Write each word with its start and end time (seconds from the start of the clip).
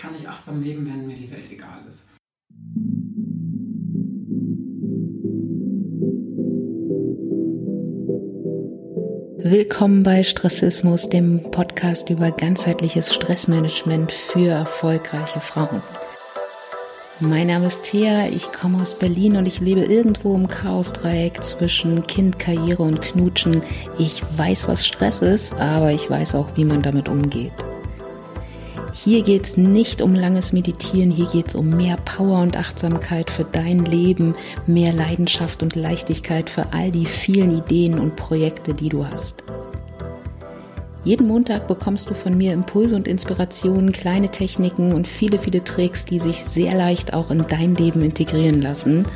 kann 0.00 0.12
nicht 0.14 0.26
achtsam 0.26 0.62
leben, 0.62 0.86
wenn 0.86 1.06
mir 1.06 1.14
die 1.14 1.30
Welt 1.30 1.50
egal 1.52 1.80
ist. 1.86 2.08
Willkommen 9.42 10.02
bei 10.02 10.22
Stressismus, 10.22 11.08
dem 11.08 11.42
Podcast 11.50 12.08
über 12.08 12.30
ganzheitliches 12.30 13.12
Stressmanagement 13.12 14.12
für 14.12 14.50
erfolgreiche 14.50 15.40
Frauen. 15.40 15.82
Mein 17.18 17.48
Name 17.48 17.66
ist 17.66 17.82
Thea, 17.82 18.28
ich 18.28 18.50
komme 18.52 18.80
aus 18.80 18.98
Berlin 18.98 19.36
und 19.36 19.46
ich 19.46 19.60
lebe 19.60 19.82
irgendwo 19.82 20.34
im 20.34 20.48
Chaosdreieck 20.48 21.42
zwischen 21.42 22.06
Kind, 22.06 22.38
Karriere 22.38 22.82
und 22.82 23.02
Knutschen. 23.02 23.62
Ich 23.98 24.22
weiß, 24.38 24.68
was 24.68 24.86
Stress 24.86 25.20
ist, 25.20 25.52
aber 25.54 25.92
ich 25.92 26.08
weiß 26.08 26.34
auch, 26.36 26.56
wie 26.56 26.64
man 26.64 26.80
damit 26.80 27.08
umgeht. 27.08 27.52
Hier 29.02 29.22
geht 29.22 29.46
es 29.46 29.56
nicht 29.56 30.02
um 30.02 30.14
langes 30.14 30.52
Meditieren, 30.52 31.10
hier 31.10 31.26
geht 31.28 31.48
es 31.48 31.54
um 31.54 31.70
mehr 31.70 31.96
Power 31.96 32.42
und 32.42 32.54
Achtsamkeit 32.54 33.30
für 33.30 33.44
dein 33.44 33.86
Leben, 33.86 34.34
mehr 34.66 34.92
Leidenschaft 34.92 35.62
und 35.62 35.74
Leichtigkeit 35.74 36.50
für 36.50 36.74
all 36.74 36.90
die 36.90 37.06
vielen 37.06 37.56
Ideen 37.56 37.98
und 37.98 38.16
Projekte, 38.16 38.74
die 38.74 38.90
du 38.90 39.06
hast. 39.06 39.42
Jeden 41.02 41.28
Montag 41.28 41.66
bekommst 41.66 42.10
du 42.10 42.14
von 42.14 42.36
mir 42.36 42.52
Impulse 42.52 42.94
und 42.94 43.08
Inspirationen, 43.08 43.92
kleine 43.92 44.28
Techniken 44.28 44.92
und 44.92 45.08
viele, 45.08 45.38
viele 45.38 45.64
Tricks, 45.64 46.04
die 46.04 46.18
sich 46.18 46.44
sehr 46.44 46.74
leicht 46.74 47.14
auch 47.14 47.30
in 47.30 47.46
dein 47.48 47.76
Leben 47.76 48.02
integrieren 48.02 48.60
lassen. 48.60 49.06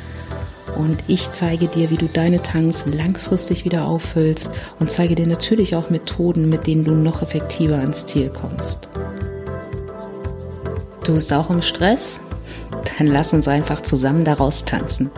Und 0.75 0.97
ich 1.05 1.31
zeige 1.31 1.67
dir, 1.67 1.91
wie 1.91 1.97
du 1.97 2.07
deine 2.07 2.41
Tanks 2.41 2.87
langfristig 2.87 3.65
wieder 3.65 3.87
auffüllst 3.87 4.49
und 4.79 4.89
zeige 4.89 5.13
dir 5.13 5.27
natürlich 5.27 5.75
auch 5.75 5.91
Methoden, 5.91 6.49
mit 6.49 6.65
denen 6.65 6.85
du 6.85 6.95
noch 6.95 7.21
effektiver 7.21 7.77
ans 7.77 8.07
Ziel 8.07 8.31
kommst. 8.31 8.89
Du 11.05 11.13
bist 11.13 11.31
auch 11.31 11.51
im 11.51 11.61
Stress? 11.61 12.19
Dann 12.97 13.05
lass 13.05 13.31
uns 13.31 13.47
einfach 13.47 13.81
zusammen 13.81 14.25
daraus 14.25 14.65
tanzen. 14.65 15.11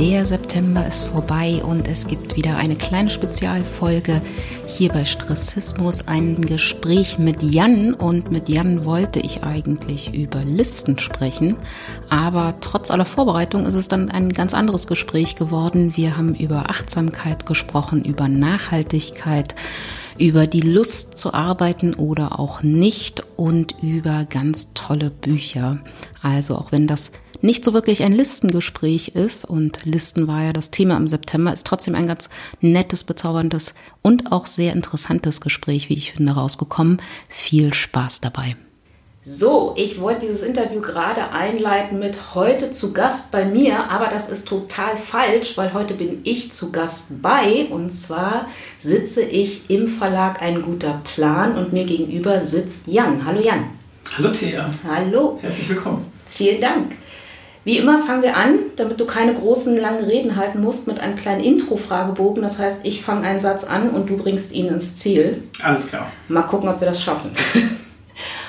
Der 0.00 0.24
September 0.24 0.84
ist 0.84 1.04
vorbei 1.04 1.62
und 1.64 1.86
es 1.86 2.08
gibt 2.08 2.34
wieder 2.34 2.56
eine 2.56 2.74
kleine 2.74 3.08
Spezialfolge 3.08 4.20
hier 4.66 4.88
bei 4.88 5.04
Stressismus, 5.04 6.08
ein 6.08 6.40
Gespräch 6.40 7.18
mit 7.18 7.40
Jan 7.44 7.94
und 7.94 8.32
mit 8.32 8.48
Jan 8.48 8.84
wollte 8.84 9.20
ich 9.20 9.44
eigentlich 9.44 10.12
über 10.12 10.42
Listen 10.42 10.98
sprechen, 10.98 11.56
aber 12.08 12.54
trotz 12.60 12.90
aller 12.90 13.04
Vorbereitung 13.04 13.64
ist 13.64 13.74
es 13.74 13.86
dann 13.86 14.10
ein 14.10 14.32
ganz 14.32 14.54
anderes 14.54 14.88
Gespräch 14.88 15.36
geworden. 15.36 15.96
Wir 15.96 16.16
haben 16.16 16.34
über 16.34 16.68
Achtsamkeit 16.68 17.46
gesprochen, 17.46 18.04
über 18.04 18.26
Nachhaltigkeit, 18.26 19.54
über 20.18 20.46
die 20.46 20.60
Lust 20.60 21.18
zu 21.18 21.34
arbeiten 21.34 21.94
oder 21.94 22.38
auch 22.38 22.62
nicht 22.62 23.24
und 23.36 23.76
über 23.82 24.24
ganz 24.24 24.74
tolle 24.74 25.10
Bücher. 25.10 25.78
Also 26.22 26.56
auch 26.56 26.72
wenn 26.72 26.86
das 26.86 27.12
nicht 27.42 27.64
so 27.64 27.74
wirklich 27.74 28.04
ein 28.04 28.12
Listengespräch 28.12 29.08
ist 29.08 29.44
und 29.44 29.84
Listen 29.84 30.28
war 30.28 30.44
ja 30.44 30.52
das 30.52 30.70
Thema 30.70 30.96
im 30.96 31.08
September, 31.08 31.52
ist 31.52 31.66
trotzdem 31.66 31.94
ein 31.94 32.06
ganz 32.06 32.30
nettes, 32.60 33.04
bezauberndes 33.04 33.74
und 34.00 34.30
auch 34.30 34.46
sehr 34.46 34.72
interessantes 34.72 35.40
Gespräch, 35.40 35.88
wie 35.88 35.94
ich 35.94 36.12
finde, 36.12 36.34
rausgekommen. 36.34 37.02
Viel 37.28 37.74
Spaß 37.74 38.20
dabei. 38.20 38.56
So, 39.24 39.74
ich 39.76 40.00
wollte 40.00 40.26
dieses 40.26 40.42
Interview 40.42 40.80
gerade 40.80 41.30
einleiten 41.30 42.00
mit 42.00 42.34
heute 42.34 42.72
zu 42.72 42.92
Gast 42.92 43.30
bei 43.30 43.44
mir, 43.44 43.88
aber 43.88 44.06
das 44.06 44.28
ist 44.28 44.48
total 44.48 44.96
falsch, 44.96 45.56
weil 45.56 45.72
heute 45.74 45.94
bin 45.94 46.22
ich 46.24 46.50
zu 46.50 46.72
Gast 46.72 47.22
bei 47.22 47.66
und 47.70 47.90
zwar 47.90 48.48
sitze 48.80 49.22
ich 49.22 49.70
im 49.70 49.86
Verlag 49.86 50.42
Ein 50.42 50.62
guter 50.62 51.00
Plan 51.04 51.56
und 51.56 51.72
mir 51.72 51.84
gegenüber 51.84 52.40
sitzt 52.40 52.88
Jan. 52.88 53.24
Hallo 53.24 53.40
Jan. 53.40 53.66
Hallo 54.18 54.32
Thea. 54.32 54.68
Hallo. 54.84 55.38
Herzlich 55.40 55.68
willkommen. 55.68 56.04
Vielen 56.28 56.60
Dank. 56.60 56.96
Wie 57.62 57.78
immer 57.78 58.00
fangen 58.00 58.22
wir 58.22 58.36
an, 58.36 58.58
damit 58.74 58.98
du 58.98 59.06
keine 59.06 59.34
großen 59.34 59.80
langen 59.80 60.04
Reden 60.04 60.34
halten 60.34 60.60
musst, 60.60 60.88
mit 60.88 60.98
einem 60.98 61.14
kleinen 61.14 61.44
Intro-Fragebogen. 61.44 62.42
Das 62.42 62.58
heißt, 62.58 62.84
ich 62.84 63.02
fange 63.02 63.24
einen 63.24 63.38
Satz 63.38 63.62
an 63.62 63.90
und 63.90 64.10
du 64.10 64.16
bringst 64.16 64.50
ihn 64.50 64.66
ins 64.66 64.96
Ziel. 64.96 65.44
Alles 65.62 65.86
klar. 65.86 66.10
Mal 66.26 66.42
gucken, 66.42 66.68
ob 66.68 66.80
wir 66.80 66.88
das 66.88 67.00
schaffen. 67.00 67.30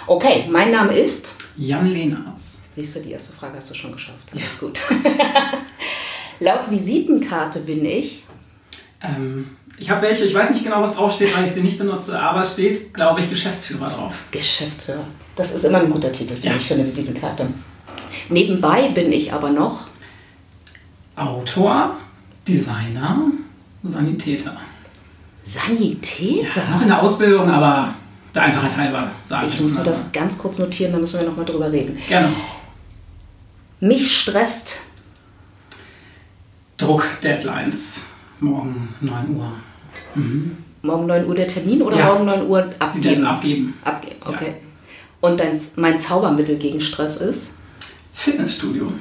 Okay, 0.05 0.47
mein 0.49 0.71
Name 0.71 0.97
ist 0.97 1.31
Jan 1.55 1.87
Lehnertz. 1.87 2.63
Siehst 2.75 2.95
du, 2.95 2.99
die 2.99 3.11
erste 3.11 3.33
Frage 3.33 3.55
hast 3.55 3.69
du 3.69 3.75
schon 3.75 3.93
geschafft. 3.93 4.31
Ja. 4.33 4.41
Alles 4.41 4.59
gut. 4.59 4.79
Laut 6.39 6.69
Visitenkarte 6.69 7.59
bin 7.59 7.85
ich. 7.85 8.23
Ähm, 9.01 9.51
ich 9.77 9.89
habe 9.89 10.01
welche, 10.01 10.25
ich 10.25 10.33
weiß 10.33 10.49
nicht 10.49 10.63
genau, 10.63 10.81
was 10.81 10.95
draufsteht, 10.95 11.35
weil 11.35 11.45
ich 11.45 11.51
sie 11.51 11.61
nicht 11.61 11.77
benutze, 11.77 12.19
aber 12.19 12.41
es 12.41 12.53
steht, 12.53 12.93
glaube 12.93 13.21
ich, 13.21 13.29
Geschäftsführer 13.29 13.89
drauf. 13.89 14.15
Geschäftsführer. 14.31 15.05
Das 15.35 15.53
ist 15.53 15.63
immer 15.63 15.79
ein 15.79 15.89
guter 15.89 16.11
Titel, 16.11 16.33
finde 16.33 16.47
ja. 16.49 16.55
ich, 16.55 16.67
für 16.67 16.73
eine 16.73 16.85
Visitenkarte. 16.85 17.47
Nebenbei 18.29 18.89
bin 18.89 19.11
ich 19.11 19.31
aber 19.31 19.51
noch 19.51 19.87
Autor, 21.15 21.97
Designer, 22.47 23.31
Sanitäter. 23.83 24.57
Sanitäter? 25.43 26.63
Ja, 26.63 26.69
noch 26.71 26.81
in 26.81 26.87
der 26.87 27.01
Ausbildung, 27.01 27.49
aber 27.49 27.93
der 28.33 28.43
Einfachheit 28.43 28.77
halber 28.77 29.11
sagen. 29.21 29.47
Ich 29.47 29.59
muss 29.59 29.77
mir 29.77 29.83
das 29.83 30.11
ganz 30.11 30.37
kurz 30.37 30.59
notieren, 30.59 30.91
dann 30.91 31.01
müssen 31.01 31.19
wir 31.19 31.27
nochmal 31.27 31.45
drüber 31.45 31.71
reden. 31.71 31.97
Gerne. 32.07 32.33
Mich 33.79 34.17
stresst. 34.17 34.81
Druck, 36.77 37.05
Deadlines. 37.23 38.07
Morgen 38.39 38.89
9 39.01 39.35
Uhr. 39.35 39.51
Mhm. 40.15 40.57
Morgen 40.81 41.05
9 41.05 41.27
Uhr 41.27 41.35
der 41.35 41.47
Termin 41.47 41.81
oder 41.81 41.97
ja. 41.97 42.05
morgen 42.07 42.25
9 42.25 42.47
Uhr 42.47 42.73
abgeben? 42.79 43.21
Die 43.21 43.25
abgeben. 43.25 43.73
Abgeben, 43.83 44.15
okay. 44.25 44.47
Ja. 44.47 45.29
Und 45.29 45.39
dein, 45.39 45.57
mein 45.77 45.97
Zaubermittel 45.97 46.57
gegen 46.57 46.81
Stress 46.81 47.17
ist? 47.17 47.55
Fitnessstudio. 48.13 48.91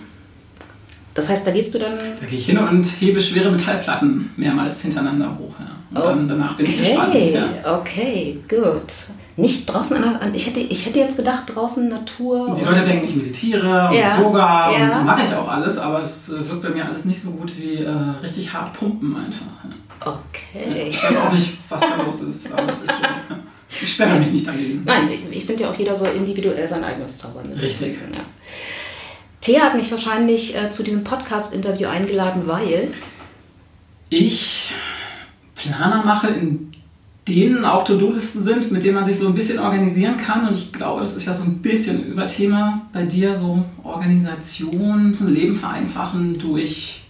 Das 1.15 1.29
heißt, 1.29 1.47
da 1.47 1.51
gehst 1.51 1.75
du 1.75 1.79
dann. 1.79 1.99
Da 1.99 2.27
gehe 2.27 2.39
ich 2.39 2.47
hin 2.47 2.59
und 2.59 2.85
hebe 3.01 3.21
schwere 3.21 3.51
Metallplatten 3.51 4.31
mehrmals 4.37 4.83
hintereinander 4.83 5.37
hoch. 5.39 5.55
Ja. 5.59 6.01
Und 6.01 6.07
dann, 6.07 6.29
danach 6.29 6.57
bin 6.57 6.67
ich 6.67 6.79
entspannt. 6.79 7.15
Ja. 7.15 7.79
Okay, 7.81 8.39
gut. 8.49 8.93
Nicht 9.37 9.67
draußen 9.67 9.97
an, 9.97 10.19
der, 10.21 10.35
ich 10.35 10.47
hätte 10.47 10.61
ich 10.61 10.85
hätte 10.85 10.99
jetzt 10.99 11.17
gedacht 11.17 11.45
draußen 11.47 11.89
Natur. 11.89 12.55
Die 12.59 12.65
Leute 12.65 12.83
denken, 12.83 13.09
ich 13.09 13.17
meditiere 13.17 13.89
und 13.89 13.95
ja. 13.95 14.21
Yoga 14.21 14.71
ja. 14.71 14.99
und 14.99 15.07
mache 15.07 15.23
ich 15.23 15.35
auch 15.35 15.49
alles, 15.49 15.79
aber 15.79 16.03
es 16.03 16.29
äh, 16.29 16.49
wirkt 16.49 16.63
bei 16.63 16.69
mir 16.69 16.85
alles 16.85 17.07
nicht 17.07 17.21
so 17.21 17.31
gut 17.31 17.53
wie 17.59 17.77
äh, 17.77 17.91
richtig 18.23 18.53
hart 18.53 18.75
pumpen 18.75 19.17
einfach. 19.17 19.47
Okay. 20.05 20.89
Ich 20.89 21.03
weiß 21.03 21.17
auch 21.17 21.33
nicht, 21.33 21.57
was 21.69 21.81
da 21.81 22.03
los 22.05 22.23
ist, 22.23 22.53
aber 22.53 22.69
es 22.69 22.83
ist 22.83 22.99
so. 22.99 23.07
Ich 23.81 23.95
sperre 23.95 24.19
mich 24.19 24.31
nicht 24.31 24.47
dagegen. 24.47 24.83
Nein, 24.85 25.09
ich 25.31 25.47
finde 25.47 25.63
ja 25.63 25.71
auch 25.71 25.75
jeder 25.75 25.97
so 25.97 26.05
individuell 26.05 26.69
sein 26.69 26.85
eigenes 26.85 27.17
Zaubern. 27.17 27.51
Richtig. 27.55 27.97
Ja. 28.15 28.21
Thea 29.41 29.63
hat 29.63 29.75
mich 29.75 29.91
wahrscheinlich 29.91 30.57
äh, 30.57 30.71
zu 30.71 30.83
diesem 30.83 31.05
Podcast-Interview 31.05 31.89
eingeladen, 31.89 32.43
weil 32.45 32.93
ich 34.11 34.73
Planer 35.55 36.05
mache 36.05 36.29
in 36.29 36.72
denen 37.29 37.65
auch 37.65 37.85
To-Do-Listen 37.85 38.43
sind, 38.43 38.73
mit 38.73 38.83
denen 38.83 38.95
man 38.95 39.05
sich 39.05 39.19
so 39.19 39.29
ein 39.29 39.35
bisschen 39.35 39.59
organisieren 39.59 40.17
kann. 40.17 40.49
Und 40.49 40.55
ich 40.55 40.73
glaube, 40.73 41.01
das 41.01 41.17
ist 41.17 41.27
ja 41.27 41.33
so 41.33 41.45
ein 41.45 41.59
bisschen 41.59 42.07
Überthema 42.07 42.83
bei 42.93 43.05
dir, 43.05 43.37
so 43.37 43.65
Organisation 43.85 45.15
von 45.15 45.33
Leben 45.33 45.55
vereinfachen 45.55 46.39
durch 46.39 47.02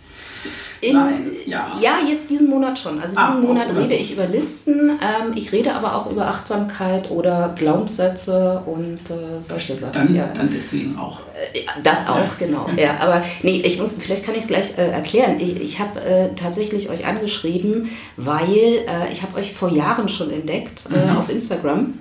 in, 0.82 0.94
Nein, 0.97 1.31
ja. 1.47 1.78
ja. 1.81 1.98
jetzt 2.09 2.28
diesen 2.28 2.50
Monat 2.50 2.76
schon. 2.76 2.97
Also 2.97 3.10
diesen 3.10 3.19
Ach, 3.22 3.38
Monat 3.38 3.70
rede 3.70 3.87
so. 3.87 3.94
ich 3.94 4.12
über 4.12 4.26
Listen. 4.26 4.91
Ähm, 4.91 5.32
ich 5.37 5.53
rede 5.53 5.75
aber 5.75 5.94
auch 5.94 6.10
über 6.10 6.26
Achtsamkeit 6.26 7.09
oder 7.09 7.54
Glaubenssätze 7.56 8.62
und 8.66 8.98
äh, 9.09 9.41
solche 9.41 9.76
Sachen. 9.76 9.92
Dann, 9.92 10.15
ja. 10.15 10.26
dann 10.34 10.50
deswegen 10.53 10.98
auch. 10.98 11.21
Äh, 11.54 11.60
das 11.84 12.09
auch, 12.09 12.16
ja. 12.16 12.31
genau. 12.37 12.66
Ja, 12.76 12.97
aber 12.98 13.22
nee, 13.44 13.62
ich 13.65 13.78
muss, 13.78 13.94
vielleicht 13.97 14.26
kann 14.26 14.34
ich 14.34 14.41
es 14.41 14.48
gleich 14.48 14.76
äh, 14.76 14.91
erklären. 14.91 15.38
Ich, 15.38 15.60
ich 15.60 15.78
habe 15.78 16.00
äh, 16.00 16.31
tatsächlich 16.34 16.91
euch 16.91 17.06
angeschrieben, 17.06 17.91
weil 18.16 18.50
äh, 18.50 19.12
ich 19.12 19.22
habe 19.22 19.38
euch 19.38 19.53
vor 19.53 19.69
Jahren 19.69 20.09
schon 20.09 20.32
entdeckt 20.32 20.87
äh, 20.92 21.12
mhm. 21.12 21.16
auf 21.16 21.31
Instagram. 21.31 21.94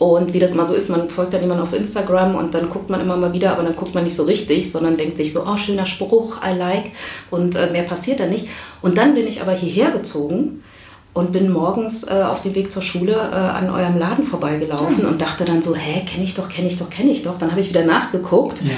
Und 0.00 0.32
wie 0.32 0.38
das 0.38 0.52
immer 0.52 0.64
so 0.64 0.72
ist, 0.72 0.88
man 0.88 1.10
folgt 1.10 1.34
dann 1.34 1.42
jemand 1.42 1.60
auf 1.60 1.74
Instagram 1.74 2.34
und 2.34 2.54
dann 2.54 2.70
guckt 2.70 2.88
man 2.88 3.02
immer 3.02 3.18
mal 3.18 3.34
wieder, 3.34 3.52
aber 3.52 3.64
dann 3.64 3.76
guckt 3.76 3.94
man 3.94 4.02
nicht 4.02 4.16
so 4.16 4.22
richtig, 4.22 4.72
sondern 4.72 4.96
denkt 4.96 5.18
sich 5.18 5.30
so, 5.30 5.44
oh, 5.46 5.58
schöner 5.58 5.84
Spruch, 5.84 6.38
I 6.42 6.56
like. 6.56 6.92
Und 7.30 7.54
äh, 7.54 7.70
mehr 7.70 7.82
passiert 7.82 8.18
da 8.18 8.26
nicht. 8.26 8.48
Und 8.80 8.96
dann 8.96 9.14
bin 9.14 9.26
ich 9.26 9.42
aber 9.42 9.52
hierher 9.52 9.90
gezogen 9.90 10.62
und 11.12 11.32
bin 11.32 11.52
morgens 11.52 12.04
äh, 12.04 12.22
auf 12.22 12.40
dem 12.40 12.54
Weg 12.54 12.72
zur 12.72 12.80
Schule 12.80 13.12
äh, 13.12 13.34
an 13.34 13.68
eurem 13.68 13.98
Laden 13.98 14.24
vorbeigelaufen 14.24 15.04
mhm. 15.04 15.10
und 15.10 15.20
dachte 15.20 15.44
dann 15.44 15.60
so, 15.60 15.74
hä, 15.74 16.02
kenne 16.06 16.24
ich 16.24 16.34
doch, 16.34 16.48
kenne 16.48 16.68
ich 16.68 16.78
doch, 16.78 16.88
kenne 16.88 17.10
ich 17.10 17.22
doch. 17.22 17.38
Dann 17.38 17.50
habe 17.50 17.60
ich 17.60 17.68
wieder 17.68 17.84
nachgeguckt 17.84 18.62
ja. 18.62 18.70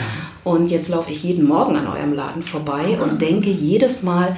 und 0.42 0.72
jetzt 0.72 0.88
laufe 0.88 1.12
ich 1.12 1.22
jeden 1.22 1.46
Morgen 1.46 1.76
an 1.76 1.86
eurem 1.86 2.14
Laden 2.14 2.42
vorbei 2.42 2.96
mhm. 2.96 3.02
und 3.02 3.22
denke 3.22 3.50
jedes 3.50 4.02
Mal, 4.02 4.36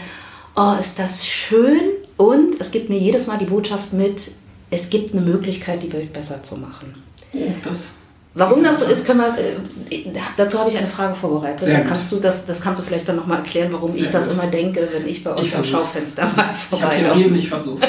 oh, 0.54 0.74
ist 0.78 0.98
das 0.98 1.26
schön 1.26 1.80
und 2.18 2.60
es 2.60 2.72
gibt 2.72 2.90
mir 2.90 2.98
jedes 2.98 3.26
Mal 3.26 3.38
die 3.38 3.46
Botschaft 3.46 3.94
mit, 3.94 4.32
es 4.74 4.90
gibt 4.90 5.12
eine 5.12 5.20
Möglichkeit, 5.22 5.82
die 5.82 5.92
Welt 5.92 6.12
besser 6.12 6.42
zu 6.42 6.58
machen. 6.58 6.94
Oh, 7.32 7.52
das 7.62 7.92
Warum 8.36 8.64
das 8.64 8.80
so 8.80 8.86
ist, 8.86 9.06
können 9.06 9.20
wir, 9.20 9.38
äh, 9.38 10.06
dazu 10.36 10.58
habe 10.58 10.68
ich 10.68 10.76
eine 10.76 10.88
Frage 10.88 11.14
vorbereitet. 11.14 11.60
Sehr 11.60 11.84
kannst 11.84 12.10
du 12.10 12.18
das, 12.18 12.46
das 12.46 12.60
kannst 12.60 12.80
du 12.80 12.84
vielleicht 12.84 13.08
dann 13.08 13.14
nochmal 13.14 13.38
erklären, 13.38 13.72
warum 13.72 13.88
Sehr 13.88 14.02
ich 14.02 14.10
das 14.10 14.26
gut. 14.26 14.34
immer 14.34 14.48
denke, 14.48 14.88
wenn 14.92 15.06
ich 15.06 15.22
bei 15.22 15.36
euch 15.36 15.46
ich 15.46 15.56
am 15.56 15.62
Schaufenster 15.62 16.24
mal 16.34 16.52
vorbei 16.56 16.56
Ich 16.76 16.82
habe 16.82 16.96
Theorien, 16.96 17.34
ich 17.36 17.48
versuch's. 17.48 17.86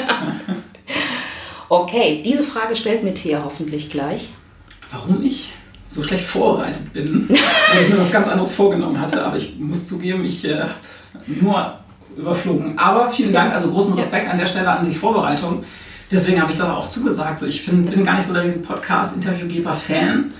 Okay, 1.68 2.22
diese 2.24 2.44
Frage 2.44 2.76
stellt 2.76 3.02
mir 3.02 3.12
Thea 3.12 3.42
hoffentlich 3.44 3.90
gleich. 3.90 4.28
Warum 4.92 5.20
ich 5.20 5.52
so 5.88 6.04
schlecht 6.04 6.24
vorbereitet 6.24 6.92
bin, 6.92 7.28
weil 7.28 7.82
ich 7.82 7.88
mir 7.88 7.98
was 7.98 8.12
ganz 8.12 8.28
anderes 8.28 8.54
vorgenommen 8.54 9.00
hatte, 9.00 9.24
aber 9.24 9.36
ich 9.36 9.58
muss 9.58 9.88
zugeben, 9.88 10.24
ich 10.24 10.44
äh, 10.44 10.66
nur 11.26 11.76
überflogen. 12.16 12.78
Aber 12.78 13.10
vielen 13.10 13.32
Dank, 13.32 13.52
also 13.52 13.72
großen 13.72 13.94
Respekt 13.94 14.30
an 14.30 14.38
der 14.38 14.46
Stelle 14.46 14.70
an 14.70 14.88
die 14.88 14.94
Vorbereitung. 14.94 15.64
Deswegen 16.10 16.40
habe 16.40 16.52
ich 16.52 16.58
da 16.58 16.74
auch 16.74 16.88
zugesagt. 16.88 17.40
So, 17.40 17.46
ich 17.46 17.62
find, 17.62 17.90
bin 17.90 18.04
gar 18.04 18.16
nicht 18.16 18.26
so 18.26 18.34
der 18.34 18.42
Podcast-Interviewgeber-Fan, 18.42 20.32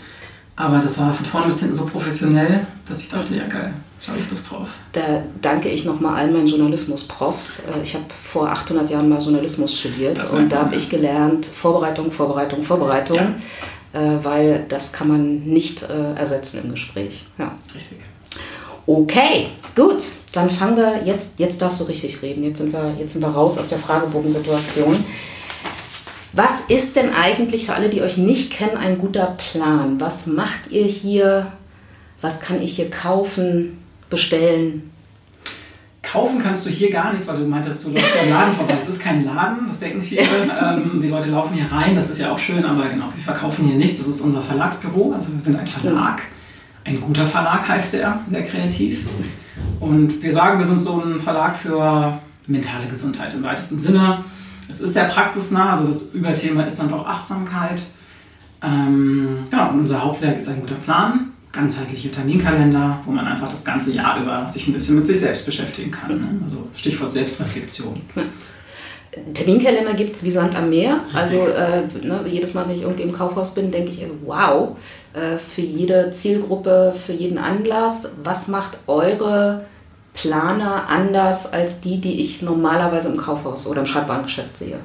aber 0.54 0.78
das 0.78 0.98
war 0.98 1.12
von 1.12 1.26
vorne 1.26 1.46
bis 1.48 1.60
hinten 1.60 1.74
so 1.74 1.86
professionell, 1.86 2.66
dass 2.86 3.00
ich 3.00 3.08
dachte, 3.08 3.34
ja 3.34 3.46
geil, 3.46 3.72
da 4.04 4.12
habe 4.12 4.20
ich 4.20 4.30
Lust 4.30 4.50
drauf. 4.50 4.68
Da 4.92 5.24
danke 5.42 5.68
ich 5.68 5.84
nochmal 5.84 6.14
allen 6.14 6.32
meinen 6.32 6.46
Journalismus-Profs. 6.46 7.64
Äh, 7.64 7.82
ich 7.82 7.94
habe 7.94 8.04
vor 8.22 8.48
800 8.48 8.88
Jahren 8.90 9.08
mal 9.08 9.20
Journalismus 9.20 9.78
studiert 9.78 10.18
und 10.30 10.50
da 10.50 10.60
habe 10.60 10.76
ich 10.76 10.88
gelernt, 10.88 11.44
Vorbereitung, 11.44 12.10
Vorbereitung, 12.10 12.62
Vorbereitung, 12.62 13.16
ja. 13.16 13.34
Äh, 13.92 14.24
weil 14.24 14.66
das 14.68 14.92
kann 14.92 15.08
man 15.08 15.44
nicht 15.44 15.82
äh, 15.82 16.14
ersetzen 16.14 16.62
im 16.64 16.70
Gespräch. 16.70 17.24
Ja. 17.38 17.56
Richtig. 17.74 17.98
Okay, 18.86 19.48
gut. 19.74 20.04
Dann 20.32 20.50
fangen 20.50 20.76
wir 20.76 21.04
jetzt, 21.04 21.38
jetzt 21.38 21.60
darfst 21.62 21.80
du 21.80 21.84
richtig 21.84 22.22
reden. 22.22 22.44
Jetzt 22.44 22.58
sind 22.58 22.72
wir, 22.72 22.94
jetzt 22.98 23.14
sind 23.14 23.22
wir 23.22 23.28
raus 23.28 23.58
aus 23.58 23.70
der 23.70 23.78
Fragebogensituation. 23.78 25.04
Was 26.32 26.62
ist 26.68 26.96
denn 26.96 27.14
eigentlich 27.14 27.66
für 27.66 27.74
alle, 27.74 27.88
die 27.88 28.02
euch 28.02 28.18
nicht 28.18 28.52
kennen, 28.52 28.76
ein 28.76 28.98
guter 28.98 29.36
Plan? 29.38 29.98
Was 29.98 30.26
macht 30.26 30.70
ihr 30.70 30.84
hier? 30.84 31.52
Was 32.20 32.40
kann 32.40 32.60
ich 32.60 32.76
hier 32.76 32.90
kaufen, 32.90 33.78
bestellen? 34.10 34.92
Kaufen 36.02 36.40
kannst 36.40 36.66
du 36.66 36.70
hier 36.70 36.90
gar 36.90 37.12
nichts, 37.12 37.26
weil 37.26 37.38
du 37.38 37.46
meintest, 37.46 37.84
du 37.84 37.90
läufst 37.90 38.14
ja 38.14 38.22
im 38.22 38.30
Laden 38.30 38.54
vorbei. 38.54 38.74
Es 38.76 38.88
ist 38.88 39.00
kein 39.00 39.24
Laden, 39.24 39.66
das 39.66 39.80
denken 39.80 40.02
viele. 40.02 40.22
Ähm, 40.22 41.00
die 41.02 41.08
Leute 41.08 41.30
laufen 41.30 41.54
hier 41.54 41.66
rein, 41.72 41.96
das 41.96 42.10
ist 42.10 42.20
ja 42.20 42.30
auch 42.30 42.38
schön, 42.38 42.64
aber 42.64 42.86
genau, 42.88 43.06
wir 43.14 43.24
verkaufen 43.24 43.66
hier 43.66 43.76
nichts. 43.76 43.98
Das 43.98 44.06
ist 44.06 44.20
unser 44.20 44.40
Verlagsbüro, 44.40 45.12
also 45.12 45.32
wir 45.32 45.40
sind 45.40 45.56
ein 45.56 45.66
Verlag. 45.66 46.22
Ein 46.86 47.00
guter 47.00 47.26
Verlag 47.26 47.68
heißt 47.68 47.94
er, 47.94 48.20
sehr 48.30 48.44
kreativ. 48.44 49.06
Und 49.80 50.22
wir 50.22 50.32
sagen, 50.32 50.58
wir 50.58 50.66
sind 50.66 50.80
so 50.80 51.02
ein 51.02 51.18
Verlag 51.18 51.56
für 51.56 52.18
mentale 52.46 52.86
Gesundheit 52.86 53.34
im 53.34 53.42
weitesten 53.42 53.78
Sinne. 53.78 54.24
Es 54.68 54.80
ist 54.80 54.94
sehr 54.94 55.04
praxisnah, 55.04 55.72
also 55.72 55.86
das 55.86 56.14
Überthema 56.14 56.62
ist 56.62 56.78
dann 56.78 56.90
doch 56.90 57.04
Achtsamkeit. 57.04 57.82
Ähm, 58.62 59.44
genau, 59.50 59.70
und 59.70 59.80
unser 59.80 60.02
Hauptwerk 60.02 60.38
ist 60.38 60.48
ein 60.48 60.60
guter 60.60 60.76
Plan, 60.76 61.32
ganzheitliche 61.52 62.10
Terminkalender, 62.10 63.00
wo 63.04 63.10
man 63.10 63.26
einfach 63.26 63.48
das 63.48 63.64
ganze 63.64 63.92
Jahr 63.92 64.20
über 64.20 64.46
sich 64.46 64.68
ein 64.68 64.74
bisschen 64.74 64.96
mit 64.96 65.08
sich 65.08 65.20
selbst 65.20 65.44
beschäftigen 65.44 65.90
kann. 65.90 66.18
Ne? 66.18 66.40
Also 66.44 66.68
Stichwort 66.74 67.10
Selbstreflexion. 67.10 68.00
Terminkalender 69.32 69.94
gibt 69.94 70.16
es 70.16 70.24
wie 70.24 70.30
Sand 70.30 70.54
am 70.54 70.68
Meer. 70.70 71.00
Also 71.14 71.46
äh, 71.46 71.82
ne, 72.02 72.24
jedes 72.26 72.54
Mal, 72.54 72.68
wenn 72.68 72.76
ich 72.76 72.82
irgendwie 72.82 73.04
im 73.04 73.12
Kaufhaus 73.12 73.54
bin, 73.54 73.70
denke 73.70 73.90
ich, 73.90 74.04
wow, 74.24 74.76
äh, 75.05 75.05
für 75.38 75.62
jede 75.62 76.10
Zielgruppe, 76.10 76.94
für 76.94 77.12
jeden 77.12 77.38
Anlass, 77.38 78.12
was 78.22 78.48
macht 78.48 78.78
eure 78.86 79.64
Planer 80.14 80.88
anders 80.88 81.52
als 81.52 81.80
die, 81.80 82.00
die 82.00 82.20
ich 82.20 82.42
normalerweise 82.42 83.10
im 83.10 83.16
Kaufhaus 83.16 83.66
oder 83.66 83.80
im 83.80 83.86
Schreibwarengeschäft 83.86 84.56
sehe? 84.56 84.78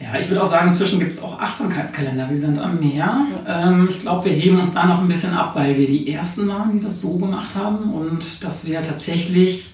Ja, 0.00 0.18
ich 0.18 0.30
würde 0.30 0.42
auch 0.42 0.50
sagen, 0.50 0.68
inzwischen 0.68 0.98
gibt 0.98 1.12
es 1.12 1.22
auch 1.22 1.38
Achtsamkeitskalender. 1.38 2.28
Wir 2.30 2.36
sind 2.36 2.58
am 2.58 2.80
Meer. 2.80 3.26
Ähm, 3.46 3.86
ich 3.90 4.00
glaube, 4.00 4.24
wir 4.24 4.32
heben 4.32 4.58
uns 4.58 4.74
da 4.74 4.86
noch 4.86 5.00
ein 5.00 5.08
bisschen 5.08 5.34
ab, 5.34 5.54
weil 5.54 5.76
wir 5.76 5.86
die 5.86 6.10
Ersten 6.10 6.48
waren, 6.48 6.72
die 6.72 6.80
das 6.82 7.02
so 7.02 7.18
gemacht 7.18 7.54
haben 7.54 7.92
und 7.92 8.42
dass 8.42 8.66
wir 8.66 8.82
tatsächlich 8.82 9.72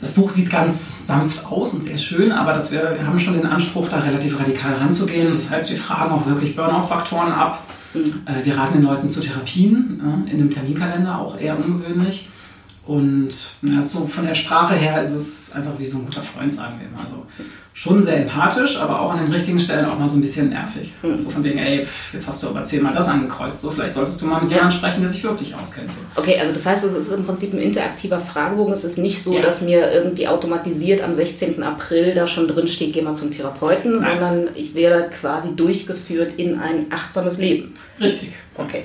das 0.00 0.12
Buch 0.12 0.30
sieht 0.30 0.50
ganz 0.50 1.06
sanft 1.06 1.44
aus 1.44 1.74
und 1.74 1.84
sehr 1.84 1.98
schön, 1.98 2.32
aber 2.32 2.54
dass 2.54 2.72
wir, 2.72 2.96
wir 2.96 3.06
haben 3.06 3.18
schon 3.18 3.34
den 3.34 3.46
Anspruch, 3.46 3.88
da 3.88 3.98
relativ 3.98 4.38
radikal 4.38 4.74
ranzugehen. 4.74 5.28
Das 5.28 5.50
heißt, 5.50 5.70
wir 5.70 5.76
fragen 5.76 6.12
auch 6.12 6.26
wirklich 6.26 6.56
Burnout-Faktoren 6.56 7.32
ab. 7.32 7.62
Mhm. 7.92 8.00
Äh, 8.24 8.44
wir 8.44 8.56
raten 8.56 8.74
den 8.74 8.82
Leuten 8.82 9.10
zu 9.10 9.20
Therapien, 9.20 10.24
in 10.30 10.38
dem 10.38 10.50
Terminkalender 10.50 11.18
auch 11.18 11.38
eher 11.38 11.58
ungewöhnlich. 11.58 12.28
Und 12.90 13.30
ja, 13.62 13.80
so 13.80 14.04
von 14.04 14.26
der 14.26 14.34
Sprache 14.34 14.74
her 14.74 15.00
ist 15.00 15.12
es 15.12 15.52
einfach 15.52 15.78
wie 15.78 15.84
so 15.84 15.98
ein 15.98 16.06
guter 16.06 16.22
Freund, 16.22 16.52
sagen 16.52 16.80
wir 16.80 16.88
immer. 16.88 17.00
Also 17.00 17.24
schon 17.72 18.02
sehr 18.02 18.22
empathisch, 18.22 18.78
aber 18.78 19.00
auch 19.00 19.12
an 19.12 19.20
den 19.20 19.32
richtigen 19.32 19.60
Stellen 19.60 19.84
auch 19.86 19.96
mal 19.96 20.08
so 20.08 20.16
ein 20.16 20.20
bisschen 20.20 20.48
nervig. 20.48 20.92
Mhm. 21.00 21.16
So 21.16 21.30
von 21.30 21.44
wegen, 21.44 21.60
ey, 21.60 21.86
jetzt 22.12 22.26
hast 22.26 22.42
du 22.42 22.48
aber 22.48 22.64
zehnmal 22.64 22.92
das 22.92 23.06
angekreuzt. 23.06 23.60
So, 23.60 23.70
vielleicht 23.70 23.94
solltest 23.94 24.20
du 24.20 24.26
mal 24.26 24.42
mit 24.42 24.50
jemandem 24.50 24.76
sprechen, 24.76 25.02
der 25.02 25.08
sich 25.08 25.22
wirklich 25.22 25.54
auskennt. 25.54 25.92
So. 25.92 26.00
Okay, 26.16 26.36
also 26.40 26.52
das 26.52 26.66
heißt, 26.66 26.82
es 26.82 26.94
ist 26.94 27.12
im 27.12 27.22
Prinzip 27.22 27.52
ein 27.52 27.60
interaktiver 27.60 28.18
Fragebogen. 28.18 28.72
Es 28.74 28.82
ist 28.82 28.98
nicht 28.98 29.22
so, 29.22 29.34
ja. 29.34 29.42
dass 29.42 29.62
mir 29.62 29.92
irgendwie 29.92 30.26
automatisiert 30.26 31.00
am 31.00 31.14
16. 31.14 31.62
April 31.62 32.12
da 32.12 32.26
schon 32.26 32.48
drin 32.48 32.66
steht, 32.66 32.92
geh 32.92 33.02
mal 33.02 33.14
zum 33.14 33.30
Therapeuten, 33.30 34.00
Nein. 34.00 34.18
sondern 34.18 34.48
ich 34.56 34.74
werde 34.74 35.10
quasi 35.10 35.54
durchgeführt 35.54 36.32
in 36.38 36.58
ein 36.58 36.86
achtsames 36.90 37.38
Leben. 37.38 37.72
Richtig. 38.00 38.32
Okay. 38.56 38.82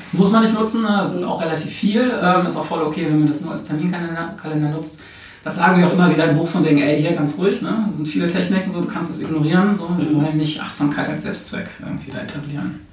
Das 0.00 0.12
muss 0.14 0.30
man 0.30 0.42
nicht 0.42 0.54
nutzen, 0.54 0.82
ne? 0.82 0.96
das 0.98 1.12
ist 1.12 1.22
auch 1.22 1.40
relativ 1.40 1.70
viel. 1.70 2.12
Ähm, 2.22 2.46
ist 2.46 2.56
auch 2.56 2.64
voll 2.64 2.82
okay, 2.82 3.06
wenn 3.06 3.20
man 3.20 3.28
das 3.28 3.40
nur 3.40 3.52
als 3.52 3.64
Terminkalender 3.64 4.68
nutzt. 4.70 5.00
Das 5.42 5.56
sagen 5.56 5.78
wir 5.78 5.86
auch 5.86 5.92
immer 5.92 6.10
wieder 6.10 6.30
im 6.30 6.36
Buch 6.36 6.48
von 6.48 6.64
wegen, 6.64 6.82
ey, 6.82 7.00
hier 7.00 7.14
ganz 7.14 7.38
ruhig, 7.38 7.62
ne? 7.62 7.84
Das 7.86 7.96
sind 7.96 8.06
viele 8.06 8.28
Techniken, 8.28 8.70
so, 8.70 8.82
du 8.82 8.86
kannst 8.86 9.10
es 9.10 9.22
ignorieren, 9.22 9.74
so. 9.74 9.88
Wir 9.96 10.14
wollen 10.14 10.36
nicht 10.36 10.60
Achtsamkeit 10.60 11.08
als 11.08 11.22
Selbstzweck 11.22 11.66
irgendwie 11.80 12.10
da 12.10 12.18
etablieren. 12.20 12.86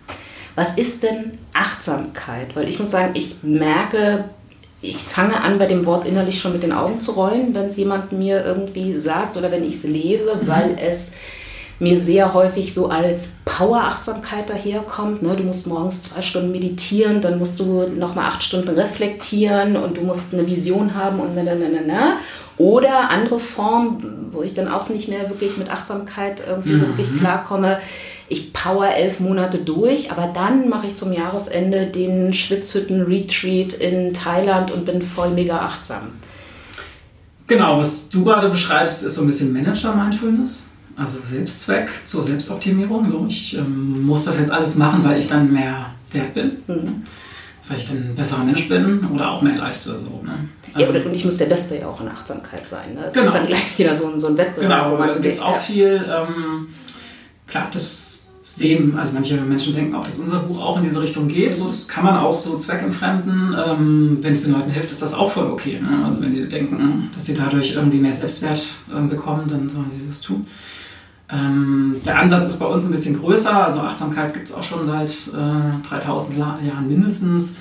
Was 0.55 0.77
ist 0.77 1.03
denn 1.03 1.33
Achtsamkeit? 1.53 2.55
Weil 2.55 2.69
ich 2.69 2.79
muss 2.79 2.91
sagen, 2.91 3.11
ich 3.15 3.43
merke, 3.43 4.25
ich 4.81 4.97
fange 4.97 5.41
an, 5.41 5.59
bei 5.59 5.65
dem 5.65 5.85
Wort 5.85 6.07
innerlich 6.07 6.39
schon 6.39 6.53
mit 6.53 6.63
den 6.63 6.71
Augen 6.71 6.99
zu 7.01 7.11
rollen, 7.11 7.53
wenn 7.53 7.65
es 7.65 7.77
jemand 7.77 8.13
mir 8.13 8.45
irgendwie 8.45 8.97
sagt 8.97 9.35
oder 9.35 9.51
wenn 9.51 9.63
ich 9.63 9.75
es 9.75 9.83
lese, 9.83 10.39
mhm. 10.41 10.47
weil 10.47 10.77
es 10.79 11.13
mir 11.79 11.99
sehr 11.99 12.33
häufig 12.33 12.73
so 12.73 12.89
als 12.89 13.35
Power-Achtsamkeit 13.45 14.49
daherkommt. 14.49 15.21
Ne? 15.21 15.35
Du 15.35 15.43
musst 15.43 15.67
morgens 15.67 16.03
zwei 16.03 16.21
Stunden 16.21 16.51
meditieren, 16.51 17.21
dann 17.21 17.37
musst 17.37 17.59
du 17.59 17.87
nochmal 17.95 18.25
acht 18.25 18.43
Stunden 18.43 18.69
reflektieren 18.69 19.75
und 19.75 19.97
du 19.97 20.01
musst 20.01 20.33
eine 20.33 20.47
Vision 20.47 20.95
haben 20.95 21.19
und 21.19 21.35
na, 21.35 21.43
na, 21.43 21.53
na, 21.55 21.79
na. 21.85 22.17
Oder 22.57 23.11
andere 23.11 23.37
Form, 23.37 24.03
wo 24.31 24.41
ich 24.41 24.55
dann 24.55 24.67
auch 24.67 24.89
nicht 24.89 25.07
mehr 25.07 25.29
wirklich 25.29 25.57
mit 25.57 25.69
Achtsamkeit 25.69 26.41
irgendwie 26.47 26.71
mhm. 26.71 26.79
so 26.79 26.87
wirklich 26.87 27.15
klarkomme. 27.19 27.79
Ich 28.29 28.51
power 28.51 28.87
elf 28.87 29.19
Monate 29.19 29.59
durch, 29.59 30.11
aber 30.11 30.31
dann 30.33 30.67
mache 30.67 30.87
ich 30.87 30.95
zum 30.95 31.13
Jahresende 31.13 31.85
den 31.85 32.33
Schwitzhütten-Retreat 32.33 33.73
in 33.73 34.13
Thailand 34.13 34.71
und 34.71 34.85
bin 34.85 35.03
voll 35.03 35.29
mega 35.29 35.59
achtsam. 35.59 36.13
Genau, 37.45 37.79
was 37.79 38.09
du 38.09 38.25
gerade 38.25 38.49
beschreibst, 38.49 39.03
ist 39.03 39.15
so 39.15 39.21
ein 39.21 39.27
bisschen 39.27 39.53
Manager-Mindfulness 39.53 40.66
also 40.97 41.19
Selbstzweck 41.25 41.89
zur 42.05 42.23
Selbstoptimierung. 42.23 43.11
So, 43.11 43.25
ich 43.27 43.55
ähm, 43.55 44.05
muss 44.05 44.25
das 44.25 44.39
jetzt 44.39 44.51
alles 44.51 44.75
machen, 44.75 45.03
weil 45.03 45.19
ich 45.19 45.27
dann 45.27 45.53
mehr 45.53 45.91
wert 46.11 46.33
bin. 46.33 46.57
Mhm. 46.67 47.03
Weil 47.67 47.77
ich 47.77 47.87
dann 47.87 47.97
ein 47.97 48.15
besserer 48.15 48.43
Mensch 48.43 48.67
bin 48.67 49.05
oder 49.05 49.31
auch 49.31 49.41
mehr 49.41 49.57
leiste. 49.57 49.91
So, 49.91 50.23
ne? 50.23 50.49
Ja, 50.75 50.87
ähm, 50.87 51.05
und 51.05 51.13
ich 51.13 51.23
muss 51.25 51.37
der 51.37 51.45
Beste 51.45 51.77
ja 51.77 51.87
auch 51.87 52.01
in 52.01 52.07
Achtsamkeit 52.07 52.67
sein. 52.67 52.95
Ne? 52.95 53.01
Das 53.05 53.13
genau. 53.13 53.27
ist 53.27 53.33
dann 53.35 53.47
gleich 53.47 53.77
wieder 53.77 53.95
so 53.95 54.07
ein, 54.07 54.19
so 54.19 54.27
ein 54.27 54.37
Wettbewerb. 54.37 54.71
Genau, 54.71 54.91
wo 54.91 54.97
man 54.97 55.09
da 55.09 55.19
gibt 55.19 55.35
es 55.35 55.41
auch 55.41 55.59
viel. 55.59 56.03
Ähm, 56.09 56.69
klar, 57.45 57.67
das 57.71 58.17
sehen, 58.43 58.97
also 58.97 59.11
manche 59.13 59.35
Menschen 59.35 59.75
denken 59.75 59.93
auch, 59.93 60.03
dass 60.03 60.17
unser 60.17 60.39
Buch 60.39 60.59
auch 60.59 60.77
in 60.77 60.83
diese 60.83 60.99
Richtung 60.99 61.27
geht. 61.27 61.53
So, 61.53 61.67
das 61.67 61.87
kann 61.87 62.03
man 62.03 62.15
auch 62.15 62.33
so 62.33 62.57
zweckentfremden. 62.57 63.55
Ähm, 63.55 64.17
wenn 64.21 64.33
es 64.33 64.45
den 64.45 64.53
Leuten 64.53 64.71
hilft, 64.71 64.91
ist 64.91 65.03
das 65.03 65.13
auch 65.13 65.31
voll 65.31 65.45
okay. 65.45 65.79
Ne? 65.79 66.03
Also 66.03 66.21
wenn 66.21 66.31
die 66.31 66.47
denken, 66.47 67.11
dass 67.13 67.25
sie 67.25 67.35
dadurch 67.35 67.75
irgendwie 67.75 67.99
mehr 67.99 68.13
Selbstwert 68.13 68.67
äh, 68.91 69.01
bekommen, 69.07 69.47
dann 69.47 69.69
sollen 69.69 69.91
sie 69.95 70.07
das 70.07 70.21
tun. 70.21 70.47
Ähm, 71.29 71.97
der 72.05 72.19
Ansatz 72.19 72.47
ist 72.47 72.59
bei 72.59 72.65
uns 72.65 72.85
ein 72.85 72.91
bisschen 72.91 73.19
größer, 73.19 73.65
also 73.65 73.81
Achtsamkeit 73.81 74.33
gibt 74.33 74.47
es 74.47 74.55
auch 74.55 74.63
schon 74.63 74.85
seit 74.85 75.11
äh, 75.33 75.87
3000 75.87 76.37
Jahren 76.37 76.87
mindestens. 76.87 77.57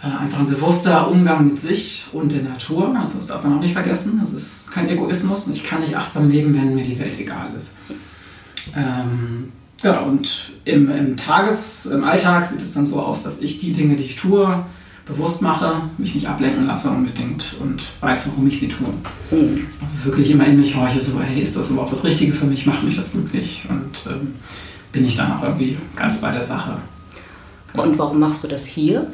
Äh, 0.00 0.06
einfach 0.06 0.38
ein 0.38 0.48
bewusster 0.48 1.10
Umgang 1.10 1.48
mit 1.48 1.60
sich 1.60 2.06
und 2.12 2.30
der 2.30 2.42
Natur, 2.42 2.94
also 2.96 3.16
das 3.16 3.26
darf 3.26 3.42
man 3.42 3.56
auch 3.56 3.60
nicht 3.60 3.72
vergessen. 3.72 4.18
Das 4.20 4.32
ist 4.32 4.70
kein 4.70 4.88
Egoismus 4.88 5.48
ich 5.48 5.64
kann 5.64 5.80
nicht 5.80 5.96
achtsam 5.96 6.30
leben, 6.30 6.54
wenn 6.54 6.74
mir 6.74 6.84
die 6.84 6.98
Welt 7.00 7.18
egal 7.18 7.50
ist. 7.56 7.78
Ähm, 8.76 9.52
ja, 9.82 10.00
und 10.00 10.52
im, 10.64 10.88
im 10.88 11.16
Tages-, 11.16 11.86
im 11.86 12.04
Alltag 12.04 12.46
sieht 12.46 12.62
es 12.62 12.74
dann 12.74 12.86
so 12.86 13.00
aus, 13.00 13.24
dass 13.24 13.40
ich 13.40 13.58
die 13.58 13.72
Dinge, 13.72 13.96
die 13.96 14.04
ich 14.04 14.16
tue, 14.16 14.64
bewusst 15.08 15.42
mache, 15.42 15.82
mich 15.96 16.14
nicht 16.14 16.28
ablenken 16.28 16.66
lasse 16.66 16.90
unbedingt 16.90 17.56
und 17.60 17.86
weiß, 18.00 18.28
warum 18.28 18.46
ich 18.46 18.60
sie 18.60 18.68
tue. 18.68 18.88
Mhm. 19.30 19.66
Also 19.80 20.04
wirklich 20.04 20.30
immer 20.30 20.46
in 20.46 20.60
mich 20.60 20.74
horche, 20.76 21.00
so, 21.00 21.18
hey, 21.20 21.40
ist 21.42 21.56
das 21.56 21.70
überhaupt 21.70 21.92
das 21.92 22.04
Richtige 22.04 22.32
für 22.32 22.44
mich? 22.46 22.66
Macht 22.66 22.84
mich 22.84 22.96
das 22.96 23.12
glücklich? 23.12 23.64
Und 23.68 24.06
ähm, 24.10 24.34
bin 24.92 25.04
ich 25.04 25.16
dann 25.16 25.32
auch 25.32 25.42
irgendwie 25.42 25.78
ganz 25.96 26.20
bei 26.20 26.30
der 26.30 26.42
Sache. 26.42 26.76
Und 27.74 27.98
warum 27.98 28.18
machst 28.20 28.44
du 28.44 28.48
das 28.48 28.66
hier? 28.66 29.06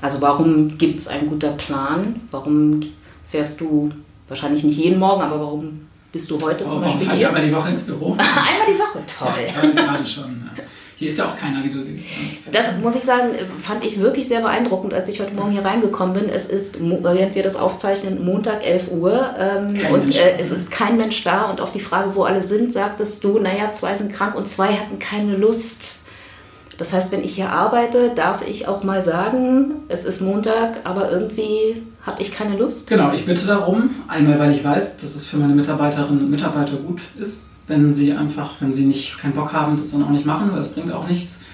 Also 0.00 0.20
warum 0.20 0.78
gibt 0.78 0.98
es 0.98 1.08
einen 1.08 1.28
guter 1.28 1.52
Plan? 1.52 2.16
Warum 2.30 2.80
fährst 3.28 3.60
du 3.60 3.90
wahrscheinlich 4.28 4.64
nicht 4.64 4.78
jeden 4.78 4.98
Morgen, 4.98 5.22
aber 5.22 5.38
warum 5.40 5.80
bist 6.12 6.30
du 6.30 6.40
heute 6.40 6.64
Oh, 6.66 6.70
zum 6.70 6.82
warum 6.82 6.98
Beispiel 6.98 7.16
hier? 7.16 7.28
einmal 7.28 7.46
die 7.46 7.54
Woche 7.54 7.68
ins 7.70 7.82
Büro? 7.82 8.12
Einmal 8.18 8.69
toll. 9.06 9.34
Ja, 9.46 9.70
gerade 9.70 10.06
schon. 10.06 10.50
Ja. 10.56 10.62
Hier 11.00 11.08
ist 11.08 11.16
ja 11.16 11.30
auch 11.30 11.36
keiner, 11.38 11.64
wie 11.64 11.70
du 11.70 11.80
siehst. 11.80 12.08
Das 12.52 12.76
muss 12.76 12.94
ich 12.94 13.04
sagen, 13.04 13.30
fand 13.62 13.82
ich 13.86 14.00
wirklich 14.00 14.28
sehr 14.28 14.42
beeindruckend, 14.42 14.92
als 14.92 15.08
ich 15.08 15.18
heute 15.22 15.32
Morgen 15.32 15.50
hier 15.50 15.64
reingekommen 15.64 16.12
bin. 16.12 16.28
Es 16.28 16.44
ist, 16.44 16.76
während 16.78 17.34
wir 17.34 17.42
das 17.42 17.56
aufzeichnen, 17.56 18.22
Montag 18.22 18.66
11 18.66 18.90
Uhr 18.90 19.34
ähm, 19.38 19.78
und 19.94 20.14
äh, 20.14 20.36
es 20.38 20.50
ist 20.50 20.70
kein 20.70 20.98
Mensch 20.98 21.24
da. 21.24 21.44
Und 21.44 21.62
auf 21.62 21.72
die 21.72 21.80
Frage, 21.80 22.14
wo 22.14 22.24
alle 22.24 22.42
sind, 22.42 22.74
sagtest 22.74 23.24
du, 23.24 23.38
naja, 23.38 23.72
zwei 23.72 23.94
sind 23.94 24.12
krank 24.12 24.34
und 24.34 24.46
zwei 24.46 24.74
hatten 24.74 24.98
keine 24.98 25.38
Lust. 25.38 26.04
Das 26.76 26.92
heißt, 26.92 27.12
wenn 27.12 27.24
ich 27.24 27.34
hier 27.34 27.50
arbeite, 27.50 28.12
darf 28.14 28.46
ich 28.46 28.68
auch 28.68 28.82
mal 28.82 29.02
sagen, 29.02 29.76
es 29.88 30.04
ist 30.04 30.20
Montag, 30.20 30.80
aber 30.84 31.10
irgendwie 31.10 31.82
habe 32.02 32.20
ich 32.20 32.34
keine 32.34 32.58
Lust. 32.58 32.88
Genau, 32.88 33.12
ich 33.12 33.24
bitte 33.24 33.46
darum, 33.46 33.96
einmal 34.06 34.38
weil 34.38 34.52
ich 34.52 34.62
weiß, 34.62 34.98
dass 34.98 35.14
es 35.14 35.26
für 35.26 35.38
meine 35.38 35.54
Mitarbeiterinnen 35.54 36.24
und 36.24 36.30
Mitarbeiter 36.30 36.76
gut 36.76 37.00
ist, 37.18 37.49
wenn 37.70 37.94
sie 37.94 38.12
einfach, 38.12 38.50
wenn 38.60 38.74
sie 38.74 38.84
nicht 38.84 39.18
keinen 39.18 39.32
Bock 39.32 39.52
haben, 39.52 39.76
das 39.76 39.92
dann 39.92 40.02
auch 40.02 40.10
nicht 40.10 40.26
machen, 40.26 40.50
weil 40.52 40.58
es 40.58 40.74
bringt 40.74 40.92
auch 40.92 41.08
nichts. 41.08 41.44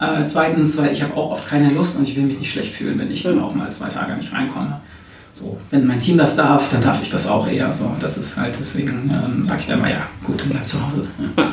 Äh, 0.00 0.26
zweitens, 0.26 0.76
weil 0.76 0.92
ich 0.92 1.02
habe 1.02 1.14
auch 1.14 1.30
oft 1.30 1.48
keine 1.48 1.70
Lust 1.70 1.96
und 1.96 2.06
ich 2.06 2.16
will 2.16 2.24
mich 2.24 2.38
nicht 2.38 2.52
schlecht 2.52 2.74
fühlen, 2.74 2.98
wenn 2.98 3.10
ich 3.10 3.22
dann 3.22 3.40
auch 3.40 3.54
mal 3.54 3.72
zwei 3.72 3.88
Tage 3.88 4.14
nicht 4.14 4.32
reinkomme. 4.32 4.80
So, 5.32 5.58
wenn 5.70 5.86
mein 5.86 6.00
Team 6.00 6.18
das 6.18 6.36
darf, 6.36 6.70
dann 6.70 6.80
darf 6.80 7.00
ich 7.02 7.10
das 7.10 7.26
auch 7.26 7.48
eher. 7.48 7.72
So, 7.72 7.92
das 8.00 8.18
ist 8.18 8.36
halt 8.36 8.56
deswegen 8.58 9.10
ähm, 9.10 9.42
sage 9.42 9.60
ich 9.60 9.66
dann 9.66 9.80
mal 9.80 9.90
ja, 9.90 10.02
gut, 10.24 10.40
dann 10.40 10.50
bleib 10.50 10.68
zu 10.68 10.84
Hause. 10.84 11.06
Ja. 11.38 11.44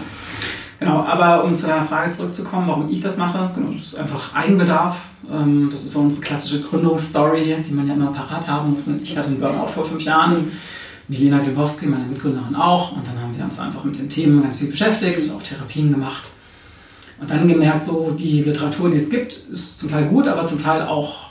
Genau, 0.80 1.04
aber 1.04 1.44
um 1.44 1.56
zu 1.56 1.68
deiner 1.68 1.86
Frage 1.86 2.10
zurückzukommen, 2.10 2.68
warum 2.68 2.90
ich 2.90 3.00
das 3.00 3.16
mache, 3.16 3.52
genau, 3.54 3.72
das 3.72 3.82
ist 3.82 3.96
einfach 3.96 4.34
Eigenbedarf. 4.34 4.98
Ähm, 5.32 5.70
das 5.72 5.84
ist 5.84 5.92
so 5.92 6.00
unsere 6.00 6.24
klassische 6.24 6.62
Gründungsstory, 6.62 7.56
die 7.68 7.72
man 7.72 7.88
ja 7.88 7.94
immer 7.94 8.12
parat 8.12 8.48
haben 8.48 8.74
muss. 8.74 8.88
Ich 8.88 9.16
hatte 9.16 9.28
einen 9.28 9.40
Burnout 9.40 9.68
vor 9.68 9.86
fünf 9.86 10.02
Jahren, 10.02 10.52
Milena 11.08 11.40
Glebowski, 11.40 11.88
meine 11.88 12.06
Mitgründerin 12.06 12.56
auch. 12.56 12.94
Und 12.96 13.06
dann 13.06 13.20
haben 13.20 13.36
wir 13.38 13.44
uns 13.44 13.60
einfach 13.60 13.84
mit 13.84 13.98
den 13.98 14.10
Themen 14.10 14.42
ganz 14.42 14.58
viel 14.60 14.70
beschäftigt, 14.70 15.32
auch 15.32 15.42
Therapien 15.44 15.92
gemacht. 15.92 16.30
Und 17.20 17.30
dann 17.30 17.48
gemerkt, 17.48 17.84
so 17.84 18.12
die 18.12 18.42
Literatur, 18.42 18.90
die 18.90 18.98
es 18.98 19.10
gibt, 19.10 19.34
ist 19.52 19.80
zum 19.80 19.90
Teil 19.92 20.06
gut, 20.06 20.28
aber 20.28 20.46
zum 20.46 20.62
Teil 20.64 20.82
auch 20.84 21.30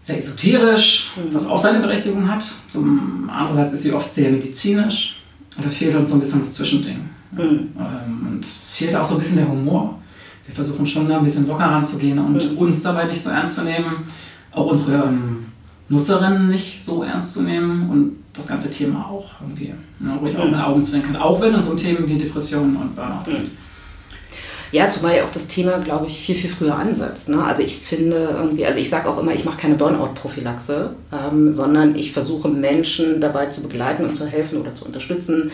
sehr 0.00 0.18
esoterisch, 0.18 1.12
was 1.30 1.46
auch 1.46 1.58
seine 1.58 1.78
Berechtigung 1.78 2.28
hat. 2.28 2.50
Zum 2.68 3.30
andererseits 3.32 3.72
ist 3.72 3.82
sie 3.84 3.92
oft 3.92 4.12
sehr 4.14 4.30
medizinisch. 4.30 5.20
Und 5.56 5.64
da 5.64 5.70
fehlt 5.70 5.94
uns 5.94 6.10
so 6.10 6.16
ein 6.16 6.20
bisschen 6.20 6.40
das 6.40 6.52
Zwischending. 6.54 7.08
Mhm. 7.32 7.40
Ähm, 7.78 8.26
und 8.28 8.44
es 8.44 8.72
fehlt 8.72 8.94
auch 8.96 9.04
so 9.04 9.14
ein 9.14 9.20
bisschen 9.20 9.36
der 9.36 9.48
Humor. 9.48 9.98
Wir 10.46 10.54
versuchen 10.54 10.86
schon 10.86 11.08
da 11.08 11.18
ein 11.18 11.24
bisschen 11.24 11.46
locker 11.46 11.64
ranzugehen 11.64 12.18
und 12.18 12.52
Mhm. 12.52 12.58
uns 12.58 12.82
dabei 12.82 13.04
nicht 13.04 13.20
so 13.22 13.30
ernst 13.30 13.54
zu 13.54 13.62
nehmen, 13.62 14.04
auch 14.52 14.66
unsere 14.66 15.04
ähm, 15.04 15.46
Nutzerinnen 15.88 16.48
nicht 16.48 16.84
so 16.84 17.02
ernst 17.02 17.34
zu 17.34 17.42
nehmen 17.42 17.90
und 17.90 18.16
das 18.32 18.46
ganze 18.46 18.70
Thema 18.70 19.06
auch 19.10 19.32
irgendwie 19.40 19.74
ne, 20.00 20.16
ruhig 20.20 20.36
auch 20.36 20.44
Mhm. 20.44 20.50
mit 20.52 20.60
Augen 20.60 20.84
zwinkern, 20.84 21.16
auch 21.16 21.40
wenn 21.40 21.54
es 21.54 21.68
um 21.68 21.76
Themen 21.76 22.08
wie 22.08 22.18
Depressionen 22.18 22.76
und 22.76 22.96
Burnout 22.96 23.24
geht. 23.26 23.50
Ja, 24.72 24.90
zumal 24.90 25.16
ja 25.16 25.24
auch 25.24 25.30
das 25.30 25.46
Thema, 25.46 25.78
glaube 25.78 26.06
ich, 26.06 26.18
viel, 26.18 26.34
viel 26.34 26.50
früher 26.50 26.74
ansetzt. 26.74 27.28
Ne? 27.28 27.44
Also 27.44 27.62
ich 27.62 27.76
finde 27.76 28.16
irgendwie, 28.36 28.66
also 28.66 28.80
ich 28.80 28.90
sage 28.90 29.08
auch 29.08 29.18
immer, 29.18 29.32
ich 29.32 29.44
mache 29.44 29.56
keine 29.58 29.76
Burnout-Prophylaxe, 29.76 30.96
ähm, 31.12 31.54
sondern 31.54 31.94
ich 31.94 32.10
versuche 32.10 32.48
Menschen 32.48 33.20
dabei 33.20 33.46
zu 33.46 33.62
begleiten 33.68 34.04
und 34.04 34.14
zu 34.14 34.26
helfen 34.26 34.60
oder 34.60 34.72
zu 34.72 34.84
unterstützen, 34.84 35.52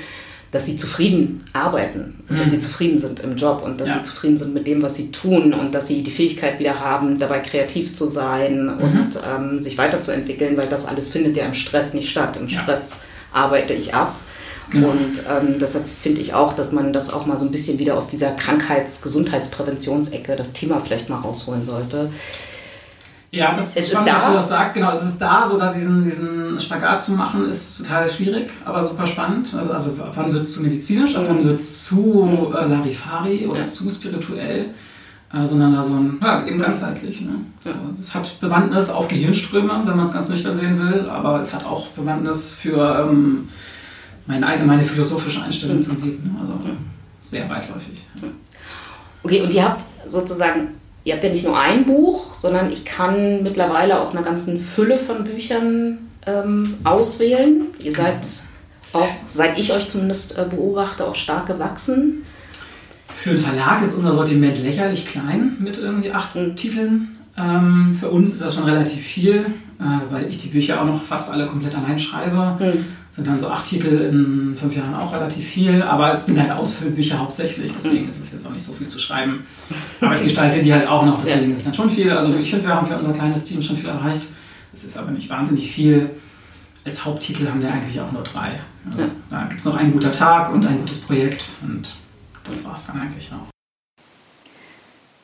dass 0.53 0.67
sie 0.67 0.77
zufrieden 0.77 1.45
arbeiten 1.53 2.23
und 2.29 2.41
dass 2.41 2.49
Mhm. 2.49 2.53
sie 2.53 2.61
zufrieden 2.61 2.99
sind 2.99 3.21
im 3.21 3.37
Job 3.37 3.63
und 3.65 3.81
dass 3.81 3.89
Ja. 3.91 3.97
sie 3.99 4.03
zufrieden 4.03 4.37
sind 4.39 4.53
mit 4.53 4.67
dem, 4.67 4.83
was 4.83 4.97
sie 4.97 5.11
tun 5.13 5.55
und 5.55 5.75
dass 5.75 5.87
sie 5.87 6.03
die 6.03 6.11
Fähigkeit 6.11 6.59
wieder 6.59 6.81
haben, 6.81 7.19
dabei 7.19 7.39
kreativ 7.39 7.95
zu 7.95 8.07
sein 8.09 8.69
und 8.69 9.11
ähm, 9.33 9.61
sich 9.61 9.79
weiterzuentwickeln, 9.79 10.57
weil 10.57 10.67
das 10.69 10.87
alles 10.87 11.09
findet 11.11 11.37
ja 11.37 11.45
im 11.47 11.55
Stress 11.55 11.95
nicht 11.95 12.09
statt. 12.11 12.37
Im 12.37 12.49
Ja. 12.49 12.63
Stress 12.63 13.03
arbeite 13.33 13.75
ich 13.75 13.95
ab. 13.95 14.17
Genau. 14.71 14.91
Und 14.91 15.21
ähm, 15.29 15.57
deshalb 15.61 15.85
finde 15.89 16.21
ich 16.21 16.33
auch, 16.35 16.53
dass 16.53 16.71
man 16.71 16.93
das 16.93 17.13
auch 17.13 17.27
mal 17.27 17.37
so 17.37 17.45
ein 17.45 17.51
bisschen 17.51 17.79
wieder 17.81 17.97
aus 17.97 18.07
dieser 18.09 18.31
Krankheits-Gesundheitspräventionsecke 19.21 20.37
das 20.37 20.53
Thema 20.53 20.81
vielleicht 20.81 21.09
mal 21.09 21.19
rausholen 21.19 21.65
sollte. 21.65 22.11
Ja, 23.33 23.55
das 23.55 23.77
Es 23.77 23.85
ist 23.87 23.91
spannend, 23.93 24.09
dass 24.13 24.23
da. 24.23 24.29
du 24.29 24.35
das 24.35 24.49
sagst. 24.49 24.75
Genau, 24.75 24.91
es 24.93 25.03
ist 25.05 25.19
da, 25.21 25.47
so 25.47 25.57
dass 25.59 25.75
diesen, 25.75 26.03
diesen 26.03 26.59
Spagat 26.59 27.01
zu 27.01 27.13
machen, 27.13 27.49
ist 27.49 27.79
total 27.79 28.11
schwierig, 28.11 28.51
aber 28.65 28.85
super 28.85 29.07
spannend. 29.07 29.55
Also, 29.55 29.73
also 29.73 29.91
ab 30.03 30.13
wann 30.17 30.33
wird 30.33 30.43
es 30.43 30.53
zu 30.55 30.63
medizinisch, 30.63 31.15
ab 31.17 31.25
wann 31.29 31.45
wird 31.45 31.61
es 31.61 31.85
zu 31.85 32.53
äh, 32.57 32.67
Larifari 32.67 33.47
oder 33.47 33.61
Ja. 33.61 33.69
zu 33.69 33.89
spirituell, 33.89 34.71
äh, 35.33 35.47
sondern 35.47 35.73
da 35.75 35.83
so 35.83 35.95
ein, 35.95 36.19
ja, 36.21 36.45
eben 36.45 36.59
ganzheitlich. 36.59 37.21
Ne? 37.21 37.37
So, 37.63 37.71
es 37.97 38.13
hat 38.15 38.41
Bewandtnis 38.41 38.91
auf 38.91 39.07
Gehirnströme, 39.07 39.83
wenn 39.87 39.97
man 39.97 40.07
es 40.07 40.13
ganz 40.13 40.29
nüchtern 40.29 40.57
sehen 40.57 40.77
will, 40.81 41.09
aber 41.09 41.39
es 41.39 41.55
hat 41.55 41.65
auch 41.65 41.87
Bewandtnis 41.89 42.55
für 42.55 43.07
ähm, 43.09 43.49
meine 44.27 44.45
allgemeine 44.45 44.85
philosophische 44.85 45.41
Einstellung 45.43 45.81
zum 45.81 46.03
Leben. 46.03 46.33
Ne? 46.35 46.41
Also 46.41 46.55
sehr 47.21 47.49
weitläufig. 47.49 48.05
Okay, 49.23 49.43
und 49.43 49.55
ihr 49.55 49.65
habt 49.65 49.85
sozusagen, 50.05 50.69
ihr 51.05 51.15
habt 51.15 51.25
ja 51.25 51.31
nicht 51.31 51.45
nur 51.45 51.59
ein 51.59 51.87
Buch, 51.87 52.35
sondern 52.35 52.71
ich 52.71 52.85
kann 52.85 53.43
mittlerweile 53.43 54.01
aus 54.01 54.15
einer 54.15 54.25
ganzen 54.25 54.59
Fülle 54.59 54.97
von 54.97 55.25
Büchern 55.25 55.99
ähm, 56.27 56.75
auswählen. 56.85 57.69
Ihr 57.83 57.93
seid 57.93 58.27
auch, 58.93 59.09
seit 59.25 59.59
ich 59.59 59.73
euch 59.73 59.89
zumindest 59.89 60.37
äh, 60.37 60.45
beobachte, 60.49 61.07
auch 61.07 61.15
stark 61.15 61.47
gewachsen. 61.47 62.25
Für 63.17 63.31
einen 63.31 63.39
Verlag 63.39 63.83
ist 63.83 63.95
unser 63.95 64.15
Sortiment 64.15 64.63
lächerlich 64.63 65.07
klein 65.07 65.57
mit 65.59 65.79
irgendwie 65.79 66.13
acht 66.13 66.31
Titeln. 66.57 67.17
Ähm, 67.37 67.97
für 67.99 68.09
uns 68.09 68.31
ist 68.33 68.43
das 68.43 68.55
schon 68.55 68.65
relativ 68.65 69.01
viel, 69.01 69.47
äh, 69.79 69.85
weil 70.11 70.29
ich 70.29 70.39
die 70.39 70.49
Bücher 70.49 70.81
auch 70.81 70.87
noch 70.87 71.03
fast 71.03 71.31
alle 71.31 71.47
komplett 71.47 71.75
allein 71.77 71.99
schreibe. 71.99 72.57
Sind 73.13 73.27
dann 73.27 73.41
so 73.41 73.49
acht 73.49 73.67
Titel 73.67 73.89
in 73.89 74.57
fünf 74.57 74.77
Jahren 74.77 74.95
auch 74.95 75.13
relativ 75.13 75.45
viel, 75.45 75.83
aber 75.83 76.13
es 76.13 76.27
sind 76.27 76.39
halt 76.41 76.53
Ausfüllbücher 76.53 77.19
hauptsächlich, 77.19 77.73
deswegen 77.73 78.07
ist 78.07 78.21
es 78.21 78.31
jetzt 78.33 78.47
auch 78.47 78.53
nicht 78.53 78.63
so 78.65 78.73
viel 78.73 78.87
zu 78.87 79.01
schreiben. 79.01 79.45
Aber 80.01 80.15
ich 80.17 80.23
gestalte 80.23 80.63
die 80.63 80.73
halt 80.73 80.87
auch 80.87 81.05
noch, 81.05 81.19
deswegen 81.21 81.49
Ja. 81.49 81.53
ist 81.53 81.59
es 81.59 81.65
dann 81.65 81.75
schon 81.75 81.91
viel. 81.91 82.11
Also 82.13 82.35
ich 82.37 82.49
finde, 82.51 82.67
wir 82.67 82.75
haben 82.75 82.87
für 82.87 82.97
unser 82.97 83.13
kleines 83.13 83.45
Team 83.45 83.61
schon 83.63 83.77
viel 83.77 83.89
erreicht. 83.89 84.23
Es 84.73 84.85
ist 84.85 84.97
aber 84.97 85.11
nicht 85.11 85.29
wahnsinnig 85.29 85.73
viel. 85.73 86.11
Als 86.85 87.05
Haupttitel 87.05 87.49
haben 87.49 87.61
wir 87.61 87.73
eigentlich 87.73 88.01
auch 88.01 88.13
nur 88.13 88.23
drei. 88.23 88.61
Also 88.87 89.01
Ja. 89.01 89.09
Da 89.29 89.45
gibt 89.49 89.59
es 89.61 89.67
noch 89.67 89.77
ein 89.77 89.93
guter 89.93 90.13
Tag 90.13 90.53
und 90.55 90.65
ein 90.65 90.79
gutes 90.79 91.01
Projekt 91.01 91.47
und 91.63 91.93
das 92.49 92.65
war 92.65 92.77
es 92.77 92.87
dann 92.87 93.01
eigentlich 93.01 93.29
auch. 93.33 93.49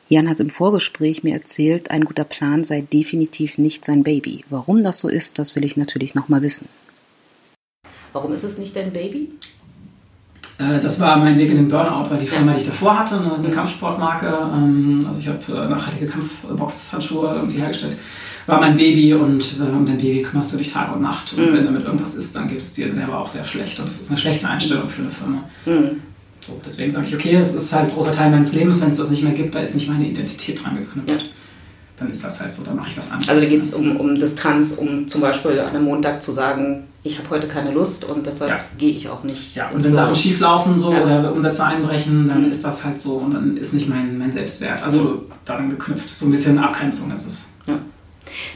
Jan 0.09 0.29
hat 0.29 0.39
im 0.39 0.49
Vorgespräch 0.49 1.23
mir 1.23 1.33
erzählt, 1.33 1.89
ein 1.91 2.03
guter 2.05 2.23
Plan 2.25 2.63
sei 2.63 2.81
definitiv 2.81 3.57
nicht 3.57 3.83
sein 3.83 4.03
Baby. 4.03 4.45
Warum 4.49 4.83
das 4.83 4.99
so 4.99 5.07
ist, 5.09 5.39
das 5.39 5.55
will 5.55 5.65
ich 5.65 5.75
natürlich 5.77 6.15
nochmal 6.15 6.41
wissen. 6.41 6.67
Warum 8.13 8.33
ist 8.33 8.43
es 8.43 8.57
nicht 8.57 8.75
dein 8.75 8.91
Baby? 8.91 9.29
Äh, 10.59 10.79
Das 10.81 10.99
war 10.99 11.17
mein 11.17 11.37
Weg 11.37 11.49
in 11.51 11.57
den 11.57 11.69
Burnout, 11.69 12.09
weil 12.09 12.19
die 12.19 12.27
Firma, 12.27 12.53
die 12.53 12.59
ich 12.61 12.65
davor 12.65 12.99
hatte, 12.99 13.19
eine, 13.19 13.35
eine 13.35 13.51
Kampfsportmarke, 13.51 14.27
ähm, 14.53 15.05
also 15.07 15.19
ich 15.19 15.27
habe 15.27 15.39
äh, 15.49 15.67
nachhaltige 15.69 16.07
Kampfboxhandschuhe 16.07 17.35
irgendwie 17.35 17.59
hergestellt, 17.59 17.97
war 18.47 18.61
mein 18.61 18.77
Baby 18.77 19.13
und 19.13 19.57
äh, 19.59 19.63
um 19.71 19.85
dein 19.85 19.97
Baby 19.97 20.21
kümmerst 20.23 20.53
du 20.53 20.57
dich 20.57 20.71
Tag 20.71 20.95
und 20.95 21.01
Nacht. 21.01 21.33
Und 21.33 21.53
wenn 21.53 21.65
damit 21.65 21.83
irgendwas 21.85 22.15
ist, 22.15 22.35
dann 22.35 22.47
geht 22.47 22.59
es 22.59 22.73
dir 22.73 22.91
selber 22.91 23.19
auch 23.19 23.27
sehr 23.27 23.45
schlecht 23.45 23.79
und 23.79 23.89
das 23.89 23.99
ist 24.01 24.09
eine 24.09 24.19
schlechte 24.19 24.47
Einstellung 24.47 24.87
für 24.89 25.01
eine 25.01 25.11
Firma. 25.11 25.43
So, 26.39 26.61
deswegen 26.65 26.91
sage 26.91 27.07
ich, 27.07 27.15
okay, 27.15 27.35
es 27.35 27.53
ist 27.53 27.73
halt 27.73 27.89
ein 27.89 27.93
großer 27.95 28.13
Teil 28.13 28.31
meines 28.31 28.53
Lebens, 28.53 28.79
wenn 28.81 28.89
es 28.89 28.97
das 28.97 29.09
nicht 29.09 29.21
mehr 29.23 29.33
gibt, 29.33 29.53
da 29.53 29.59
ist 29.59 29.75
nicht 29.75 29.89
meine 29.89 30.07
Identität 30.07 30.63
dran 30.63 30.77
geknüpft. 30.77 31.09
Ja. 31.23 31.27
Dann 31.97 32.11
ist 32.11 32.23
das 32.23 32.39
halt 32.39 32.53
so, 32.53 32.63
dann 32.63 32.75
mache 32.77 32.89
ich 32.91 32.97
was 32.97 33.11
anderes. 33.11 33.27
Also 33.27 33.41
da 33.41 33.49
geht 33.49 33.59
es 33.61 33.73
um, 33.73 33.97
um 33.97 34.15
Distanz, 34.17 34.73
um 34.73 35.07
zum 35.09 35.19
Beispiel 35.19 35.59
an 35.59 35.69
einem 35.75 35.83
Montag 35.83 36.21
zu 36.21 36.31
sagen, 36.31 36.83
ich 37.03 37.17
habe 37.19 37.29
heute 37.29 37.47
keine 37.47 37.71
Lust 37.71 38.03
und 38.05 38.25
deshalb 38.25 38.51
Ja. 38.51 38.59
gehe 38.77 38.89
ich 38.91 39.07
auch 39.07 39.23
nicht. 39.23 39.55
Ja, 39.55 39.69
und 39.69 39.81
wenn. 39.83 39.93
Sachen 39.93 40.15
schief 40.15 40.39
laufen 40.39 40.77
so 40.77 40.91
Ja. 40.91 41.03
oder 41.03 41.31
Umsätze 41.33 41.63
einbrechen, 41.63 42.27
dann 42.27 42.49
ist 42.49 42.63
das 42.65 42.83
halt 42.83 43.01
so 43.01 43.13
und 43.17 43.33
dann 43.33 43.55
ist 43.57 43.73
nicht 43.73 43.87
mein, 43.87 44.17
mein 44.17 44.31
Selbstwert. 44.31 44.83
Also 44.83 45.23
daran 45.45 45.69
geknüpft. 45.69 46.09
So 46.09 46.25
ein 46.25 46.31
bisschen 46.31 46.57
Abgrenzung 46.59 47.11
ist 47.11 47.25
es. 47.25 47.49
Ja. 47.65 47.79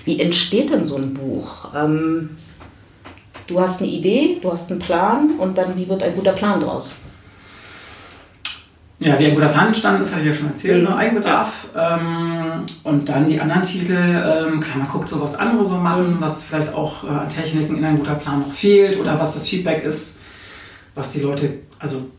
Wie 0.05 0.19
entsteht 0.19 0.69
denn 0.71 0.83
so 0.83 0.98
ein 0.98 1.13
Buch? 1.13 1.69
Ähm, 1.75 2.31
du 3.48 3.60
hast 3.60 3.81
eine 3.81 3.89
Idee, 3.89 4.38
du 4.41 4.51
hast 4.51 4.69
einen 4.71 4.79
Plan 4.79 5.31
und 5.38 5.57
dann 5.57 5.77
wie 5.77 5.88
wird 5.88 6.03
ein 6.03 6.13
guter 6.15 6.33
Plan 6.33 6.60
draus? 6.60 6.93
Ja, 9.03 9.17
wie 9.17 9.25
ein 9.25 9.34
guter 9.34 9.48
Plan 9.50 9.67
entstanden 9.67 10.01
ist, 10.01 10.12
habe 10.12 10.22
ich 10.22 10.27
ja 10.27 10.34
schon 10.34 10.48
erzählt, 10.50 10.84
Mhm. 10.84 10.89
ne? 10.89 10.96
Eigenbedarf. 10.96 11.70
Ähm, 11.75 12.63
und 12.84 13.10
dann 13.10 13.27
die 13.27 13.39
anderen 13.39 13.63
Titel, 13.63 13.93
ähm, 13.93 14.60
klar, 14.62 14.77
man 14.77 14.88
guckt 14.88 15.10
so, 15.10 15.20
was 15.20 15.36
andere 15.38 15.65
so 15.65 15.75
machen, 15.77 16.17
was 16.20 16.43
vielleicht 16.46 16.74
auch 16.74 17.03
äh, 17.03 17.08
an 17.08 17.27
Techniken 17.27 17.77
in 17.77 17.84
ein 17.86 17.98
guter 17.98 18.13
Plan 18.15 18.41
noch 18.41 18.53
fehlt 18.53 19.00
oder 19.00 19.20
was 19.20 19.34
das 19.34 19.48
Feedback 19.48 19.84
ist, 19.84 20.20
was 20.93 21.13
die 21.13 21.22
Leute, 21.22 21.51
also 21.79 22.10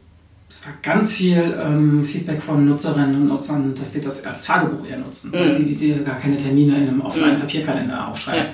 es 0.50 0.66
war 0.66 0.72
ganz 0.82 1.12
viel 1.12 1.56
ähm, 1.62 2.04
Feedback 2.04 2.42
von 2.42 2.66
Nutzerinnen 2.66 3.14
und 3.14 3.28
Nutzern, 3.28 3.74
dass 3.78 3.92
sie 3.92 4.00
das 4.02 4.26
als 4.26 4.42
Tagebuch 4.42 4.84
eher 4.86 4.98
nutzen, 4.98 5.32
weil 5.32 5.48
Mhm. 5.48 5.52
sie 5.52 5.64
die, 5.64 5.76
die 5.76 6.04
gar 6.04 6.16
keine 6.16 6.36
Termine 6.36 6.76
in 6.78 6.88
einem 6.88 7.00
Offline-Papierkalender 7.00 8.08
aufschreiben. 8.08 8.46
Ja. 8.46 8.52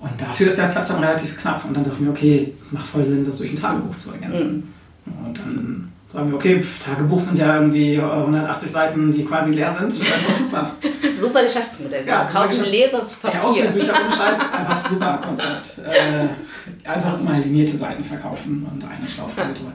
Und 0.00 0.20
dafür 0.20 0.48
ist 0.48 0.58
der 0.58 0.64
Platz 0.64 0.88
dann 0.88 1.02
relativ 1.02 1.38
knapp. 1.38 1.64
Und 1.64 1.74
dann 1.74 1.84
dachte 1.84 1.96
ich 1.98 2.04
mir, 2.04 2.10
okay, 2.10 2.52
es 2.60 2.72
macht 2.72 2.86
voll 2.86 3.06
Sinn, 3.06 3.24
das 3.24 3.38
durch 3.38 3.52
ein 3.52 3.58
Tagebuch 3.60 3.96
zu 3.98 4.10
ergänzen. 4.10 4.74
Und 5.06 5.38
dann 5.38 5.92
sagen 6.16 6.30
wir, 6.30 6.36
okay, 6.36 6.62
pf, 6.62 6.84
Tagebuch 6.84 7.20
sind 7.20 7.38
ja 7.38 7.56
irgendwie 7.56 7.94
äh, 7.96 8.00
180 8.02 8.70
Seiten, 8.70 9.12
die 9.12 9.24
quasi 9.24 9.52
leer 9.52 9.74
sind. 9.78 9.86
Das 9.88 9.98
ist 10.00 10.28
doch 10.30 10.38
super. 10.38 10.72
super 11.20 11.44
Geschäftsmodell. 11.44 12.06
Ja, 12.06 12.24
kaufen 12.24 12.50
Geschäfts- 12.50 12.70
leeres 12.70 13.10
Ja, 13.22 13.30
Papier. 13.30 13.44
Ausführbücher 13.48 13.92
ohne 14.06 14.16
Scheiß, 14.16 14.38
einfach 14.52 14.88
super 14.88 15.20
Konzept. 15.22 15.78
Äh, 15.78 16.88
einfach 16.88 17.20
immer 17.20 17.38
linierte 17.38 17.76
Seiten 17.76 18.02
verkaufen 18.02 18.66
und 18.72 18.82
eine 18.84 19.08
Schlauffrage 19.08 19.52
drüber. 19.54 19.72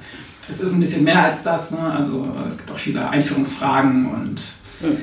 Es 0.50 0.60
ist 0.60 0.74
ein 0.74 0.80
bisschen 0.80 1.04
mehr 1.04 1.24
als 1.26 1.44
das, 1.44 1.72
ne? 1.72 1.80
also 1.80 2.26
äh, 2.44 2.48
es 2.48 2.58
gibt 2.58 2.72
auch 2.72 2.78
viele 2.78 3.08
Einführungsfragen 3.08 4.12
und 4.12 4.42
Hm. 4.82 4.98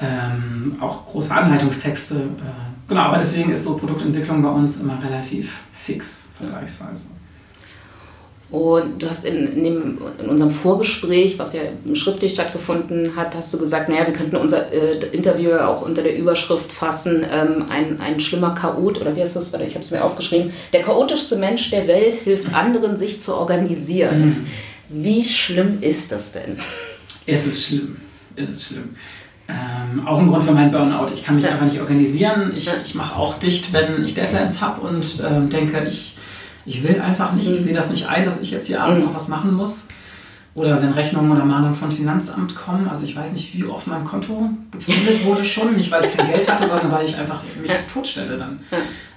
ähm, 0.00 0.76
auch 0.80 1.06
große 1.06 1.32
Anleitungstexte. 1.32 2.16
Äh, 2.16 2.88
genau, 2.88 3.02
aber 3.02 3.18
deswegen 3.18 3.52
ist 3.52 3.62
so 3.64 3.76
Produktentwicklung 3.76 4.42
bei 4.42 4.48
uns 4.48 4.80
immer 4.80 4.98
relativ 5.02 5.60
fix 5.80 6.24
vergleichsweise. 6.36 7.10
Und 8.52 9.02
du 9.02 9.08
hast 9.08 9.24
in, 9.24 9.46
in, 9.46 9.64
dem, 9.64 9.98
in 10.22 10.28
unserem 10.28 10.50
Vorgespräch, 10.50 11.38
was 11.38 11.54
ja 11.54 11.62
schriftlich 11.94 12.34
stattgefunden 12.34 13.16
hat, 13.16 13.34
hast 13.34 13.54
du 13.54 13.58
gesagt, 13.58 13.88
naja, 13.88 14.06
wir 14.06 14.12
könnten 14.12 14.36
unser 14.36 14.70
äh, 14.70 14.98
Interview 15.12 15.52
auch 15.54 15.80
unter 15.80 16.02
der 16.02 16.18
Überschrift 16.18 16.70
fassen, 16.70 17.24
ähm, 17.32 17.64
ein, 17.70 17.98
ein 17.98 18.20
schlimmer 18.20 18.54
Chaot, 18.54 19.00
oder 19.00 19.16
wie 19.16 19.22
heißt 19.22 19.36
das? 19.36 19.48
Ich 19.48 19.54
habe 19.74 19.80
es 19.84 19.90
mir 19.90 20.04
aufgeschrieben. 20.04 20.52
Der 20.74 20.82
chaotischste 20.82 21.36
Mensch 21.36 21.70
der 21.70 21.88
Welt 21.88 22.14
hilft 22.14 22.54
anderen, 22.54 22.98
sich 22.98 23.22
zu 23.22 23.34
organisieren. 23.34 24.46
Wie 24.90 25.24
schlimm 25.24 25.78
ist 25.80 26.12
das 26.12 26.32
denn? 26.32 26.58
Es 27.26 27.46
ist 27.46 27.66
schlimm. 27.66 27.96
Es 28.36 28.50
ist 28.50 28.66
schlimm. 28.66 28.94
Ähm, 29.48 30.06
auch 30.06 30.18
ein 30.18 30.28
Grund 30.28 30.44
für 30.44 30.52
meinen 30.52 30.70
Burnout. 30.70 31.06
Ich 31.14 31.24
kann 31.24 31.36
mich 31.36 31.44
Ja. 31.44 31.52
einfach 31.52 31.66
nicht 31.66 31.80
organisieren. 31.80 32.52
Ich, 32.56 32.68
ich 32.84 32.94
mache 32.94 33.18
auch 33.18 33.38
dicht, 33.38 33.72
wenn 33.72 34.04
ich 34.04 34.14
Deadlines 34.14 34.60
habe 34.60 34.82
und 34.86 35.22
ähm, 35.26 35.48
denke, 35.50 35.86
ich, 35.88 36.11
ich 36.64 36.82
will 36.82 37.00
einfach 37.00 37.32
nicht, 37.32 37.48
ich 37.48 37.58
Mhm. 37.58 37.64
sehe 37.64 37.74
das 37.74 37.90
nicht 37.90 38.08
ein, 38.08 38.24
dass 38.24 38.40
ich 38.40 38.50
jetzt 38.50 38.66
hier 38.66 38.82
abends 38.82 39.00
Mhm. 39.00 39.08
noch 39.08 39.14
was 39.14 39.28
machen 39.28 39.54
muss. 39.54 39.88
Oder 40.54 40.82
wenn 40.82 40.92
Rechnungen 40.92 41.30
oder 41.32 41.46
Mahnungen 41.46 41.74
von 41.74 41.90
Finanzamt 41.90 42.54
kommen. 42.54 42.86
Also 42.86 43.06
ich 43.06 43.16
weiß 43.16 43.32
nicht, 43.32 43.54
wie 43.56 43.64
oft 43.64 43.86
mein 43.86 44.04
Konto 44.04 44.50
gefundet 44.70 45.24
wurde 45.24 45.46
schon. 45.46 45.74
Nicht, 45.74 45.90
weil 45.90 46.04
ich 46.04 46.14
kein 46.14 46.26
Geld 46.30 46.46
hatte, 46.46 46.68
sondern 46.68 46.90
weil 46.92 47.06
ich 47.06 47.16
einfach 47.16 47.42
mich 47.58 47.70
totstelle 47.90 48.36
dann. 48.36 48.60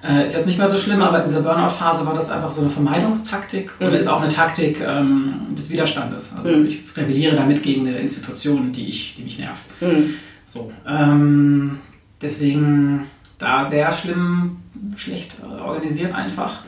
Äh, 0.02 0.28
ist 0.28 0.34
jetzt 0.38 0.46
nicht 0.46 0.58
mehr 0.58 0.70
so 0.70 0.78
schlimm, 0.78 1.02
aber 1.02 1.20
in 1.20 1.26
dieser 1.28 1.42
Burnout-Phase 1.42 2.06
war 2.06 2.14
das 2.14 2.32
einfach 2.32 2.54
so 2.54 2.62
eine 2.62 2.70
Vermeidungstaktik 2.70 3.70
Mhm. 3.82 3.86
oder 3.88 4.00
ist 4.00 4.08
auch 4.08 4.22
eine 4.22 4.30
Taktik 4.32 4.80
ähm, 4.80 5.34
des 5.58 5.70
Widerstandes. 5.70 6.34
Also 6.38 6.52
Mhm. 6.52 6.68
ich 6.68 6.80
rebelliere 6.96 7.36
damit 7.36 7.62
gegen 7.64 7.86
eine 7.86 7.98
Institution, 7.98 8.72
die, 8.72 8.88
ich, 8.88 9.16
die 9.18 9.24
mich 9.24 9.38
nervt. 9.38 9.66
Hm. 9.82 10.14
So, 10.46 10.72
ähm, 10.88 11.80
deswegen 12.22 13.08
da 13.40 13.70
sehr 13.70 13.92
schlimm, 13.92 14.58
schlecht 14.96 15.36
organisiert 15.44 16.14
einfach. 16.16 16.60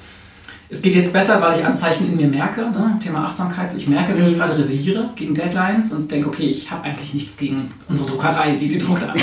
Es 0.70 0.82
geht 0.82 0.96
jetzt 0.96 1.14
besser, 1.14 1.42
weil 1.42 1.60
ich 1.60 1.66
Anzeichen 1.66 2.08
in 2.10 2.18
mir 2.18 2.28
merke, 2.28 2.62
ne? 2.62 3.00
Thema 3.02 3.26
Achtsamkeit. 3.26 3.72
So, 3.72 3.78
ich 3.78 3.88
merke, 3.88 4.14
wenn 4.18 4.26
ich 4.26 4.34
Mhm. 4.34 4.38
gerade 4.38 4.58
rebelliere 4.58 5.10
gegen 5.16 5.34
Deadlines 5.34 5.94
und 5.94 6.12
denke, 6.12 6.28
okay, 6.28 6.48
ich 6.50 6.70
habe 6.70 6.84
eigentlich 6.84 7.14
nichts 7.14 7.38
gegen 7.38 7.72
unsere 7.88 8.10
Druckerei, 8.10 8.56
die 8.56 8.68
die 8.68 8.76
einfach. 8.82 9.16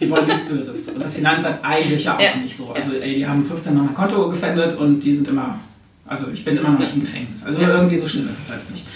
Die 0.00 0.10
wollen 0.10 0.26
nichts 0.26 0.46
Böses. 0.46 0.88
Und 0.88 1.04
das 1.04 1.14
Finanzamt 1.14 1.58
eigentlich 1.62 2.02
ja 2.04 2.16
auch 2.16 2.20
Ja. 2.20 2.34
nicht 2.42 2.56
so. 2.56 2.72
Also 2.72 2.94
ey, 2.94 3.14
die 3.14 3.24
haben 3.26 3.44
15 3.46 3.74
Mal 3.76 3.84
mein 3.84 3.94
Konto 3.94 4.28
gefändet 4.28 4.76
und 4.76 4.98
die 4.98 5.14
sind 5.14 5.28
immer, 5.28 5.60
also 6.04 6.30
ich 6.32 6.44
bin 6.44 6.56
immer 6.56 6.70
noch 6.70 6.80
nicht 6.80 6.94
im 6.96 7.02
Gefängnis. 7.02 7.44
Also 7.44 7.60
irgendwie 7.60 7.96
so 7.96 8.08
schlimm 8.08 8.28
ist 8.28 8.40
es 8.40 8.52
heißt 8.52 8.70
nicht. 8.72 8.86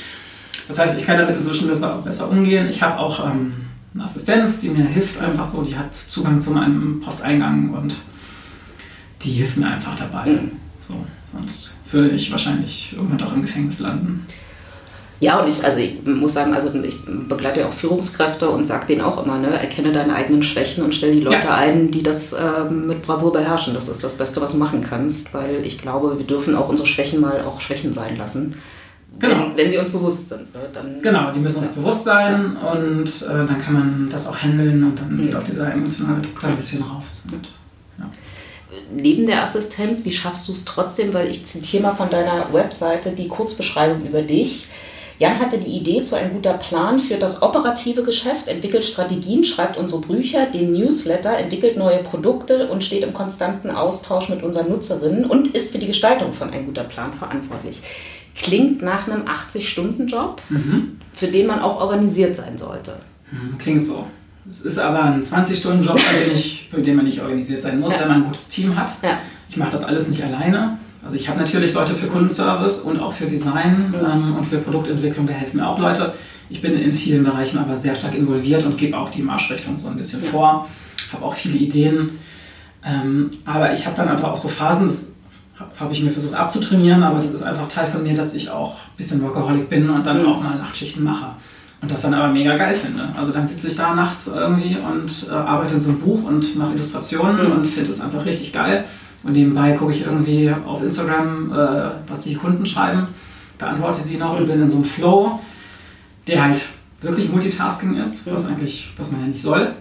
Das 0.67 0.77
heißt, 0.81 0.99
ich 0.99 1.07
kann 1.07 1.17
damit 1.17 1.37
inzwischen 1.37 1.69
besser, 1.69 2.03
besser 2.05 2.29
umgehen. 2.29 2.69
Ich 2.69 2.83
habe 2.83 2.99
auch 2.99 3.25
ähm, 3.25 3.53
eine 3.95 4.05
Assistenz, 4.05 4.59
die 4.61 4.71
mir 4.71 4.85
hilft 4.87 5.21
einfach 5.21 5.47
so. 5.47 5.63
Die 5.63 5.77
hat 5.79 5.95
Zugang 5.95 6.41
zu 6.41 6.51
meinem 6.51 7.01
Posteingang 7.01 7.71
und 7.75 7.95
die 9.23 9.31
hilft 9.31 9.57
mir 9.57 9.69
einfach 9.69 9.95
dabei. 9.95 10.27
Mhm. 10.27 10.51
So, 10.81 10.95
sonst 11.33 11.77
würde 11.91 12.11
ich 12.11 12.31
wahrscheinlich 12.31 12.95
irgendwann 12.97 13.19
doch 13.19 13.33
im 13.35 13.43
Gefängnis 13.43 13.81
landen. 13.81 14.27
Ja, 15.21 15.41
und 15.41 15.49
ich, 15.49 15.65
also 15.65 15.79
ich 15.79 16.05
muss 16.05 16.35
sagen, 16.35 16.55
also 16.55 16.73
ich 16.81 16.95
begleite 17.29 17.61
ja 17.61 17.67
auch 17.67 17.73
Führungskräfte 17.73 18.49
und 18.49 18.67
sage 18.67 18.87
denen 18.87 19.01
auch 19.01 19.25
immer, 19.25 19.37
ne, 19.37 19.49
erkenne 19.49 19.91
deine 19.93 20.15
eigenen 20.15 20.45
Schwächen 20.45 20.85
und 20.85 20.95
stell 20.95 21.13
die 21.13 21.21
Leute 21.23 21.39
Ja. 21.45 21.57
ein, 21.57 21.91
die 21.91 22.05
das 22.05 22.35
ähm, 22.41 22.87
mit 22.87 23.03
Bravour 23.03 23.33
beherrschen. 23.33 23.75
Das 23.75 23.89
ist 23.89 24.05
das 24.05 24.17
Beste, 24.17 24.41
was 24.41 24.53
du 24.53 24.59
machen 24.59 24.81
kannst, 24.81 25.35
weil 25.35 25.67
ich 25.67 25.83
glaube, 25.83 26.17
wir 26.19 26.25
dürfen 26.27 26.55
auch 26.55 26.69
unsere 26.69 26.87
Schwächen 26.87 27.21
mal 27.21 27.41
auch 27.45 27.61
Schwächen 27.61 27.93
sein 27.93 28.17
lassen. 28.17 28.55
Genau. 29.19 29.35
Wenn, 29.49 29.57
wenn 29.57 29.71
sie 29.73 29.79
uns 29.79 29.91
bewusst 29.91 30.29
sind. 30.29 30.55
Ne, 30.55 30.61
dann, 30.73 31.03
Genau, 31.03 31.33
die 31.33 31.41
müssen 31.41 31.59
uns 31.59 31.69
bewusst 31.71 32.05
sein 32.05 32.57
und 32.57 33.23
äh, 33.23 33.45
dann 33.45 33.59
kann 33.61 33.75
man 33.75 34.09
das 34.13 34.29
auch 34.29 34.37
handeln 34.37 34.85
und 34.85 35.01
dann 35.01 35.17
Mhm. 35.17 35.23
geht 35.23 35.35
auch 35.35 35.43
dieser 35.43 35.73
emotionale 35.73 36.21
Druck 36.23 36.41
da 36.41 36.47
ein 36.47 36.57
bisschen 36.57 36.81
raus. 36.85 37.25
Und, 37.33 37.49
ja. 37.99 38.05
Neben 38.93 39.27
der 39.27 39.43
Assistenz, 39.43 40.05
wie 40.05 40.11
schaffst 40.11 40.49
du 40.49 40.53
es 40.53 40.65
trotzdem? 40.65 41.15
Weil 41.15 41.31
ich 41.31 41.45
zitiere 41.47 41.85
mal 41.85 41.95
von 41.95 42.11
deiner 42.11 42.53
Webseite 42.53 43.11
die 43.13 43.29
Kurzbeschreibung 43.29 44.07
über 44.07 44.23
dich. 44.23 44.67
Jan 45.19 45.41
hatte 45.41 45.59
die 45.59 45.71
Idee 45.77 46.05
zu 46.05 46.15
ein 46.17 46.33
guter 46.33 46.55
Plan 46.55 47.01
für 47.01 47.17
das 47.17 47.43
operative 47.43 48.05
Geschäft, 48.05 48.47
entwickelt 48.47 48.85
Strategien, 48.85 49.43
schreibt 49.43 49.77
unsere 49.77 50.01
Bücher, 50.03 50.47
den 50.47 50.73
Newsletter, 50.73 51.37
entwickelt 51.37 51.77
neue 51.77 52.05
Produkte 52.05 52.69
und 52.69 52.85
steht 52.85 53.03
im 53.03 53.13
konstanten 53.13 53.71
Austausch 53.71 54.29
mit 54.29 54.45
unseren 54.45 54.69
Nutzerinnen 54.71 55.25
und 55.25 55.49
ist 55.57 55.73
für 55.73 55.79
die 55.79 55.89
Gestaltung 55.89 56.33
von 56.33 56.51
ein 56.53 56.67
guter 56.67 56.85
Plan 56.85 57.13
verantwortlich. 57.13 57.79
Klingt 58.37 58.81
nach 58.81 59.09
einem 59.09 59.23
80-Stunden-Job, 59.27 60.41
Mhm. 60.51 61.01
für 61.13 61.27
den 61.27 61.49
man 61.49 61.61
auch 61.63 61.81
organisiert 61.81 62.37
sein 62.37 62.57
sollte. 62.57 63.01
Hm, 63.31 63.59
Klingt 63.59 63.83
so. 63.85 64.07
Es 64.49 64.63
ist 64.63 64.79
aber 64.79 65.03
ein 65.03 65.23
20-Stunden-Job, 65.23 65.97
bei 65.97 66.25
dem 66.25 66.35
ich- 66.35 66.69
für 66.71 66.81
den 66.81 66.97
man 66.97 67.05
nicht 67.05 67.21
organisiert 67.21 67.61
sein 67.63 67.81
muss, 67.81 67.95
Ja. 67.95 68.01
wenn 68.03 68.09
man 68.09 68.17
ein 68.19 68.25
gutes 68.25 68.49
Team 68.49 68.77
hat. 68.77 68.93
Ja. 69.03 69.19
Ich 69.51 69.57
mache 69.57 69.71
das 69.71 69.85
alles 69.85 70.09
nicht 70.09 70.23
alleine. 70.23 70.79
Also 71.05 71.17
ich 71.17 71.29
habe 71.29 71.39
natürlich 71.39 71.75
Leute 71.75 71.95
für 71.95 72.07
Kundenservice 72.07 72.81
und 72.81 72.99
auch 73.01 73.13
für 73.13 73.27
Design 73.27 73.95
ähm, 74.05 74.37
und 74.37 74.45
für 74.47 74.59
Produktentwicklung, 74.59 75.27
da 75.27 75.33
helfen 75.33 75.59
mir 75.59 75.67
auch 75.69 75.79
Leute. 75.79 76.13
Ich 76.51 76.61
bin 76.63 76.75
in 76.79 76.95
vielen 76.95 77.25
Bereichen 77.25 77.59
aber 77.59 77.77
sehr 77.77 77.95
stark 77.95 78.15
involviert 78.15 78.65
und 78.65 78.79
gebe 78.79 78.97
auch 78.97 79.11
die 79.11 79.23
Marschrichtung 79.23 79.77
so 79.79 79.89
ein 79.89 79.97
bisschen 79.97 80.23
vor. 80.23 80.67
Habe 81.13 81.25
auch 81.25 81.35
viele 81.35 81.59
Ideen. 81.59 82.13
Ähm, 82.85 83.31
aber 83.45 83.73
ich 83.75 83.85
habe 83.87 83.97
dann 83.97 84.09
einfach 84.09 84.29
auch 84.33 84.37
so 84.37 84.49
Phasen, 84.49 84.87
das 84.87 85.15
habe 85.79 85.93
ich 85.93 86.03
mir 86.03 86.11
versucht 86.11 86.35
abzutrainieren, 86.35 87.03
aber 87.03 87.17
das 87.17 87.33
ist 87.33 87.43
einfach 87.43 87.69
Teil 87.69 87.87
von 87.87 88.03
mir, 88.03 88.15
dass 88.15 88.33
ich 88.35 88.51
auch 88.51 88.75
ein 88.77 88.97
bisschen 88.97 89.23
Workaholic 89.23 89.69
bin 89.69 89.91
und 89.91 90.07
dann 90.07 90.23
Mhm. 90.23 90.29
auch 90.29 90.41
mal 90.41 90.57
Nachtschichten 90.57 91.05
mache. 91.05 91.27
Und 91.81 91.91
das 91.91 92.03
dann 92.03 92.15
aber 92.15 92.33
mega 92.33 92.57
geil 92.57 92.75
finde. 92.75 93.09
Also 93.17 93.31
dann 93.33 93.47
sitze 93.47 93.69
ich 93.69 93.77
da 93.77 93.95
nachts 93.95 94.27
irgendwie 94.35 94.77
und 94.77 95.29
äh, 95.31 95.33
arbeite 95.33 95.75
in 95.75 95.81
so 95.81 95.91
einem 95.91 96.01
Buch 96.01 96.25
und 96.25 96.57
mache 96.57 96.75
Illustrationen 96.75 97.47
Mhm. 97.47 97.53
und 97.53 97.67
finde 97.67 97.91
es 97.93 98.01
einfach 98.01 98.25
richtig 98.25 98.53
geil. 98.53 98.85
Und 99.23 99.33
nebenbei 99.33 99.73
gucke 99.73 99.93
ich 99.93 100.03
irgendwie 100.03 100.53
auf 100.67 100.83
Instagram, 100.83 101.53
äh, 101.53 101.91
was 102.09 102.25
die 102.25 102.35
Kunden 102.35 102.67
schreiben, 102.67 103.09
beantworte 103.59 104.03
die 104.09 104.17
noch 104.17 104.37
und 104.39 104.47
bin 104.47 104.61
in 104.61 104.69
so 104.71 104.77
einem 104.79 104.85
Flow, 104.85 105.39
der 106.27 106.45
halt 106.45 106.67
wirklich 107.01 107.31
Multitasking 107.31 107.97
ist, 107.97 108.31
was 108.33 108.47
eigentlich, 108.47 108.93
was 108.97 109.13
man 109.13 109.21
ja 109.23 109.27
nicht 109.29 109.43
soll. 109.43 109.73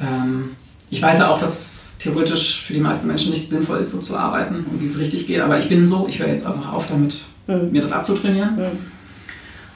Ähm, 0.00 0.50
ich 0.90 1.00
weiß 1.00 1.20
ja 1.20 1.28
auch, 1.30 1.38
dass 1.38 1.98
theoretisch 1.98 2.62
für 2.66 2.72
die 2.72 2.80
meisten 2.80 3.06
Menschen 3.06 3.30
nicht 3.32 3.48
sinnvoll 3.48 3.78
ist, 3.78 3.92
so 3.92 3.98
zu 3.98 4.16
arbeiten 4.16 4.64
und 4.68 4.80
wie 4.80 4.84
es 4.86 4.98
richtig 4.98 5.26
geht, 5.26 5.40
aber 5.40 5.58
ich 5.58 5.68
bin 5.68 5.86
so, 5.86 6.06
ich 6.08 6.18
höre 6.18 6.28
jetzt 6.28 6.46
einfach 6.46 6.72
auf 6.72 6.86
damit, 6.88 7.24
Mhm. 7.46 7.70
mir 7.72 7.80
das 7.80 7.92
abzutrainieren 7.92 8.56
Mhm. 8.56 8.78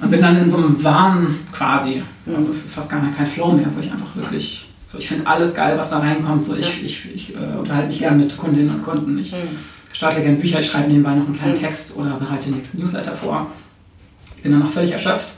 Und 0.01 0.11
bin 0.11 0.21
dann 0.23 0.37
in 0.37 0.49
so 0.51 0.59
einem 0.59 0.83
Wahn 0.85 1.39
quasi. 1.53 2.03
Mhm. 2.27 2.35
Also 2.37 2.51
es 2.51 2.65
ist 2.67 2.75
fast 2.75 2.91
gar 2.91 3.01
kein 3.13 3.27
Flow 3.27 3.53
mehr, 3.53 3.67
wo 3.75 3.81
ich 3.81 3.91
einfach 3.91 4.15
wirklich, 4.15 4.71
so 4.87 4.99
ich 4.99 5.09
finde 5.09 5.27
alles 5.27 5.55
geil, 5.55 5.77
was 5.79 5.91
da 5.91 5.99
reinkommt. 5.99 6.45
So 6.45 6.57
ich, 6.57 6.83
ich, 6.85 7.15
ich 7.15 7.35
äh, 7.35 7.39
unterhalte 7.59 7.89
mich 7.89 7.99
gerne 7.99 8.17
mit 8.23 8.37
Kundinnen 8.37 8.75
und 8.77 8.83
Kunden. 8.83 9.19
Ich 9.19 9.33
Mhm. 9.33 9.59
starte 9.93 10.21
gerne 10.23 10.37
Bücher, 10.37 10.61
ich 10.61 10.69
schreibe 10.69 10.89
nebenbei 10.89 11.15
noch 11.15 11.27
einen 11.27 11.37
kleinen 11.37 11.55
Mhm. 11.55 11.61
Text 11.61 11.97
oder 11.97 12.11
bereite 12.17 12.47
den 12.51 12.57
nächsten 12.59 12.79
Newsletter 12.79 13.13
vor. 13.13 13.49
Bin 14.43 14.53
dann 14.53 14.61
noch 14.61 14.73
völlig 14.73 14.93
erschöpft, 14.93 15.31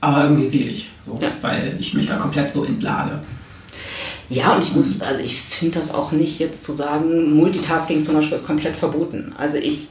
aber 0.00 0.24
irgendwie 0.24 0.44
selig, 0.44 0.90
so, 1.02 1.18
Ja. 1.20 1.28
weil 1.40 1.76
ich 1.80 1.94
mich 1.94 2.06
da 2.06 2.16
komplett 2.16 2.52
so 2.52 2.64
entlade. 2.64 3.22
Ja, 4.28 4.54
und 4.56 4.62
ich 4.62 4.74
muss, 4.74 5.00
also 5.00 5.22
ich 5.22 5.40
finde 5.40 5.78
das 5.78 5.94
auch 5.94 6.10
nicht 6.12 6.38
jetzt 6.40 6.64
zu 6.64 6.72
sagen, 6.72 7.32
Multitasking 7.34 8.02
zum 8.04 8.16
Beispiel 8.16 8.34
ist 8.36 8.46
komplett 8.46 8.76
verboten. 8.76 9.32
Also 9.38 9.56
ich 9.58 9.86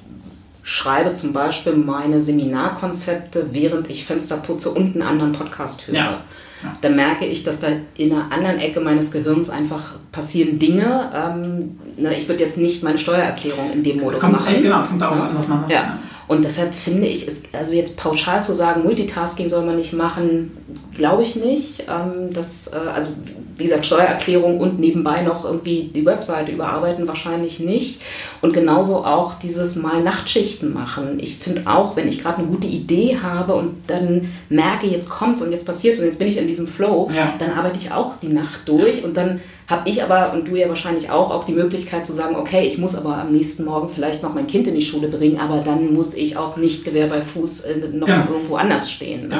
schreibe 0.65 1.13
zum 1.13 1.31
Beispiel 1.31 1.73
meine 1.73 2.19
Seminarkonzepte, 2.19 3.49
während 3.51 3.87
ich 3.87 4.03
Fenster 4.03 4.37
putze 4.37 4.71
und 4.71 4.95
einen 4.95 5.03
anderen 5.03 5.31
Podcast 5.31 5.87
höre. 5.87 5.95
Ja. 5.95 6.23
Ja. 6.63 6.73
Da 6.81 6.89
merke 6.89 7.25
ich, 7.25 7.43
dass 7.43 7.59
da 7.59 7.67
in 7.95 8.11
einer 8.11 8.31
anderen 8.31 8.57
Ecke 8.57 8.79
meines 8.79 9.11
Gehirns 9.11 9.51
einfach 9.51 9.93
passieren 10.11 10.57
Dinge. 10.57 11.11
Ähm, 11.13 11.79
ne, 11.97 12.17
ich 12.17 12.27
würde 12.27 12.43
jetzt 12.43 12.57
nicht 12.57 12.81
meine 12.81 12.97
Steuererklärung 12.97 13.73
in 13.73 13.83
dem 13.83 13.97
Modus 13.97 14.19
kommt, 14.19 14.33
machen. 14.33 14.47
echt, 14.47 14.63
genau, 14.63 14.79
es 14.79 14.89
kommt 14.89 15.01
darauf 15.03 15.21
an, 15.21 15.37
was 15.37 15.47
man 15.47 15.61
macht. 15.61 15.71
Ja. 15.71 15.99
Und 16.27 16.43
deshalb 16.43 16.73
finde 16.73 17.05
ich, 17.05 17.27
es, 17.27 17.43
also 17.53 17.75
jetzt 17.75 17.95
pauschal 17.95 18.43
zu 18.43 18.55
sagen, 18.55 18.81
Multitasking 18.81 19.47
soll 19.47 19.67
man 19.67 19.75
nicht 19.75 19.93
machen, 19.93 20.51
glaube 20.97 21.21
ich 21.21 21.35
nicht. 21.35 21.81
Ähm, 21.81 22.33
das, 22.33 22.73
äh, 22.73 22.89
also 22.91 23.09
wie 23.57 23.63
gesagt, 23.63 23.85
Steuererklärung 23.85 24.59
und 24.59 24.79
nebenbei 24.79 25.21
noch 25.21 25.45
irgendwie 25.45 25.89
die 25.93 26.05
Webseite 26.05 26.51
überarbeiten 26.51 27.07
wahrscheinlich 27.07 27.59
nicht. 27.59 28.01
Und 28.41 28.53
genauso 28.53 29.05
auch 29.05 29.35
dieses 29.39 29.75
Mal 29.75 30.01
Nachtschichten 30.03 30.73
machen. 30.73 31.19
Ich 31.19 31.37
finde 31.37 31.63
auch, 31.65 31.95
wenn 31.95 32.07
ich 32.07 32.21
gerade 32.21 32.39
eine 32.39 32.47
gute 32.47 32.67
Idee 32.67 33.17
habe 33.21 33.55
und 33.55 33.75
dann 33.87 34.31
merke, 34.49 34.87
jetzt 34.87 35.09
kommt's 35.09 35.41
und 35.41 35.51
jetzt 35.51 35.65
passiert 35.65 35.97
und 35.99 36.05
jetzt 36.05 36.19
bin 36.19 36.27
ich 36.27 36.37
in 36.37 36.47
diesem 36.47 36.67
Flow, 36.67 37.09
Ja. 37.15 37.33
dann 37.39 37.51
arbeite 37.51 37.77
ich 37.79 37.91
auch 37.91 38.13
die 38.21 38.27
Nacht 38.33 38.61
durch 38.67 39.03
und 39.03 39.15
dann 39.15 39.39
habe 39.67 39.89
ich 39.89 40.03
aber, 40.03 40.31
und 40.33 40.47
du 40.47 40.55
ja 40.55 40.69
wahrscheinlich 40.69 41.09
auch, 41.09 41.31
auch 41.31 41.43
die 41.43 41.51
Möglichkeit 41.53 42.05
zu 42.05 42.13
sagen, 42.13 42.35
okay, 42.35 42.67
ich 42.67 42.77
muss 42.77 42.93
aber 42.93 43.17
am 43.17 43.31
nächsten 43.31 43.65
Morgen 43.65 43.89
vielleicht 43.89 44.21
noch 44.21 44.31
mein 44.35 44.45
Kind 44.45 44.67
in 44.67 44.75
die 44.75 44.81
Schule 44.85 45.07
bringen, 45.07 45.39
aber 45.39 45.61
dann 45.61 45.91
muss 45.91 46.13
ich 46.13 46.37
auch 46.37 46.55
nicht 46.55 46.85
Gewehr 46.85 47.07
bei 47.07 47.19
Fuß 47.23 47.61
äh, 47.61 47.77
noch 47.91 48.07
Ja. 48.07 48.27
irgendwo 48.31 48.57
anders 48.57 48.91
stehen. 48.91 49.27
Ne? 49.29 49.35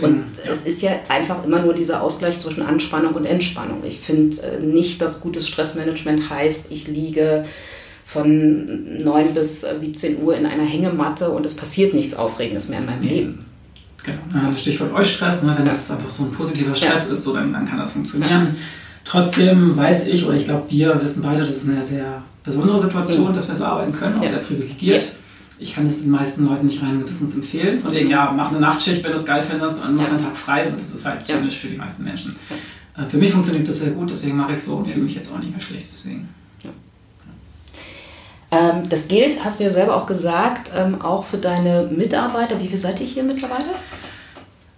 Ja, 0.00 0.06
und 0.06 0.24
ja. 0.42 0.50
es 0.50 0.62
ist 0.62 0.80
ja 0.80 0.92
einfach 1.10 1.44
immer 1.44 1.60
nur 1.60 1.74
dieser 1.74 2.02
Ausgleich 2.02 2.38
zwischen 2.40 2.62
Anspannung 2.62 3.12
und 3.12 3.26
Entspannung. 3.26 3.47
Entspannung. 3.48 3.82
Ich 3.84 4.00
finde 4.00 4.36
äh, 4.42 4.60
nicht, 4.60 5.00
dass 5.00 5.20
gutes 5.20 5.48
Stressmanagement 5.48 6.30
heißt, 6.30 6.70
ich 6.70 6.86
liege 6.88 7.44
von 8.04 9.02
9 9.02 9.34
bis 9.34 9.62
17 9.62 10.22
Uhr 10.22 10.34
in 10.34 10.46
einer 10.46 10.64
Hängematte 10.64 11.30
und 11.30 11.44
es 11.44 11.56
passiert 11.56 11.94
nichts 11.94 12.14
Aufregendes 12.14 12.68
mehr 12.68 12.78
in 12.78 12.86
meinem 12.86 13.02
Leben. 13.02 13.44
Genau, 14.02 14.52
Stichwort 14.56 14.94
Eustress, 14.94 15.42
ne? 15.42 15.54
wenn 15.56 15.66
ja. 15.66 15.70
das 15.70 15.90
einfach 15.90 16.10
so 16.10 16.24
ein 16.24 16.32
positiver 16.32 16.74
Stress 16.74 17.08
ja. 17.08 17.12
ist, 17.12 17.24
so, 17.24 17.34
dann, 17.34 17.52
dann 17.52 17.66
kann 17.66 17.78
das 17.78 17.92
funktionieren. 17.92 18.46
Ja. 18.46 18.54
Trotzdem 19.04 19.76
weiß 19.76 20.06
ich, 20.08 20.24
oder 20.24 20.36
ich 20.36 20.44
glaube, 20.44 20.70
wir 20.70 21.02
wissen 21.02 21.22
beide, 21.22 21.40
das 21.40 21.50
ist 21.50 21.68
eine 21.68 21.84
sehr 21.84 22.22
besondere 22.42 22.80
Situation, 22.80 23.30
mhm. 23.30 23.34
dass 23.34 23.48
wir 23.48 23.54
so 23.54 23.64
arbeiten 23.64 23.92
können, 23.92 24.18
auch 24.18 24.26
sehr 24.26 24.38
privilegiert. 24.38 25.12
Ich 25.58 25.74
kann 25.74 25.86
es 25.86 26.02
den 26.02 26.12
meisten 26.12 26.46
Leuten 26.46 26.66
nicht 26.66 26.82
rein 26.82 27.00
gewissens 27.00 27.34
empfehlen. 27.34 27.80
Von 27.80 27.92
denen, 27.92 28.08
ja, 28.08 28.32
mach 28.34 28.50
eine 28.50 28.60
Nachtschicht, 28.60 29.02
wenn 29.02 29.10
du 29.10 29.16
es 29.16 29.26
geil 29.26 29.42
findest 29.42 29.84
und 29.84 29.96
mach 29.96 30.08
einen 30.08 30.18
Tag 30.18 30.36
frei. 30.36 30.66
So, 30.66 30.76
das 30.76 30.94
ist 30.94 31.04
halt 31.04 31.24
zynisch 31.24 31.58
für 31.58 31.66
die 31.66 31.76
meisten 31.76 32.04
Menschen. 32.04 32.36
Äh, 32.98 33.04
für 33.06 33.18
mich 33.18 33.32
funktioniert 33.32 33.68
das 33.68 33.78
sehr 33.80 33.92
gut, 33.92 34.10
deswegen 34.10 34.36
mache 34.36 34.52
ich 34.52 34.58
es 34.58 34.66
so 34.66 34.76
und 34.76 34.88
fühle 34.88 35.04
mich 35.04 35.14
jetzt 35.14 35.32
auch 35.32 35.38
nicht 35.38 35.52
mehr 35.52 35.60
schlecht. 35.60 35.86
Deswegen. 35.86 36.28
Ähm, 38.50 38.88
das 38.88 39.08
gilt, 39.08 39.44
hast 39.44 39.60
du 39.60 39.64
ja 39.64 39.70
selber 39.70 39.94
auch 39.94 40.06
gesagt, 40.06 40.70
ähm, 40.74 41.02
auch 41.02 41.24
für 41.24 41.36
deine 41.36 41.86
Mitarbeiter. 41.94 42.60
Wie 42.60 42.68
viel 42.68 42.78
seid 42.78 42.98
ihr 42.98 43.06
hier 43.06 43.22
mittlerweile? 43.22 43.66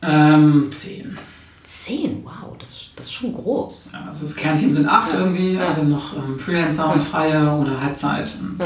Ähm, 0.03 0.71
zehn. 0.73 1.17
Zehn, 1.63 2.25
wow, 2.25 2.57
das, 2.59 2.91
das 2.97 3.07
ist 3.07 3.13
schon 3.13 3.33
groß. 3.33 3.91
Ja, 3.93 4.07
also 4.07 4.25
das 4.25 4.35
Kernteam 4.35 4.73
sind 4.73 4.89
acht 4.89 5.13
ja. 5.13 5.21
irgendwie, 5.21 5.53
ja. 5.53 5.61
wir 5.61 5.77
haben 5.77 5.91
noch 5.91 6.17
ähm, 6.17 6.37
Freelancer 6.37 6.93
und 6.93 7.01
Freie 7.01 7.49
oder 7.49 7.81
Halbzeit. 7.81 8.37
Und. 8.41 8.61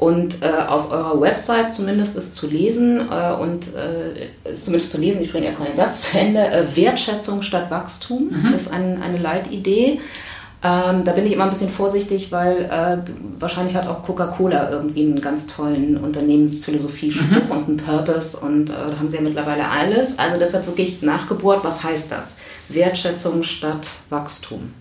Und 0.00 0.42
äh, 0.42 0.46
auf 0.66 0.90
eurer 0.90 1.20
Website 1.20 1.70
zumindest 1.70 2.16
ist 2.16 2.34
zu 2.34 2.48
lesen 2.48 3.00
äh, 3.10 3.32
und 3.34 3.66
äh, 3.76 4.50
ist 4.50 4.64
zumindest 4.64 4.92
zu 4.92 4.98
lesen, 4.98 5.22
ich 5.22 5.30
bringe 5.30 5.44
erstmal 5.44 5.68
den 5.68 5.76
Satz 5.76 6.00
zu 6.10 6.18
Ende, 6.18 6.40
äh, 6.40 6.64
Wertschätzung 6.74 7.42
statt 7.42 7.70
Wachstum 7.70 8.30
mhm. 8.30 8.54
ist 8.54 8.72
ein, 8.72 9.02
eine 9.02 9.18
Leitidee. 9.18 10.00
Ähm, 10.62 11.04
da 11.04 11.12
bin 11.12 11.26
ich 11.26 11.34
immer 11.34 11.44
ein 11.44 11.50
bisschen 11.50 11.68
vorsichtig, 11.68 12.32
weil 12.32 12.64
äh, 12.64 13.10
wahrscheinlich 13.38 13.76
hat 13.76 13.86
auch 13.88 14.02
Coca-Cola 14.02 14.70
irgendwie 14.70 15.02
einen 15.02 15.20
ganz 15.20 15.46
tollen 15.46 15.98
Unternehmensphilosophie-Spruch 15.98 17.44
mhm. 17.44 17.50
und 17.50 17.68
einen 17.68 17.76
Purpose 17.76 18.40
und 18.40 18.70
äh, 18.70 18.72
da 18.72 18.98
haben 18.98 19.08
sie 19.10 19.16
ja 19.16 19.22
mittlerweile 19.22 19.68
alles. 19.68 20.18
Also 20.18 20.38
deshalb 20.38 20.66
wirklich 20.66 21.02
nachgebohrt, 21.02 21.62
was 21.62 21.84
heißt 21.84 22.10
das? 22.10 22.38
Wertschätzung 22.70 23.42
statt 23.42 23.86
Wachstum. 24.08 24.72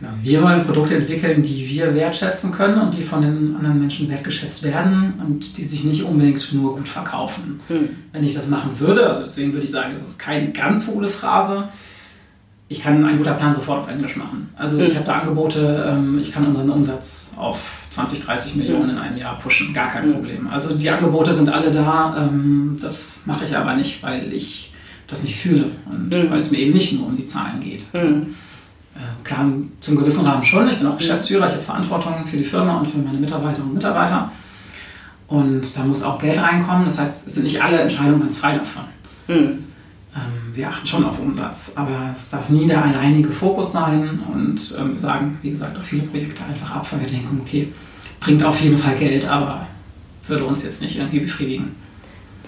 Genau. 0.00 0.12
Wir 0.22 0.42
wollen 0.42 0.64
Produkte 0.64 0.96
entwickeln, 0.96 1.42
die 1.42 1.68
wir 1.68 1.94
wertschätzen 1.94 2.52
können 2.52 2.80
und 2.80 2.96
die 2.96 3.02
von 3.02 3.22
den 3.22 3.54
anderen 3.56 3.78
Menschen 3.78 4.08
wertgeschätzt 4.08 4.62
werden 4.62 5.14
und 5.24 5.58
die 5.58 5.64
sich 5.64 5.84
nicht 5.84 6.02
unbedingt 6.02 6.52
nur 6.54 6.76
gut 6.76 6.88
verkaufen. 6.88 7.60
Mhm. 7.68 7.90
Wenn 8.12 8.24
ich 8.24 8.34
das 8.34 8.48
machen 8.48 8.72
würde, 8.78 9.06
also 9.06 9.20
deswegen 9.20 9.52
würde 9.52 9.64
ich 9.64 9.70
sagen, 9.70 9.92
das 9.92 10.02
ist 10.02 10.18
keine 10.18 10.50
ganz 10.52 10.86
hohle 10.88 11.08
Phrase 11.08 11.68
ich 12.70 12.84
kann 12.84 13.04
einen 13.04 13.18
guter 13.18 13.34
Plan 13.34 13.52
sofort 13.52 13.80
auf 13.80 13.88
Englisch 13.88 14.16
machen. 14.16 14.48
Also 14.56 14.78
mhm. 14.78 14.86
ich 14.86 14.94
habe 14.94 15.04
da 15.04 15.18
Angebote, 15.18 15.90
ähm, 15.90 16.20
ich 16.20 16.30
kann 16.30 16.46
unseren 16.46 16.70
Umsatz 16.70 17.34
auf 17.36 17.82
20, 17.90 18.24
30 18.24 18.56
Millionen 18.56 18.90
in 18.90 18.98
einem 18.98 19.16
Jahr 19.16 19.40
pushen, 19.40 19.74
gar 19.74 19.90
kein 19.90 20.08
mhm. 20.08 20.12
Problem. 20.12 20.46
Also 20.46 20.76
die 20.76 20.88
Angebote 20.88 21.34
sind 21.34 21.48
alle 21.48 21.72
da, 21.72 22.16
ähm, 22.16 22.78
das 22.80 23.22
mache 23.26 23.44
ich 23.44 23.56
aber 23.56 23.74
nicht, 23.74 24.04
weil 24.04 24.32
ich 24.32 24.72
das 25.08 25.24
nicht 25.24 25.34
fühle 25.34 25.72
und 25.86 26.10
mhm. 26.10 26.30
weil 26.30 26.38
es 26.38 26.52
mir 26.52 26.58
eben 26.58 26.72
nicht 26.72 26.92
nur 26.92 27.08
um 27.08 27.16
die 27.16 27.26
Zahlen 27.26 27.58
geht. 27.58 27.86
Also, 27.92 28.08
klar, 29.24 29.46
zum 29.80 29.96
gewissen 29.96 30.26
Rahmen 30.26 30.44
schon. 30.44 30.68
Ich 30.68 30.78
bin 30.78 30.86
auch 30.86 30.98
Geschäftsführer, 30.98 31.46
ich 31.46 31.54
habe 31.54 31.62
Verantwortung 31.62 32.26
für 32.26 32.36
die 32.36 32.44
Firma 32.44 32.78
und 32.78 32.86
für 32.86 32.98
meine 32.98 33.18
Mitarbeiterinnen 33.18 33.70
und 33.70 33.74
Mitarbeiter. 33.74 34.30
Und 35.28 35.76
da 35.76 35.84
muss 35.84 36.02
auch 36.02 36.20
Geld 36.20 36.40
reinkommen. 36.40 36.86
Das 36.86 36.98
heißt, 36.98 37.28
es 37.28 37.34
sind 37.34 37.44
nicht 37.44 37.62
alle 37.62 37.80
Entscheidungen 37.80 38.20
ganz 38.20 38.38
frei 38.38 38.56
davon. 38.56 38.84
Mhm 39.28 39.70
ähm, 40.14 40.54
wir 40.54 40.68
achten 40.68 40.86
schon 40.86 41.04
auf 41.04 41.20
Umsatz, 41.20 41.74
aber 41.76 42.12
es 42.16 42.30
darf 42.30 42.48
nie 42.48 42.66
der 42.66 42.84
alleinige 42.84 43.30
Fokus 43.30 43.72
sein 43.72 44.20
und 44.32 44.76
ähm, 44.78 44.92
wir 44.92 44.98
sagen, 44.98 45.38
wie 45.42 45.50
gesagt, 45.50 45.78
auch 45.78 45.84
viele 45.84 46.02
Projekte 46.02 46.42
einfach 46.44 46.76
ab, 46.76 46.86
weil 46.90 47.00
wir 47.00 47.08
denken, 47.08 47.40
okay, 47.40 47.72
bringt 48.18 48.42
auf 48.42 48.60
jeden 48.60 48.78
Fall 48.78 48.96
Geld, 48.96 49.28
aber 49.28 49.66
würde 50.26 50.44
uns 50.44 50.64
jetzt 50.64 50.82
nicht 50.82 50.96
irgendwie 50.96 51.20
befriedigen. 51.20 51.76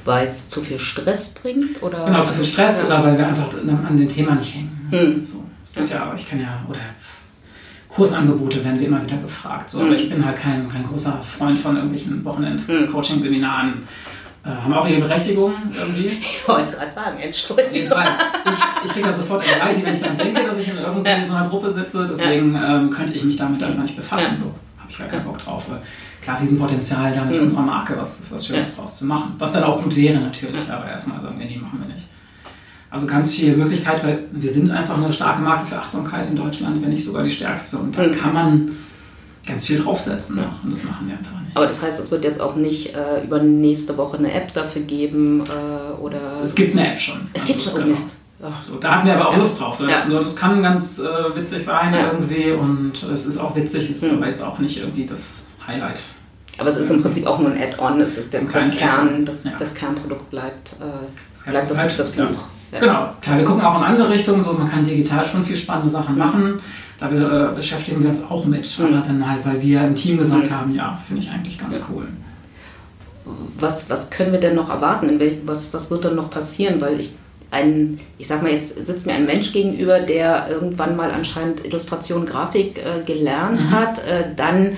Weil 0.04 0.26
es 0.26 0.48
zu 0.48 0.60
viel 0.62 0.80
Stress 0.80 1.34
bringt? 1.34 1.80
Oder? 1.82 2.04
Genau, 2.04 2.24
zu 2.24 2.34
viel 2.34 2.44
Stress 2.44 2.84
oder 2.84 3.04
weil 3.04 3.16
wir 3.16 3.28
einfach 3.28 3.50
an 3.54 3.96
dem 3.96 4.08
Thema 4.08 4.34
nicht 4.34 4.54
hängen. 4.54 4.88
Hm. 4.90 5.24
So, 5.24 5.44
gibt 5.74 5.90
ja. 5.90 6.06
ja, 6.06 6.14
ich 6.14 6.28
kann 6.28 6.40
ja, 6.40 6.64
oder 6.68 6.80
Kursangebote 7.88 8.64
werden 8.64 8.80
wir 8.80 8.86
immer 8.86 9.02
wieder 9.04 9.18
gefragt. 9.18 9.70
So, 9.70 9.80
hm. 9.80 9.86
Aber 9.86 9.96
ich 9.96 10.08
bin 10.08 10.24
halt 10.24 10.38
kein, 10.38 10.68
kein 10.68 10.86
großer 10.86 11.20
Freund 11.22 11.58
von 11.58 11.76
irgendwelchen 11.76 12.24
Wochenend-Coaching-Seminaren. 12.24 13.68
Hm 13.68 13.88
äh, 14.44 14.48
haben 14.48 14.72
auch 14.72 14.88
ihre 14.88 15.00
Berechtigung 15.00 15.54
irgendwie. 15.72 16.08
Ich 16.20 16.48
wollte 16.48 16.72
gerade 16.72 16.90
sagen, 16.90 17.18
Entschuldigung. 17.20 17.98
Ich, 18.44 18.58
ich 18.84 18.92
kriege 18.92 19.06
da 19.06 19.12
sofort 19.12 19.44
Anxiety, 19.44 19.86
wenn 19.86 19.94
ich 19.94 20.00
dann 20.00 20.16
denke, 20.16 20.42
dass 20.42 20.58
ich 20.58 20.68
in 20.68 20.78
irgendwie 20.78 21.08
ja. 21.08 21.16
in 21.16 21.26
so 21.26 21.34
einer 21.34 21.48
Gruppe 21.48 21.70
sitze. 21.70 22.06
Deswegen 22.08 22.56
ähm, 22.56 22.90
könnte 22.90 23.12
ich 23.12 23.22
mich 23.22 23.36
damit 23.36 23.62
einfach 23.62 23.82
nicht 23.82 23.96
befassen. 23.96 24.36
So 24.36 24.46
habe 24.78 24.90
ich 24.90 24.98
gar 24.98 25.06
keinen 25.06 25.24
Bock 25.24 25.38
drauf. 25.38 25.66
Klar, 26.20 26.40
Riesenpotenzial, 26.40 27.12
da 27.14 27.24
mit 27.24 27.36
mhm. 27.36 27.42
unserer 27.42 27.62
Marke 27.62 27.96
was, 27.96 28.30
was 28.30 28.46
Schönes 28.46 28.76
draus 28.76 28.98
zu 28.98 29.06
machen. 29.06 29.34
Was 29.38 29.52
dann 29.52 29.64
auch 29.64 29.80
gut 29.80 29.94
wäre 29.94 30.20
natürlich, 30.20 30.68
aber 30.70 30.86
erstmal 30.86 31.20
sagen 31.20 31.38
wir, 31.38 31.46
nee, 31.46 31.56
machen 31.56 31.80
wir 31.80 31.94
nicht. 31.94 32.06
Also 32.92 33.06
ganz 33.06 33.32
viel 33.32 33.56
Möglichkeit, 33.56 34.04
weil 34.04 34.24
wir 34.32 34.50
sind 34.50 34.70
einfach 34.70 34.98
eine 34.98 35.10
starke 35.10 35.40
Marke 35.40 35.66
für 35.66 35.78
Achtsamkeit 35.78 36.28
in 36.28 36.36
Deutschland, 36.36 36.82
wenn 36.82 36.90
nicht 36.90 37.02
sogar 37.02 37.22
die 37.22 37.30
stärkste. 37.30 37.78
Und 37.78 37.96
da 37.96 38.02
mhm. 38.02 38.12
kann 38.12 38.34
man 38.34 38.76
ganz 39.46 39.64
viel 39.64 39.78
draufsetzen 39.78 40.36
noch. 40.36 40.62
Und 40.62 40.70
das 40.70 40.84
machen 40.84 41.08
wir 41.08 41.16
einfach 41.16 41.40
nicht. 41.40 41.56
Aber 41.56 41.66
das 41.66 41.80
heißt, 41.80 41.98
es 41.98 42.10
wird 42.10 42.22
jetzt 42.22 42.38
auch 42.38 42.54
nicht 42.54 42.94
äh, 42.94 43.24
über 43.24 43.42
nächste 43.42 43.96
Woche 43.96 44.18
eine 44.18 44.30
App 44.34 44.52
dafür 44.52 44.82
geben 44.82 45.42
äh, 45.46 46.02
oder. 46.02 46.42
Es 46.42 46.54
gibt 46.54 46.76
eine 46.76 46.92
App 46.92 47.00
schon. 47.00 47.30
Es 47.32 47.42
also, 47.42 47.52
gibt 47.54 47.64
schon, 47.64 47.72
oh 47.72 47.76
genau. 47.76 47.88
Mist. 47.88 48.16
So, 48.68 48.76
da 48.76 48.96
hatten 48.96 49.06
wir 49.06 49.14
aber 49.14 49.28
auch 49.28 49.32
ja. 49.32 49.38
Lust 49.38 49.58
drauf. 49.58 49.80
Ja. 49.80 50.04
Das 50.06 50.36
kann 50.36 50.62
ganz 50.62 50.98
äh, 50.98 51.34
witzig 51.34 51.64
sein 51.64 51.94
ja. 51.94 52.12
irgendwie 52.12 52.50
und 52.50 53.02
es 53.04 53.24
ist 53.24 53.38
auch 53.38 53.56
witzig, 53.56 53.88
es 53.88 54.02
ist 54.02 54.12
aber 54.12 54.26
jetzt 54.26 54.42
auch 54.42 54.58
nicht 54.58 54.78
irgendwie 54.78 55.06
das 55.06 55.46
Highlight. 55.66 56.02
Aber 56.58 56.68
es 56.68 56.76
ist 56.76 56.90
im 56.90 57.00
Prinzip 57.00 57.26
auch 57.26 57.38
nur 57.38 57.52
ein 57.52 57.62
Add-on, 57.62 58.00
es 58.00 58.18
ist 58.18 58.34
das, 58.34 58.42
das, 58.52 58.76
Kern, 58.76 59.24
das, 59.24 59.44
das, 59.58 59.74
Kernprodukt 59.74 60.28
bleibt, 60.28 60.72
äh, 60.80 61.06
das, 61.32 61.44
bleibt 61.44 61.70
das, 61.70 61.96
das 61.96 62.12
Buch. 62.12 62.48
Genau, 62.80 63.10
klar, 63.20 63.38
wir 63.38 63.44
gucken 63.44 63.62
auch 63.62 63.76
in 63.78 63.84
andere 63.84 64.08
Richtungen, 64.08 64.42
so 64.42 64.54
man 64.54 64.70
kann 64.70 64.84
digital 64.84 65.24
schon 65.24 65.44
viel 65.44 65.56
spannende 65.56 65.90
Sachen 65.90 66.14
mhm. 66.14 66.18
machen. 66.18 66.60
Da 66.98 67.10
äh, 67.10 67.54
beschäftigen 67.54 68.02
wir 68.02 68.10
uns 68.10 68.22
auch 68.22 68.44
mit, 68.44 68.78
mhm. 68.78 68.86
aber 68.86 69.06
dann 69.06 69.28
halt, 69.28 69.44
weil 69.44 69.60
wir 69.60 69.82
im 69.82 69.94
Team 69.94 70.18
gesagt 70.18 70.46
mhm. 70.46 70.54
haben, 70.54 70.74
ja, 70.74 70.98
finde 71.06 71.22
ich 71.22 71.30
eigentlich 71.30 71.58
ganz 71.58 71.78
ja. 71.78 71.84
cool. 71.90 72.06
Was, 73.58 73.90
was 73.90 74.10
können 74.10 74.32
wir 74.32 74.40
denn 74.40 74.56
noch 74.56 74.70
erwarten? 74.70 75.20
Was, 75.44 75.72
was 75.74 75.90
wird 75.90 76.04
dann 76.04 76.16
noch 76.16 76.30
passieren? 76.30 76.80
Weil 76.80 77.00
ich 77.00 77.10
ein, 77.52 78.00
ich 78.18 78.26
sag 78.26 78.42
mal, 78.42 78.50
jetzt 78.50 78.84
sitzt 78.84 79.06
mir 79.06 79.12
ein 79.12 79.26
Mensch 79.26 79.52
gegenüber, 79.52 80.00
der 80.00 80.48
irgendwann 80.48 80.96
mal 80.96 81.10
anscheinend 81.10 81.64
Illustration, 81.64 82.24
Grafik 82.24 82.78
äh, 82.78 83.02
gelernt 83.04 83.66
mhm. 83.66 83.70
hat, 83.70 83.98
äh, 84.06 84.34
dann 84.34 84.76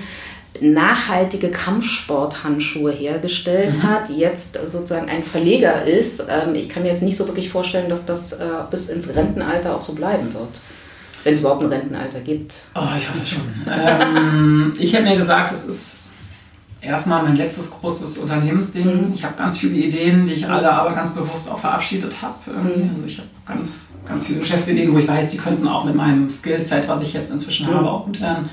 nachhaltige 0.61 1.49
Kampfsporthandschuhe 1.49 2.91
hergestellt 2.91 3.77
mhm. 3.77 3.83
hat, 3.83 4.09
jetzt 4.09 4.59
sozusagen 4.65 5.09
ein 5.09 5.23
Verleger 5.23 5.83
ist. 5.83 6.27
Ähm, 6.29 6.55
ich 6.55 6.69
kann 6.69 6.83
mir 6.83 6.89
jetzt 6.89 7.03
nicht 7.03 7.17
so 7.17 7.27
wirklich 7.27 7.49
vorstellen, 7.49 7.89
dass 7.89 8.05
das 8.05 8.33
äh, 8.33 8.45
bis 8.69 8.89
ins 8.89 9.15
Rentenalter 9.15 9.75
auch 9.75 9.81
so 9.81 9.95
bleiben 9.95 10.33
wird. 10.33 10.59
Wenn 11.23 11.33
es 11.33 11.39
überhaupt 11.39 11.63
ein 11.63 11.69
Rentenalter 11.69 12.19
gibt. 12.19 12.53
Oh, 12.75 12.81
ich 12.97 13.09
hoffe 13.09 13.25
schon. 13.25 13.41
ähm, 13.67 14.73
ich 14.79 14.95
habe 14.95 15.05
mir 15.05 15.17
gesagt, 15.17 15.51
es 15.51 15.65
ist 15.65 16.05
erstmal 16.85 17.23
mein 17.23 17.35
letztes 17.35 17.71
großes 17.71 18.19
Unternehmensding. 18.19 19.07
Mhm. 19.07 19.13
Ich 19.13 19.23
habe 19.23 19.35
ganz 19.35 19.57
viele 19.57 19.75
Ideen, 19.75 20.25
die 20.25 20.33
ich 20.33 20.47
alle 20.47 20.71
aber 20.71 20.93
ganz 20.93 21.11
bewusst 21.11 21.49
auch 21.49 21.59
verabschiedet 21.59 22.21
habe. 22.21 22.35
Mhm. 22.51 22.89
Also 22.89 23.05
ich 23.05 23.17
habe 23.17 23.29
ganz, 23.45 23.93
ganz 24.05 24.27
viele 24.27 24.39
Geschäftsideen, 24.39 24.93
wo 24.93 24.99
ich 24.99 25.07
weiß, 25.07 25.29
die 25.29 25.37
könnten 25.37 25.67
auch 25.67 25.85
mit 25.85 25.95
meinem 25.95 26.29
Skillset, 26.29 26.87
was 26.87 27.01
ich 27.01 27.13
jetzt 27.13 27.31
inzwischen 27.31 27.69
mhm. 27.69 27.75
habe, 27.75 27.89
auch 27.89 28.05
gut 28.05 28.21
werden. 28.21 28.49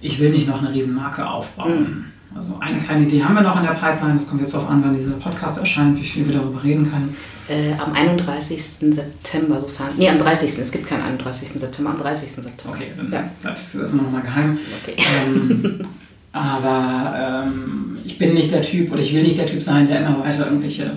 Ich 0.00 0.18
will 0.18 0.30
nicht 0.30 0.48
noch 0.48 0.60
eine 0.62 0.72
Riesenmarke 0.72 1.28
aufbauen. 1.28 1.80
Mhm. 1.80 2.04
Also 2.34 2.56
eine 2.60 2.78
kleine 2.78 3.06
Idee 3.06 3.24
haben 3.24 3.34
wir 3.34 3.42
noch 3.42 3.56
in 3.56 3.64
der 3.64 3.72
Pipeline. 3.72 4.16
Es 4.16 4.28
kommt 4.28 4.40
jetzt 4.40 4.54
darauf 4.54 4.70
an, 4.70 4.82
wann 4.84 4.96
dieser 4.96 5.12
Podcast 5.12 5.58
erscheint, 5.58 6.00
wie 6.00 6.04
viel 6.04 6.26
wir 6.28 6.36
darüber 6.36 6.62
reden 6.62 6.88
können. 6.88 7.16
Äh, 7.48 7.72
am 7.72 7.92
31. 7.92 8.62
September, 8.62 9.60
sofern. 9.60 9.88
Nee, 9.98 10.08
am 10.08 10.18
30. 10.18 10.58
Es 10.58 10.70
gibt 10.70 10.86
keinen 10.86 11.02
31. 11.02 11.48
September, 11.48 11.90
am 11.90 11.98
30. 11.98 12.30
September. 12.30 12.76
Okay, 12.76 12.92
dann 12.96 13.12
ja. 13.12 13.30
bleibt 13.42 13.58
das 13.58 13.74
erstmal 13.74 14.04
nochmal 14.04 14.22
geheim. 14.22 14.58
Okay. 14.80 14.94
Ähm, 15.26 15.80
aber 16.32 17.44
ähm, 17.44 17.98
ich 18.04 18.16
bin 18.16 18.34
nicht 18.34 18.52
der 18.52 18.62
Typ 18.62 18.92
oder 18.92 19.00
ich 19.00 19.12
will 19.12 19.24
nicht 19.24 19.38
der 19.38 19.46
Typ 19.46 19.62
sein, 19.62 19.88
der 19.88 19.98
immer 20.00 20.20
weiter 20.20 20.46
irgendwelche 20.46 20.92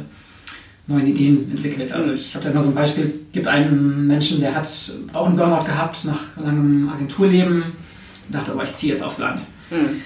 neuen 0.85 1.07
Ideen 1.07 1.49
entwickelt. 1.49 1.91
Also 1.91 2.09
mhm. 2.09 2.15
ich 2.15 2.35
habe 2.35 2.45
da 2.45 2.51
immer 2.51 2.61
so 2.61 2.69
ein 2.69 2.75
Beispiel, 2.75 3.03
es 3.03 3.31
gibt 3.31 3.47
einen 3.47 4.05
Menschen, 4.05 4.39
der 4.39 4.53
hat 4.53 4.67
auch 5.13 5.25
einen 5.25 5.35
Burnout 5.35 5.65
gehabt 5.65 6.05
nach 6.05 6.21
langem 6.37 6.89
Agenturleben 6.89 7.63
dachte, 8.29 8.51
aber 8.51 8.63
ich 8.63 8.73
ziehe 8.73 8.93
jetzt 8.93 9.03
aufs 9.03 9.19
Land. 9.19 9.41
Mhm 9.69 10.01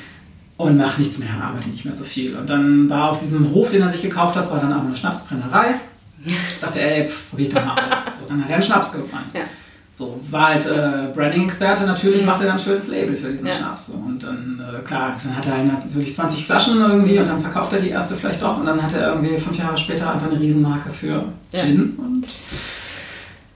und 0.57 0.77
mache 0.77 0.99
nichts 1.01 1.19
mehr, 1.19 1.29
arbeite 1.41 1.69
nicht 1.69 1.85
mehr 1.85 1.93
so 1.93 2.03
viel. 2.03 2.35
Und 2.35 2.49
dann 2.49 2.89
war 2.89 3.11
auf 3.11 3.19
diesem 3.19 3.51
Hof, 3.51 3.69
den 3.69 3.83
er 3.83 3.89
sich 3.89 4.01
gekauft 4.01 4.35
hat, 4.35 4.49
war 4.51 4.59
dann 4.59 4.73
auch 4.73 4.83
eine 4.83 4.95
Schnapsbrennerei. 4.95 5.75
Ich 6.25 6.59
dachte, 6.59 6.81
ey, 6.81 7.09
probier 7.29 7.47
ich 7.47 7.53
doch 7.53 7.63
mal 7.63 7.75
aus. 7.89 8.19
So, 8.19 8.25
dann 8.27 8.43
hat 8.43 8.49
er 8.49 8.55
einen 8.55 8.63
Schnaps 8.63 8.91
gebrannt. 8.91 9.27
Ja. 9.33 9.41
So, 9.93 10.19
war 10.29 10.49
halt 10.49 10.65
äh, 10.65 11.11
Branding-Experte, 11.13 11.85
natürlich 11.85 12.23
macht 12.23 12.41
er 12.41 12.47
dann 12.47 12.57
ein 12.57 12.63
schönes 12.63 12.87
Label 12.87 13.15
für 13.15 13.31
diesen 13.31 13.47
ja. 13.47 13.53
Schnaps. 13.53 13.87
So. 13.87 13.93
Und 13.93 14.23
dann, 14.23 14.59
äh, 14.59 14.79
klar, 14.83 15.15
dann 15.23 15.35
hat 15.35 15.45
er 15.45 15.57
halt 15.57 15.67
natürlich 15.67 16.13
20 16.15 16.45
Flaschen 16.45 16.79
irgendwie 16.79 17.19
und 17.19 17.27
dann 17.27 17.39
verkauft 17.39 17.73
er 17.73 17.79
die 17.79 17.89
erste 17.89 18.15
vielleicht 18.15 18.41
doch 18.41 18.57
und 18.59 18.65
dann 18.65 18.81
hat 18.81 18.93
er 18.93 19.13
irgendwie 19.13 19.37
fünf 19.37 19.57
Jahre 19.57 19.77
später 19.77 20.11
einfach 20.11 20.29
eine 20.29 20.39
Riesenmarke 20.39 20.89
für 20.89 21.23
Gin. 21.51 21.95
Ja. 21.97 22.03
Und 22.03 22.27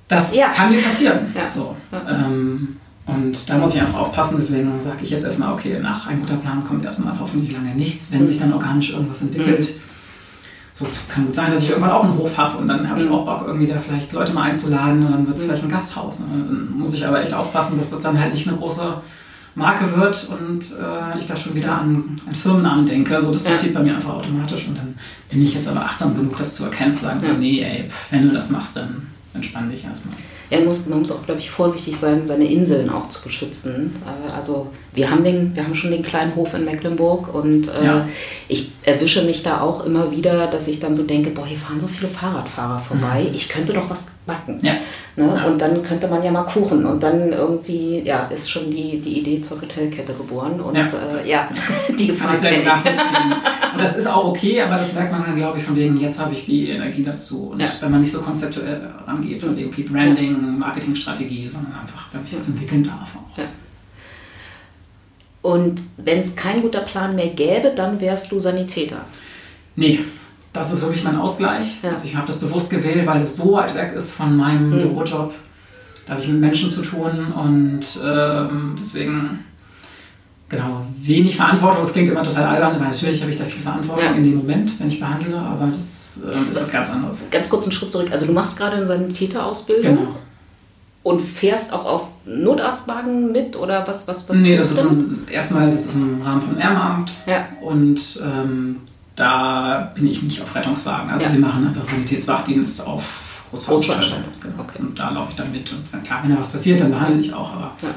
Das 0.07 0.33
kann 0.55 0.71
mir 0.71 0.81
passieren. 0.81 1.33
So. 1.45 1.75
Ähm, 2.07 2.77
und 3.13 3.49
da 3.49 3.57
muss 3.57 3.73
ich 3.75 3.81
einfach 3.81 3.99
aufpassen, 3.99 4.35
deswegen 4.39 4.71
sage 4.83 4.97
ich 5.03 5.09
jetzt 5.09 5.23
erstmal, 5.25 5.53
okay, 5.53 5.79
nach 5.81 6.07
ein 6.07 6.19
guter 6.21 6.35
Plan 6.35 6.63
kommt 6.63 6.85
erstmal 6.85 7.19
hoffentlich 7.19 7.51
lange 7.53 7.75
nichts, 7.75 8.11
wenn 8.11 8.25
sich 8.27 8.39
dann 8.39 8.53
organisch 8.53 8.91
irgendwas 8.91 9.21
entwickelt. 9.21 9.67
So 10.73 10.87
kann 11.09 11.25
gut 11.27 11.35
sein, 11.35 11.51
dass 11.51 11.63
ich 11.63 11.69
irgendwann 11.69 11.91
auch 11.91 12.03
einen 12.03 12.17
Hof 12.17 12.37
habe 12.37 12.57
und 12.57 12.67
dann 12.67 12.89
habe 12.89 13.01
ich 13.01 13.07
Mhm. 13.07 13.13
auch 13.13 13.25
Bock, 13.25 13.43
irgendwie 13.45 13.67
da 13.67 13.75
vielleicht 13.77 14.11
Leute 14.13 14.33
mal 14.33 14.43
einzuladen 14.43 15.05
und 15.05 15.11
dann 15.11 15.27
wird 15.27 15.37
es 15.37 15.43
vielleicht 15.43 15.63
ein 15.63 15.69
Gasthaus. 15.69 16.21
Und 16.21 16.31
dann 16.31 16.77
muss 16.77 16.93
ich 16.93 17.05
aber 17.05 17.21
echt 17.21 17.33
aufpassen, 17.33 17.77
dass 17.77 17.89
das 17.91 17.99
dann 18.01 18.19
halt 18.19 18.33
nicht 18.33 18.47
eine 18.47 18.57
große 18.57 19.01
Marke 19.53 19.95
wird 19.97 20.29
und 20.29 20.61
äh, 20.71 21.19
ich 21.19 21.27
da 21.27 21.35
schon 21.35 21.53
wieder 21.55 21.77
an, 21.77 22.19
an 22.25 22.33
Firmennamen 22.33 22.85
denke. 22.87 23.19
So, 23.21 23.31
das 23.31 23.43
Ja. 23.43 23.51
passiert 23.51 23.73
bei 23.73 23.81
mir 23.83 23.95
einfach 23.95 24.13
automatisch 24.15 24.65
und 24.69 24.77
dann 24.77 24.95
bin 25.29 25.43
ich 25.43 25.53
jetzt 25.53 25.67
aber 25.67 25.81
achtsam 25.81 26.15
genug, 26.15 26.37
das 26.37 26.55
zu 26.55 26.63
erkennen, 26.63 26.93
zu 26.93 27.03
sagen, 27.03 27.19
so, 27.21 27.27
Ja. 27.27 27.33
nee, 27.33 27.61
ey, 27.61 27.89
wenn 28.09 28.27
du 28.27 28.33
das 28.33 28.49
machst, 28.49 28.77
dann 28.77 29.07
entspann 29.33 29.69
dich 29.69 29.83
erstmal. 29.83 30.15
Man 30.51 30.65
muss, 30.65 30.85
man 30.87 30.99
muss 30.99 31.11
auch, 31.11 31.25
glaube 31.25 31.39
ich, 31.39 31.49
vorsichtig 31.49 31.97
sein, 31.97 32.25
seine 32.25 32.45
Inseln 32.45 32.89
auch 32.89 33.07
zu 33.09 33.23
beschützen. 33.23 33.95
Äh, 34.05 34.31
Also 34.31 34.67
wir 34.93 35.09
haben, 35.09 35.23
den, 35.23 35.55
wir 35.55 35.63
haben 35.63 35.73
schon 35.75 35.91
den 35.91 36.03
kleinen 36.03 36.35
Hof 36.35 36.53
in 36.53 36.65
Mecklenburg 36.65 37.33
und 37.33 37.67
äh, 37.69 37.85
Ja. 37.85 38.07
ich 38.49 38.71
erwische 38.83 39.23
mich 39.23 39.41
da 39.41 39.61
auch 39.61 39.85
immer 39.85 40.11
wieder, 40.11 40.47
dass 40.47 40.67
ich 40.67 40.79
dann 40.79 40.95
so 40.95 41.03
denke, 41.03 41.29
boah, 41.29 41.45
hier 41.45 41.57
fahren 41.57 41.79
so 41.79 41.87
viele 41.87 42.09
Fahrradfahrer 42.09 42.79
vorbei, 42.79 43.29
ich 43.33 43.47
könnte 43.47 43.73
doch 43.73 43.89
was 43.89 44.07
backen. 44.25 44.59
Ja. 44.61 44.73
Ne? 45.15 45.33
Ja. 45.35 45.45
Und 45.45 45.59
dann 45.61 45.81
könnte 45.83 46.07
man 46.07 46.23
ja 46.23 46.31
mal 46.31 46.43
Kuchen 46.43 46.85
und 46.85 47.01
dann 47.01 47.31
irgendwie, 47.31 48.01
ja, 48.03 48.25
ist 48.27 48.49
schon 48.49 48.69
die, 48.69 48.99
die 48.99 49.19
Idee 49.19 49.39
zur 49.41 49.61
Hotelkette 49.61 50.13
geboren 50.13 50.59
und 50.59 50.75
Ja, 50.75 50.87
äh, 50.87 50.89
das 50.89 51.27
ja, 51.27 51.47
die 51.97 52.07
Gefahr 52.07 52.35
kenne 52.35 52.63
ich. 52.63 52.63
Und 53.73 53.79
das 53.79 53.95
ist 53.95 54.05
auch 54.07 54.25
okay, 54.25 54.61
aber 54.61 54.79
das 54.79 54.91
merkt 54.93 55.13
man 55.13 55.23
dann, 55.23 55.37
glaube 55.37 55.57
ich, 55.57 55.63
von 55.63 55.77
wegen, 55.77 55.97
jetzt 55.97 56.19
habe 56.19 56.33
ich 56.33 56.45
die 56.45 56.71
Energie 56.71 57.03
dazu. 57.03 57.51
Und 57.53 57.59
wenn 57.81 57.91
man 57.91 58.01
nicht 58.01 58.11
so 58.11 58.19
konzeptuell 58.19 58.89
rangeht, 59.07 59.41
von 59.41 59.55
wegen, 59.55 59.69
okay, 59.69 59.83
Branding, 59.83 60.59
Marketingstrategie, 60.59 61.47
sondern 61.47 61.71
einfach, 61.79 62.07
wenn 62.11 62.21
ich 62.25 62.35
das 62.35 62.49
entwickeln 62.49 62.83
darf. 62.83 63.07
Auch. 63.15 63.37
Und 65.41 65.81
wenn 65.97 66.19
es 66.21 66.35
kein 66.35 66.61
guter 66.61 66.81
Plan 66.81 67.15
mehr 67.15 67.29
gäbe, 67.29 67.73
dann 67.75 67.99
wärst 67.99 68.31
du 68.31 68.37
Sanitäter. 68.39 69.05
Nee, 69.75 69.99
das 70.53 70.71
ist 70.73 70.81
wirklich 70.81 71.03
mein 71.03 71.17
Ausgleich. 71.17 71.79
Ja. 71.81 71.91
Also 71.91 72.05
ich 72.07 72.15
habe 72.15 72.27
das 72.27 72.37
bewusst 72.37 72.69
gewählt, 72.69 73.05
weil 73.07 73.21
es 73.21 73.35
so 73.37 73.53
weit 73.53 73.73
weg 73.75 73.93
ist 73.95 74.11
von 74.13 74.35
meinem 74.37 74.69
Mhm. 74.69 74.81
Bürojob. 74.81 75.33
Da 76.05 76.13
habe 76.13 76.21
ich 76.21 76.27
mit 76.27 76.39
Menschen 76.39 76.69
zu 76.69 76.81
tun 76.81 77.31
und 77.31 77.81
ähm, 78.03 78.75
deswegen, 78.79 79.45
genau, 80.49 80.81
wenig 80.97 81.37
Verantwortung. 81.37 81.81
Das 81.81 81.93
klingt 81.93 82.09
immer 82.09 82.23
total 82.23 82.43
albern, 82.45 82.79
weil 82.79 82.89
natürlich 82.89 83.21
habe 83.21 83.31
ich 83.31 83.37
da 83.37 83.45
viel 83.45 83.61
Verantwortung 83.61 84.03
Ja. 84.03 84.11
in 84.11 84.23
dem 84.23 84.35
Moment, 84.35 84.79
wenn 84.79 84.89
ich 84.89 84.99
behandle, 84.99 85.37
aber 85.39 85.67
das 85.73 86.23
ähm, 86.31 86.49
ist 86.49 86.59
was 86.59 86.71
ganz 86.71 86.89
anderes. 86.89 87.27
Ganz 87.31 87.49
kurz 87.49 87.63
einen 87.63 87.71
Schritt 87.71 87.89
zurück. 87.91 88.09
Also 88.11 88.25
du 88.25 88.33
machst 88.33 88.57
gerade 88.57 88.75
eine 88.77 88.85
Sanitäterausbildung 88.85 89.95
Genau. 89.97 90.15
Und 91.03 91.19
fährst 91.21 91.73
auch 91.73 91.85
auf 91.85 92.07
Notarztwagen 92.25 93.31
mit 93.31 93.55
oder 93.55 93.87
was? 93.87 94.07
was, 94.07 94.27
was 94.29 94.37
Nee, 94.37 94.55
das 94.57 94.71
ist 94.71 94.79
ein, 94.79 95.27
erstmal, 95.31 95.71
das 95.71 95.85
ist 95.87 95.95
im 95.95 96.21
Rahmen 96.21 96.41
von 96.41 96.57
Ehrenamt 96.57 97.11
Ja. 97.25 97.45
und 97.61 98.21
ähm, 98.23 98.77
da 99.15 99.91
bin 99.95 100.07
ich 100.07 100.21
nicht 100.23 100.41
auf 100.41 100.53
Rettungswagen. 100.55 101.09
Also 101.09 101.25
Ja. 101.25 101.33
wir 101.33 101.39
machen 101.39 101.67
einfach 101.67 101.85
Sanitätswachdienst 101.85 102.85
auf 102.85 103.03
Großveranstaltungen. 103.51 104.23
Genau. 104.39 104.53
okay. 104.63 104.79
Und 104.79 104.97
da 104.97 105.09
laufe 105.09 105.31
ich 105.31 105.35
dann 105.35 105.51
mit. 105.51 105.71
Und 105.73 106.03
klar, 106.03 106.19
wenn 106.23 106.31
da 106.33 106.39
was 106.39 106.49
passiert, 106.51 106.79
dann 106.81 106.91
behandle 106.91 107.19
ich 107.19 107.33
auch, 107.33 107.51
aber 107.53 107.71
Ja. 107.81 107.89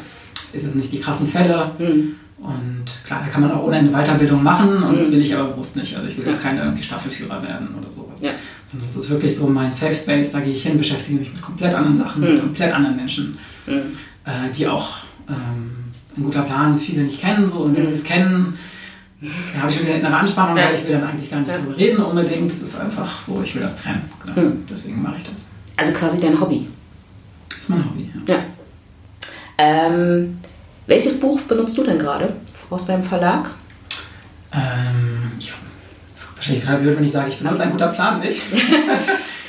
ist 0.52 0.64
jetzt 0.64 0.74
nicht 0.74 0.92
die 0.92 1.00
krassen 1.00 1.26
Fälle. 1.28 1.70
Hm. 1.78 2.16
Und 2.44 2.85
klar, 3.07 3.22
da 3.24 3.30
kann 3.30 3.40
man 3.40 3.50
auch 3.52 3.62
ohne 3.62 3.83
Weiterbildung 3.90 4.42
machen 4.42 4.83
und 4.83 4.98
das 4.98 5.09
Mhm. 5.09 5.12
will 5.12 5.22
ich 5.22 5.35
aber 5.35 5.48
bewusst 5.52 5.76
nicht. 5.76 5.96
Also 5.96 6.09
ich 6.09 6.18
will 6.18 6.26
Ja. 6.26 6.33
jetzt 6.33 6.42
keine 6.42 6.61
irgendwie 6.62 6.83
Staffelführer 6.83 7.42
werden 7.42 7.74
oder 7.80 7.90
sowas. 7.90 8.20
Ja. 8.20 8.33
Sondern 8.70 8.87
das 8.88 8.96
ist 8.96 9.09
wirklich 9.11 9.35
so 9.35 9.46
mein 9.46 9.72
Safe 9.72 9.94
Space, 9.94 10.33
da 10.33 10.40
gehe 10.40 10.52
ich 10.52 10.62
hin, 10.62 10.76
beschäftige 10.76 11.20
mich 11.20 11.33
mit 11.33 11.40
komplett 11.40 11.72
anderen 11.74 11.96
Sachen, 11.96 12.20
Mhm. 12.22 12.28
mit 12.35 12.40
komplett 12.42 12.72
anderen 12.74 12.96
Menschen 12.96 13.38
Hm. 13.64 13.78
äh, 14.26 14.52
die 14.54 14.66
auch 14.68 14.88
ähm, 15.26 15.70
ein 16.18 16.22
guter 16.24 16.42
Plan 16.42 16.78
viele 16.78 17.04
nicht 17.04 17.18
kennen. 17.18 17.48
So. 17.48 17.61
Und 17.61 17.74
wenn 17.76 17.85
Mhm. 17.85 17.87
sie 17.87 17.94
es 17.94 18.04
kennen, 18.04 18.59
da 19.54 19.61
habe 19.62 19.70
ich 19.70 19.76
schon 19.78 19.87
wieder 19.87 19.94
eine 19.96 20.14
Anspannung, 20.14 20.54
Ja. 20.59 20.66
weil 20.66 20.74
ich 20.74 20.85
will 20.85 20.92
dann 20.92 21.04
eigentlich 21.04 21.30
gar 21.30 21.40
nicht 21.40 21.48
Ja. 21.50 21.57
drüber 21.57 21.74
reden 21.78 22.02
unbedingt. 22.02 22.50
Das 22.50 22.61
ist 22.61 22.78
einfach 22.78 23.20
so, 23.22 23.40
ich 23.42 23.54
will 23.54 23.62
das 23.62 23.78
trennen. 23.80 24.02
Genau. 24.22 24.48
Mhm. 24.48 24.66
Deswegen 24.68 25.00
mache 25.00 25.14
ich 25.16 25.30
das. 25.30 25.52
Also 25.76 25.94
quasi 25.94 26.20
dein 26.20 26.38
Hobby. 26.38 26.68
Das 27.48 27.59
ist 27.61 27.68
mein 27.70 27.85
Hobby. 27.87 28.11
Ja. 28.26 28.35
Ja. 28.35 28.40
Ähm, 29.57 30.38
welches 30.87 31.20
Buch 31.20 31.40
benutzt 31.42 31.77
du 31.79 31.83
denn 31.85 31.99
gerade 31.99 32.35
aus 32.70 32.87
deinem 32.87 33.05
Verlag? 33.05 33.51
Ähm, 34.53 35.33
ich, 35.38 35.53
das 36.12 36.23
ist 36.25 36.37
wahrscheinlich 36.37 36.64
total 36.64 36.79
blöd, 36.81 36.97
wenn 36.97 37.05
ich 37.05 37.12
sage, 37.12 37.29
ich 37.31 37.38
benutze 37.38 37.62
ein 37.64 37.70
guter 37.73 37.88
Plan 37.88 38.20
nicht. 38.20 38.40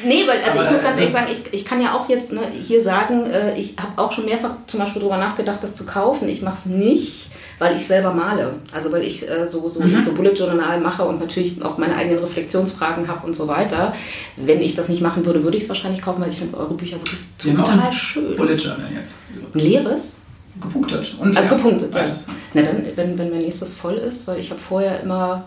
Nee, 0.03 0.23
weil 0.27 0.37
also 0.45 0.59
Aber, 0.59 0.65
ich 0.65 0.71
muss 0.73 0.83
ganz 0.83 0.97
ehrlich 0.99 1.11
sagen, 1.13 1.27
ich, 1.31 1.53
ich 1.53 1.65
kann 1.65 1.81
ja 1.81 1.93
auch 1.95 2.07
jetzt 2.09 2.31
ne, 2.31 2.41
hier 2.61 2.79
sagen, 2.81 3.25
äh, 3.25 3.57
ich 3.57 3.75
habe 3.77 3.99
auch 3.99 4.11
schon 4.11 4.25
mehrfach 4.25 4.51
zum 4.67 4.81
Beispiel 4.81 4.99
darüber 4.99 5.17
nachgedacht, 5.17 5.59
das 5.63 5.73
zu 5.73 5.85
kaufen. 5.85 6.27
Ich 6.29 6.43
mache 6.43 6.55
es 6.55 6.65
nicht, 6.67 7.29
weil 7.57 7.75
ich 7.75 7.87
selber 7.87 8.13
male. 8.13 8.55
Also 8.71 8.91
weil 8.91 9.03
ich 9.03 9.27
äh, 9.27 9.47
so, 9.47 9.67
so, 9.67 9.79
Mhm. 9.81 10.03
so 10.03 10.11
Bullet 10.13 10.33
Journal 10.33 10.79
mache 10.79 11.03
und 11.03 11.19
natürlich 11.21 11.63
auch 11.63 11.77
meine 11.79 11.95
eigenen 11.95 12.19
Reflexionsfragen 12.19 13.07
habe 13.07 13.25
und 13.25 13.35
so 13.35 13.47
weiter. 13.47 13.93
Wenn 14.35 14.61
ich 14.61 14.75
das 14.75 14.89
nicht 14.89 15.01
machen 15.01 15.25
würde, 15.25 15.43
würde 15.43 15.57
ich 15.57 15.63
es 15.63 15.69
wahrscheinlich 15.69 16.01
kaufen, 16.03 16.21
weil 16.21 16.29
ich 16.29 16.37
finde 16.37 16.57
eure 16.57 16.73
Bücher 16.75 16.97
wirklich 16.97 17.57
auch 17.57 17.63
total 17.63 17.91
schön. 17.93 18.35
Bullet 18.35 18.57
Journal 18.57 18.91
jetzt. 18.93 19.19
Ein 19.55 19.59
leeres? 19.59 20.21
Gepunktet. 20.61 21.15
Und 21.19 21.35
Also 21.35 21.49
leer. 21.55 21.57
gepunktet, 21.63 21.93
ja. 21.93 22.01
Beides. 22.01 22.27
Na 22.53 22.61
dann, 22.61 22.83
wenn, 22.95 23.17
wenn 23.17 23.29
mein 23.31 23.41
nächstes 23.41 23.73
voll 23.73 23.95
ist, 23.95 24.27
weil 24.27 24.39
ich 24.39 24.49
habe 24.51 24.59
vorher 24.61 25.01
immer 25.01 25.45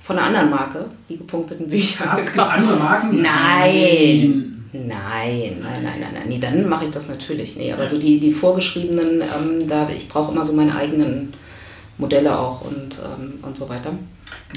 von 0.00 0.18
einer 0.18 0.26
anderen 0.28 0.50
Marke 0.50 0.86
die 1.08 1.18
gepunkteten 1.18 1.68
Bücher 1.68 2.04
es 2.14 2.24
gibt 2.24 2.32
gekauft. 2.34 2.50
andere 2.56 2.76
Marken? 2.76 3.22
Nein. 3.22 4.48
Nein, 4.72 4.88
nein, 5.62 5.82
nein, 5.82 6.00
nein, 6.00 6.10
nein. 6.14 6.22
Nee, 6.28 6.38
dann 6.38 6.66
mache 6.66 6.86
ich 6.86 6.90
das 6.90 7.08
natürlich. 7.08 7.56
Nee, 7.56 7.72
aber 7.72 7.86
so 7.86 7.98
die, 7.98 8.18
die 8.18 8.32
vorgeschriebenen, 8.32 9.20
ähm, 9.20 9.68
da, 9.68 9.88
ich 9.90 10.08
brauche 10.08 10.32
immer 10.32 10.44
so 10.44 10.54
meine 10.54 10.74
eigenen 10.74 11.34
Modelle 11.98 12.38
auch 12.38 12.62
und, 12.62 12.98
ähm, 13.04 13.34
und 13.42 13.54
so 13.56 13.68
weiter. 13.68 13.92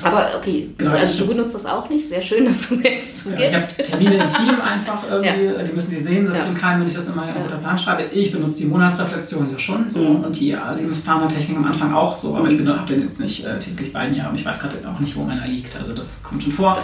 Aber 0.04 0.38
okay, 0.38 0.72
Genau, 0.78 0.92
also 0.92 1.20
du 1.20 1.28
benutzt 1.28 1.56
das 1.56 1.66
auch 1.66 1.90
nicht. 1.90 2.08
Sehr 2.08 2.22
schön, 2.22 2.46
dass 2.48 2.68
du 2.70 2.76
es 2.76 2.84
jetzt 2.84 3.26
Ja, 3.28 3.32
ich 3.34 3.38
zugibst. 3.40 3.78
habe 3.80 3.84
Termine 3.90 4.16
im 4.24 4.30
Team 4.30 4.62
einfach 4.62 5.00
irgendwie, 5.10 5.64
die 5.66 5.74
müssen 5.74 5.90
die 5.92 5.96
sehen, 5.96 6.26
das 6.26 6.38
Ja. 6.38 6.44
bringt 6.44 6.60
keinem, 6.60 6.82
wenn 6.82 6.88
ich 6.88 6.94
das 6.94 7.08
immer 7.08 7.24
in 7.24 7.36
Ja. 7.36 7.42
guter 7.44 7.58
Plan 7.58 7.78
schreibe. 7.78 8.04
Ich 8.14 8.32
benutze 8.32 8.58
die 8.58 8.66
Monatsreflexion 8.66 9.50
ja 9.52 9.58
schon 9.60 9.90
so 9.90 10.00
Mhm. 10.00 10.24
und 10.26 10.36
die 10.40 10.50
ja, 10.50 10.72
Lebensplanertechnik 10.74 11.58
am 11.58 11.66
Anfang 11.66 11.94
auch 11.94 12.16
so, 12.16 12.36
aber 12.36 12.50
ich 12.50 12.60
habe 12.66 12.86
den 12.94 13.02
jetzt 13.04 13.20
nicht 13.20 13.46
äh, 13.46 13.58
täglich 13.60 13.94
bei 13.94 14.10
mir 14.10 14.28
und 14.30 14.36
ich 14.36 14.46
weiß 14.46 14.60
gerade 14.60 14.76
auch 14.94 15.00
nicht, 15.00 15.16
wo 15.16 15.24
meiner 15.24 15.48
liegt. 15.48 15.78
Also 15.78 15.94
das 15.94 16.22
kommt 16.24 16.44
schon 16.44 16.52
vor. 16.52 16.78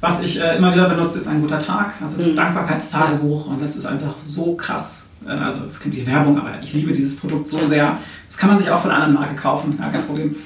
Was 0.00 0.22
ich 0.22 0.40
äh, 0.40 0.56
immer 0.56 0.72
wieder 0.72 0.88
benutze, 0.88 1.18
ist 1.18 1.26
ein 1.28 1.42
guter 1.42 1.58
Tag, 1.58 1.92
also 2.00 2.16
das 2.18 2.30
Mhm. 2.32 2.36
Dankbarkeitstagebuch 2.36 3.46
und 3.48 3.60
das 3.60 3.76
ist 3.76 3.84
einfach 3.84 4.14
so 4.16 4.54
krass. 4.54 5.10
Äh, 5.26 5.30
also 5.32 5.66
es 5.68 5.78
klingt 5.78 5.96
wie 5.96 6.06
Werbung, 6.06 6.38
aber 6.38 6.50
ich 6.62 6.72
liebe 6.72 6.92
dieses 6.92 7.18
Produkt 7.20 7.48
so 7.48 7.64
sehr. 7.66 7.98
Das 8.26 8.38
kann 8.38 8.48
man 8.48 8.58
sich 8.58 8.70
auch 8.70 8.80
von 8.80 8.90
einer 8.90 9.04
anderen 9.04 9.22
Marke 9.24 9.36
kaufen, 9.40 9.76
gar 9.78 9.90
kein 9.90 10.06
Problem. 10.06 10.36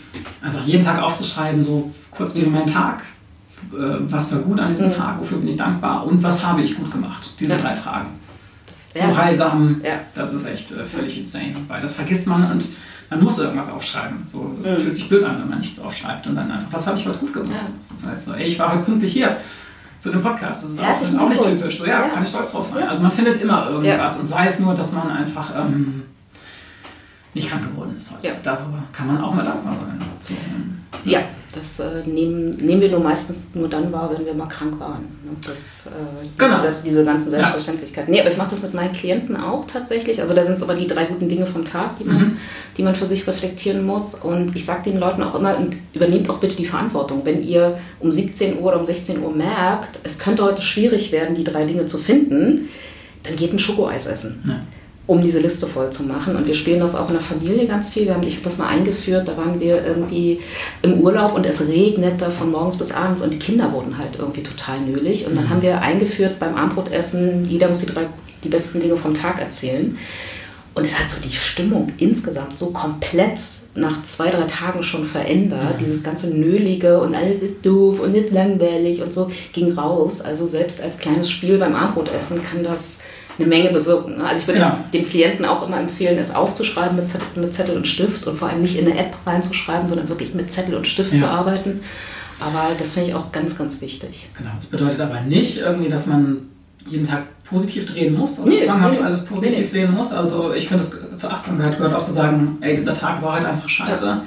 Einfach 0.43 0.65
jeden 0.65 0.85
Tag 0.85 1.01
aufzuschreiben, 1.01 1.63
so 1.63 1.93
kurz 2.11 2.35
wie 2.35 2.43
mein 2.47 2.67
Tag, 2.67 3.03
äh, 3.73 3.77
was 4.11 4.33
war 4.33 4.41
gut 4.41 4.59
an 4.59 4.71
diesem 4.71 4.89
Mhm. 4.89 4.95
Tag, 4.95 5.21
wofür 5.21 5.39
bin 5.39 5.49
ich 5.49 5.57
dankbar 5.57 6.05
und 6.05 6.21
was 6.23 6.45
habe 6.45 6.63
ich 6.63 6.77
gut 6.77 6.91
gemacht? 6.91 7.35
Diese 7.39 7.53
Ja. 7.55 7.61
drei 7.61 7.77
Fragen. 7.77 8.09
So 8.91 8.99
Ja, 9.01 9.07
das 9.09 9.17
heilsam, 9.19 9.77
ist- 9.81 9.87
ja. 9.87 9.93
das 10.17 10.35
ist 10.35 10.47
echt 10.49 10.73
äh, 10.73 10.85
völlig 10.85 11.19
insane, 11.19 11.55
weil 11.69 11.81
das 11.81 11.95
vergisst 11.97 12.27
man 12.27 12.51
und 12.51 12.65
man 13.11 13.23
muss 13.23 13.39
irgendwas 13.39 13.71
aufschreiben. 13.71 14.19
So, 14.27 14.53
das 14.57 14.79
Mhm. 14.79 14.83
fühlt 14.83 14.95
sich 14.97 15.09
blöd 15.09 15.25
an, 15.25 15.41
wenn 15.41 15.49
man 15.51 15.59
nichts 15.61 15.79
aufschreibt 15.81 16.27
und 16.27 16.37
dann 16.37 16.51
einfach, 16.51 16.69
was 16.73 16.87
habe 16.87 16.99
ich 16.99 17.07
heute 17.07 17.19
gut 17.19 17.33
gemacht? 17.33 17.51
Ja. 17.53 17.71
Das 17.79 17.91
ist 17.91 18.07
halt 18.07 18.21
so, 18.21 18.33
ey, 18.33 18.47
ich 18.47 18.59
war 18.59 18.73
heute 18.73 18.83
pünktlich 18.85 19.13
hier 19.13 19.37
zu 20.01 20.11
dem 20.11 20.23
Podcast. 20.23 20.63
Das 20.65 20.71
ist 20.71 20.81
auch, 20.81 20.85
Herzlichen 20.85 21.19
auch 21.19 21.29
nicht 21.29 21.43
typisch. 21.43 21.79
So, 21.79 21.87
ja, 21.87 22.01
Ja. 22.03 22.09
kann 22.09 22.23
ich 22.23 22.29
stolz 22.29 22.53
drauf 22.53 22.69
sein. 22.73 22.83
Ja. 22.83 22.89
Also 22.89 23.03
man 23.03 23.13
findet 23.13 23.41
immer 23.41 23.69
irgendwas 23.71 24.19
und 24.19 24.27
sei 24.27 24.47
es 24.47 24.59
nur, 24.61 24.75
dass 24.75 24.93
man 24.93 25.11
einfach 25.11 25.51
ähm, 25.57 26.03
nicht 27.35 27.51
krank 27.51 27.63
geworden 27.71 27.95
ist 27.97 28.13
heute. 28.13 28.29
Ja. 28.29 28.33
Darüber 28.43 28.83
kann 28.93 29.09
man 29.09 29.21
auch 29.21 29.35
mal 29.35 29.45
dankbar 29.45 29.75
sein. 29.75 30.01
So, 30.21 30.35
ähm, 30.35 30.79
Ja, 31.05 31.21
das 31.53 31.81
äh, 31.81 32.03
nehmen, 32.07 32.51
nehmen 32.51 32.81
wir 32.81 32.91
nur 32.91 33.01
meistens 33.01 33.49
nur 33.55 33.69
dann 33.69 33.93
wahr, 33.93 34.11
wenn 34.17 34.25
wir 34.25 34.35
mal 34.35 34.47
krank 34.47 34.79
waren. 34.81 35.03
Ne? 35.25 35.33
Das, 35.47 35.87
äh, 35.87 36.27
Genau. 36.39 36.57
diese, 36.57 36.75
diese 36.85 37.05
ganzen 37.05 37.27
Ja. 37.33 37.39
Selbstverständlichkeiten. 37.39 38.13
Nee, 38.13 38.21
aber 38.21 38.31
ich 38.31 38.37
mache 38.37 38.51
das 38.51 38.63
mit 38.63 38.73
meinen 38.75 38.93
Klienten 38.93 39.37
auch 39.37 39.67
tatsächlich. 39.67 40.21
Also 40.21 40.35
da 40.35 40.45
sind 40.45 40.55
es 40.57 40.63
aber 40.63 40.75
die 40.75 40.87
drei 40.87 41.05
guten 41.05 41.29
Dinge 41.29 41.47
vom 41.47 41.65
Tag, 41.65 41.99
die 41.99 42.05
man, 42.05 42.17
Mhm. 42.19 42.37
die 42.77 42.83
man 42.83 42.95
für 42.95 43.07
sich 43.07 43.27
reflektieren 43.27 43.85
muss. 43.85 44.15
Und 44.15 44.55
ich 44.57 44.65
sage 44.65 44.91
den 44.91 44.99
Leuten 45.01 45.23
auch 45.23 45.35
immer, 45.35 45.57
und 45.59 45.77
übernehmt 45.93 46.29
auch 46.31 46.39
bitte 46.39 46.57
die 46.57 46.67
Verantwortung. 46.67 47.23
Wenn 47.25 47.43
ihr 47.43 47.79
um 48.01 48.11
17 48.11 48.59
Uhr 48.59 48.65
oder 48.69 48.79
um 48.79 48.85
16 48.85 49.21
Uhr 49.23 49.33
merkt, 49.33 49.99
es 50.05 50.19
könnte 50.19 50.45
heute 50.45 50.63
schwierig 50.63 51.13
werden, 51.13 51.35
die 51.35 51.45
drei 51.45 51.65
Dinge 51.65 51.87
zu 51.87 51.99
finden, 51.99 52.69
dann 53.25 53.37
geht 53.37 53.53
ein 53.53 53.59
Schokoeis 53.59 54.07
essen 54.07 54.43
ja. 54.47 54.61
Um 55.07 55.23
diese 55.23 55.41
Liste 55.41 55.67
voll 55.67 55.91
zu 55.91 56.05
machen. 56.05 56.35
Und 56.35 56.47
wir 56.47 56.55
spielen 56.55 56.81
das 56.81 56.95
auch 56.95 57.09
in 57.09 57.15
der 57.15 57.21
Familie 57.21 57.67
ganz 57.67 57.93
viel. 57.93 58.07
Wir 58.07 58.15
haben, 58.15 58.27
ich 58.27 58.37
habe 58.37 58.45
das 58.45 58.59
mal 58.59 58.69
eingeführt, 58.69 59.29
da 59.29 59.37
waren 59.37 59.61
wir 59.61 59.87
irgendwie 59.87 60.41
im 60.83 61.01
Urlaub 61.01 61.35
und 61.35 61.45
es 61.45 61.69
regnete 61.69 62.31
von 62.31 62.51
morgens 62.51 62.79
bis 62.79 62.93
abends 62.93 63.23
und 63.23 63.31
die 63.31 63.39
Kinder 63.39 63.73
wurden 63.73 63.99
halt 63.99 64.19
irgendwie 64.19 64.43
total 64.43 64.81
nölig. 64.81 65.27
Und 65.27 65.37
dann 65.37 65.51
haben 65.51 65.61
wir 65.63 65.83
eingeführt 65.83 66.39
beim 66.39 66.55
Abendbrotessen, 66.55 67.45
jeder 67.45 67.69
muss 67.69 67.81
die 67.81 67.87
drei 67.87 68.07
die 68.45 68.49
besten 68.49 68.81
Dinge 68.81 68.97
vom 68.97 69.15
Tag 69.15 69.41
erzählen. 69.41 69.97
Und 70.75 70.85
es 70.85 70.99
hat 70.99 71.11
so 71.11 71.23
die 71.23 71.33
Stimmung 71.33 71.93
insgesamt 71.99 72.59
so 72.59 72.71
komplett 72.73 73.39
nach 73.77 74.03
zwei, 74.03 74.29
drei 74.29 74.43
Tagen 74.43 74.83
schon 74.83 75.05
verändert. 75.05 75.81
Dieses 75.81 76.03
ganze 76.03 76.29
Nölige 76.29 77.01
und 77.01 77.15
alles 77.15 77.43
ist 77.43 77.65
doof 77.65 78.01
und 78.01 78.15
ist 78.15 78.33
langweilig 78.33 79.01
und 79.01 79.13
so 79.13 79.31
ging 79.53 79.73
raus. 79.73 80.21
Also 80.21 80.49
selbst 80.49 80.83
als 80.83 80.99
kleines 80.99 81.31
Spiel 81.31 81.59
beim 81.59 81.77
Abendbrotessen 81.77 82.43
kann 82.43 82.65
das 82.65 83.01
eine 83.39 83.49
Menge 83.49 83.71
bewirken. 83.71 84.17
Ne? 84.19 84.25
Also 84.27 84.43
ich 84.43 84.47
würde 84.49 84.61
Ja. 84.61 84.69
jetzt 84.69 84.95
dem 84.95 85.07
Klienten 85.07 85.45
auch 85.45 85.67
immer 85.67 85.79
empfehlen, 85.79 86.19
es 86.19 86.35
aufzuschreiben 86.35 86.97
mit 86.97 87.09
Zettel, 87.09 87.27
mit 87.43 87.53
Zettel 87.55 87.77
und 87.77 87.87
Stift 87.87 88.27
und 88.27 88.37
vor 88.39 88.49
allem 88.49 88.61
nicht 88.63 88.79
in 88.79 88.87
eine 88.87 88.99
App 88.99 89.17
reinzuschreiben, 89.27 89.89
sondern 89.89 90.09
wirklich 90.09 90.35
mit 90.35 90.53
Zettel 90.53 90.75
und 90.75 90.87
Stift 90.87 91.13
Ja. 91.13 91.19
zu 91.19 91.31
arbeiten. 91.31 91.81
Aber 92.41 92.73
das 92.77 92.93
finde 92.93 93.11
ich 93.11 93.15
auch 93.15 93.33
ganz, 93.33 93.57
ganz 93.57 93.81
wichtig. 93.81 94.29
Genau. 94.37 94.51
Das 94.57 94.67
bedeutet 94.67 95.01
aber 95.01 95.21
nicht 95.21 95.59
irgendwie, 95.59 95.89
dass 95.89 96.07
man 96.07 96.49
jeden 96.87 97.07
Tag 97.07 97.23
positiv 97.49 97.87
drehen 97.87 98.15
muss 98.15 98.39
oder 98.41 98.51
Nee, 98.51 98.65
zwanghaft 98.65 98.99
nee, 99.01 99.05
alles 99.07 99.25
positiv 99.25 99.59
nee, 99.59 99.65
sehen 99.65 99.93
muss. 99.93 100.13
Also 100.13 100.53
ich 100.53 100.69
finde, 100.69 100.83
es 100.83 100.99
zur 101.17 101.31
Achtsamkeit 101.33 101.77
gehört 101.79 101.95
auch 101.95 102.03
zu 102.03 102.13
sagen, 102.13 102.59
ey, 102.61 102.75
dieser 102.75 102.95
Tag 102.95 103.23
war 103.23 103.35
halt 103.35 103.47
einfach 103.47 103.69
scheiße. 103.69 104.21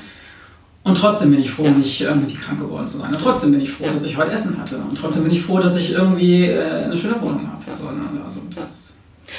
Und 0.83 0.97
trotzdem 0.97 1.31
bin 1.31 1.41
ich 1.41 1.51
froh, 1.51 1.65
Ja. 1.65 1.71
nicht 1.71 1.99
irgendwie 2.01 2.33
krank 2.35 2.59
geworden 2.59 2.87
zu 2.87 2.99
sein. 2.99 3.11
Und 3.13 3.19
trotzdem 3.21 3.51
bin 3.51 3.59
ich 3.59 3.69
froh, 3.69 3.85
Ja. 3.85 3.91
dass 3.91 4.05
ich 4.05 4.15
heute 4.17 4.31
Essen 4.31 4.57
hatte. 4.57 4.77
Und 4.77 4.97
trotzdem 4.97 5.23
bin 5.23 5.33
ich 5.33 5.41
froh, 5.41 5.59
dass 5.59 5.75
ich 5.75 5.91
irgendwie 5.91 6.45
äh, 6.45 6.85
eine 6.85 6.95
schöne 6.95 7.15
Wohnung 7.21 7.45
habe. 7.51 7.61
Ja. 7.67 7.75
So, 7.75 7.85
ne? 7.91 8.21
Also 8.23 8.39
das 8.55 8.86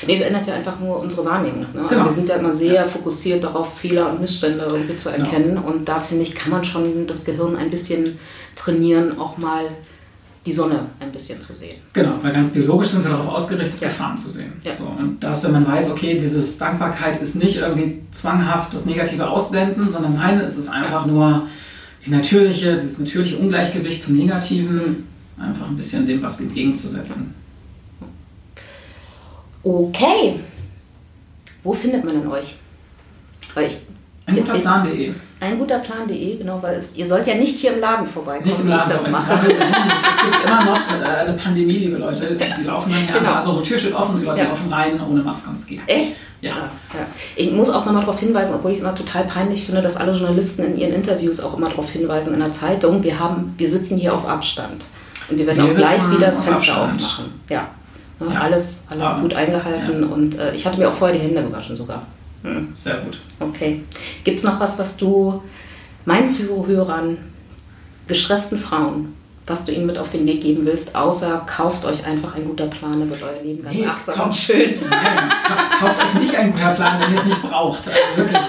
Nee, 0.06 0.14
es 0.16 0.20
ändert 0.20 0.46
ja 0.46 0.54
einfach 0.54 0.78
nur 0.80 1.00
unsere 1.00 1.24
Wahrnehmung. 1.24 1.60
Ne? 1.72 1.80
Also 1.82 1.88
Genau. 1.88 2.04
wir 2.04 2.10
sind 2.10 2.28
ja 2.28 2.36
immer 2.36 2.52
sehr 2.52 2.84
fokussiert 2.84 3.42
darauf, 3.42 3.78
Fehler 3.78 4.10
und 4.10 4.20
Missstände 4.20 4.64
irgendwie 4.68 4.96
zu 4.96 5.10
Genau. 5.10 5.24
erkennen. 5.24 5.58
Und 5.58 5.88
da 5.88 5.98
finde 5.98 6.22
ich, 6.24 6.34
kann 6.34 6.50
man 6.50 6.64
schon 6.64 7.06
das 7.06 7.24
Gehirn 7.24 7.56
ein 7.56 7.70
bisschen 7.70 8.18
trainieren, 8.54 9.18
auch 9.18 9.38
mal 9.38 9.62
die 10.46 10.52
Sonne 10.52 10.86
ein 11.00 11.10
bisschen 11.12 11.40
zu 11.42 11.54
sehen. 11.54 11.76
Genau, 11.92 12.12
weil 12.22 12.32
ganz 12.32 12.50
biologisch 12.50 12.88
sind 12.88 13.04
wir 13.04 13.10
darauf 13.10 13.28
ausgerichtet, 13.28 13.80
Ja. 13.80 13.88
Gefahren 13.88 14.16
zu 14.16 14.30
sehen. 14.30 14.52
Ja. 14.64 14.72
So, 14.72 14.84
und 14.84 15.22
das, 15.22 15.44
wenn 15.44 15.52
man 15.52 15.66
weiß, 15.66 15.90
okay, 15.90 16.16
dieses 16.16 16.56
Dankbarkeit 16.58 17.20
ist 17.20 17.34
nicht 17.36 17.56
irgendwie 17.58 18.00
zwanghaft 18.12 18.72
das 18.72 18.84
Negative 18.86 19.28
ausblenden, 19.28 19.90
sondern 19.90 20.14
nein, 20.14 20.38
es 20.40 20.56
ist 20.58 20.68
einfach 20.68 21.04
nur 21.06 21.46
die 22.06 22.10
natürliche, 22.10 22.74
dieses 22.76 22.98
natürliche 22.98 23.36
Ungleichgewicht 23.36 24.02
zum 24.02 24.16
Negativen, 24.16 25.06
einfach 25.38 25.66
ein 25.68 25.76
bisschen 25.76 26.06
dem 26.06 26.22
was 26.22 26.40
entgegenzusetzen. 26.40 27.34
Okay. 29.62 30.40
Wo 31.62 31.72
findet 31.72 32.04
man 32.04 32.14
denn 32.20 32.30
euch? 32.30 32.54
Weil 33.54 33.66
ich, 33.66 33.78
Ein 34.26 34.36
guter 34.36 34.54
Plan.de. 34.58 35.14
ein 35.40 35.58
guter 35.58 35.78
Plan.de, 35.80 36.36
genau, 36.36 36.62
weil 36.62 36.76
es, 36.76 36.96
ihr 36.96 37.06
sollt 37.06 37.26
ja 37.26 37.34
nicht 37.34 37.58
hier 37.58 37.72
im 37.74 37.80
Laden 37.80 38.06
vorbeikommen, 38.06 38.46
Nicht 38.46 38.60
im 38.60 38.66
wie 38.66 38.70
Laden 38.70 38.86
ich 38.86 38.92
das 38.92 39.02
vorbei. 39.02 39.18
mache. 39.18 39.32
Also, 39.32 39.48
nicht. 39.48 39.58
Es 39.60 40.22
gibt 40.22 40.44
immer 40.44 40.64
noch 40.64 40.80
äh, 40.90 41.04
eine 41.04 41.32
Pandemie, 41.34 41.78
liebe 41.78 41.96
Leute. 41.96 42.36
Die 42.58 42.62
laufen 42.64 42.90
dann 42.92 43.00
her. 43.00 43.18
Genau. 43.18 43.32
Also 43.34 43.60
die 43.60 43.68
Tür 43.68 43.78
steht 43.78 43.94
offen, 43.94 44.20
die 44.20 44.24
Leute 44.26 44.42
Ja. 44.42 44.48
laufen 44.48 44.72
rein 44.72 45.00
ohne 45.00 45.22
Maske 45.22 45.50
und 45.50 45.56
es 45.56 45.66
geht. 45.66 45.80
Echt? 45.86 46.12
Ja. 46.40 46.50
ja. 46.94 47.06
Ich 47.34 47.50
muss 47.50 47.68
auch 47.70 47.84
nochmal 47.84 48.02
darauf 48.04 48.20
hinweisen, 48.20 48.54
obwohl 48.54 48.70
ich 48.70 48.78
es 48.78 48.84
immer 48.84 48.94
total 48.94 49.24
peinlich 49.24 49.64
finde, 49.64 49.82
dass 49.82 49.96
alle 49.96 50.12
Journalisten 50.12 50.62
in 50.66 50.78
ihren 50.78 50.92
Interviews 50.92 51.40
auch 51.40 51.56
immer 51.56 51.68
darauf 51.68 51.90
hinweisen 51.90 52.34
in 52.34 52.40
der 52.40 52.52
Zeitung, 52.52 53.02
wir, 53.02 53.18
haben, 53.18 53.54
wir 53.58 53.68
sitzen 53.68 53.98
hier 53.98 54.14
auf 54.14 54.26
Abstand. 54.28 54.84
Und 55.28 55.36
wir 55.38 55.46
werden 55.46 55.64
Wir 55.64 55.72
auch 55.72 55.76
gleich 55.76 56.10
wieder 56.12 56.26
das 56.26 56.44
Fenster 56.44 56.76
Abstand. 56.76 57.02
aufmachen. 57.02 57.24
Ja. 57.48 57.68
Ne, 58.20 58.32
Ja. 58.34 58.40
Alles, 58.40 58.86
alles 58.90 59.10
Aber- 59.10 59.20
gut 59.22 59.34
eingehalten 59.34 60.04
und 60.04 60.38
äh, 60.38 60.52
ich 60.54 60.66
hatte 60.66 60.78
mir 60.78 60.88
auch 60.88 60.92
vorher 60.94 61.16
die 61.16 61.22
Hände 61.24 61.42
gewaschen 61.42 61.76
sogar. 61.76 62.02
Hm. 62.42 62.68
Sehr 62.74 62.94
gut. 62.98 63.18
Okay. 63.40 63.82
Gibt 64.24 64.38
es 64.38 64.44
noch 64.44 64.58
was, 64.60 64.78
was 64.78 64.96
du 64.96 65.42
meinen 66.04 66.26
Zuhörern, 66.28 67.18
gestressten 68.06 68.58
Frauen, 68.58 69.14
was 69.46 69.64
du 69.64 69.72
ihnen 69.72 69.86
mit 69.86 69.98
auf 69.98 70.10
den 70.10 70.26
Weg 70.26 70.40
geben 70.42 70.64
willst, 70.66 70.94
außer 70.94 71.44
kauft 71.46 71.84
euch 71.84 72.04
einfach 72.06 72.34
ein 72.34 72.44
guter 72.44 72.66
Plan, 72.66 72.98
dann 73.00 73.10
wird 73.10 73.22
euer 73.22 73.42
Leben 73.42 73.62
ganz 73.62 73.76
Nee, 73.76 73.86
achtsam 73.86 74.14
kauf- 74.16 74.26
und 74.26 74.36
schön. 74.36 74.74
Nein, 74.88 75.30
ka- 75.44 75.78
kauft 75.86 76.04
euch 76.04 76.14
nicht 76.20 76.36
einen 76.36 76.52
guter 76.52 76.70
Plan, 76.74 77.00
wenn 77.00 77.12
ihr 77.14 77.20
es 77.20 77.24
nicht 77.26 77.42
braucht. 77.42 77.88
Also 77.88 77.98
wirklich. 78.16 78.40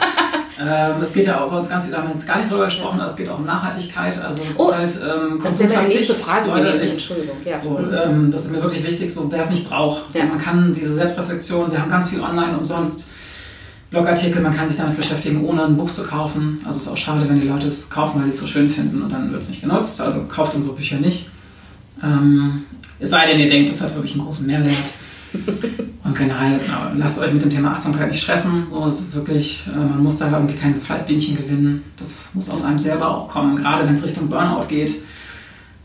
Ähm, 0.61 1.01
es 1.01 1.13
geht 1.13 1.25
ja 1.25 1.39
auch 1.41 1.49
bei 1.49 1.57
uns 1.57 1.69
ganz 1.69 1.85
viel, 1.85 1.93
da 1.93 1.99
haben 2.01 2.09
wir 2.09 2.13
jetzt 2.13 2.27
gar 2.27 2.37
nicht 2.37 2.51
drüber 2.51 2.65
gesprochen, 2.65 2.99
aber 2.99 3.09
es 3.09 3.15
geht 3.15 3.29
auch 3.29 3.39
um 3.39 3.45
Nachhaltigkeit. 3.45 4.19
Also 4.19 4.43
es 4.43 4.59
Oh, 4.59 4.69
ist 4.69 4.75
halt 4.75 4.99
ähm, 5.01 5.39
Das 5.41 5.57
Konsumverzicht, 5.57 6.11
Frage 6.11 6.47
Leute, 6.49 6.63
gewesen. 6.67 6.89
Entschuldigung. 6.89 7.35
Ja. 7.45 7.57
So, 7.57 7.79
ähm, 7.79 8.29
das 8.29 8.45
ist 8.45 8.51
mir 8.51 8.61
wirklich 8.61 8.85
wichtig, 8.85 9.13
so 9.13 9.31
wer 9.31 9.41
es 9.41 9.49
nicht 9.51 9.69
braucht. 9.69 10.11
So, 10.11 10.19
Ja. 10.19 10.25
man 10.25 10.37
kann 10.37 10.73
diese 10.73 10.93
Selbstreflexion, 10.95 11.71
wir 11.71 11.81
haben 11.81 11.89
ganz 11.89 12.09
viel 12.09 12.19
online 12.21 12.57
umsonst. 12.57 13.11
Blogartikel, 13.89 14.41
man 14.41 14.53
kann 14.55 14.67
sich 14.67 14.77
damit 14.77 14.97
beschäftigen, 14.97 15.43
ohne 15.45 15.63
ein 15.65 15.75
Buch 15.77 15.91
zu 15.91 16.03
kaufen. 16.03 16.59
Also 16.65 16.77
es 16.77 16.83
ist 16.83 16.91
auch 16.91 16.97
schade, 16.97 17.27
wenn 17.27 17.39
die 17.41 17.47
Leute 17.47 17.67
es 17.69 17.89
kaufen, 17.89 18.19
weil 18.19 18.25
sie 18.25 18.31
es 18.35 18.39
so 18.39 18.45
schön 18.47 18.69
finden 18.69 19.01
und 19.01 19.09
dann 19.11 19.31
wird 19.31 19.41
es 19.41 19.49
nicht 19.49 19.61
genutzt. 19.61 19.99
Also 20.01 20.25
kauft 20.25 20.53
unsere 20.55 20.75
Bücher 20.75 20.97
nicht. 20.97 21.27
Ähm, 22.03 22.63
es 22.99 23.09
sei 23.09 23.25
denn, 23.27 23.39
ihr 23.39 23.47
denkt, 23.49 23.69
das 23.69 23.81
hat 23.81 23.95
wirklich 23.95 24.13
einen 24.15 24.25
großen 24.25 24.45
Mehrwert. 24.45 24.75
Und 26.09 26.17
generell, 26.17 26.57
genau, 26.57 26.79
lasst 26.97 27.19
euch 27.19 27.31
mit 27.31 27.43
dem 27.43 27.51
Thema 27.51 27.71
Achtsamkeit 27.73 28.09
nicht 28.11 28.23
stressen. 28.23 28.65
So, 28.71 28.85
es 28.87 28.99
ist 28.99 29.15
wirklich, 29.15 29.67
äh, 29.71 29.77
man 29.77 30.01
muss 30.01 30.17
da 30.17 30.31
irgendwie 30.31 30.55
keine 30.55 30.79
Fleißbienchen 30.79 31.37
gewinnen. 31.37 31.83
Das 31.97 32.29
muss 32.33 32.49
aus 32.49 32.65
einem 32.65 32.79
selber 32.79 33.07
auch 33.15 33.27
kommen, 33.29 33.55
gerade 33.55 33.85
wenn 33.87 33.93
es 33.93 34.03
Richtung 34.03 34.27
Burnout 34.27 34.67
geht. 34.67 34.95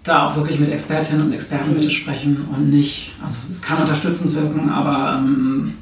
Da 0.03 0.27
auch 0.29 0.37
wirklich 0.37 0.59
mit 0.59 0.71
Expertinnen 0.73 1.27
und 1.27 1.33
Experten 1.35 1.75
bitte 1.75 1.91
sprechen 1.91 2.47
und 2.55 2.71
nicht, 2.71 3.13
also 3.23 3.39
es 3.51 3.61
kann 3.61 3.79
unterstützend 3.83 4.35
wirken, 4.35 4.71
aber 4.71 5.17
ähm, 5.19 5.75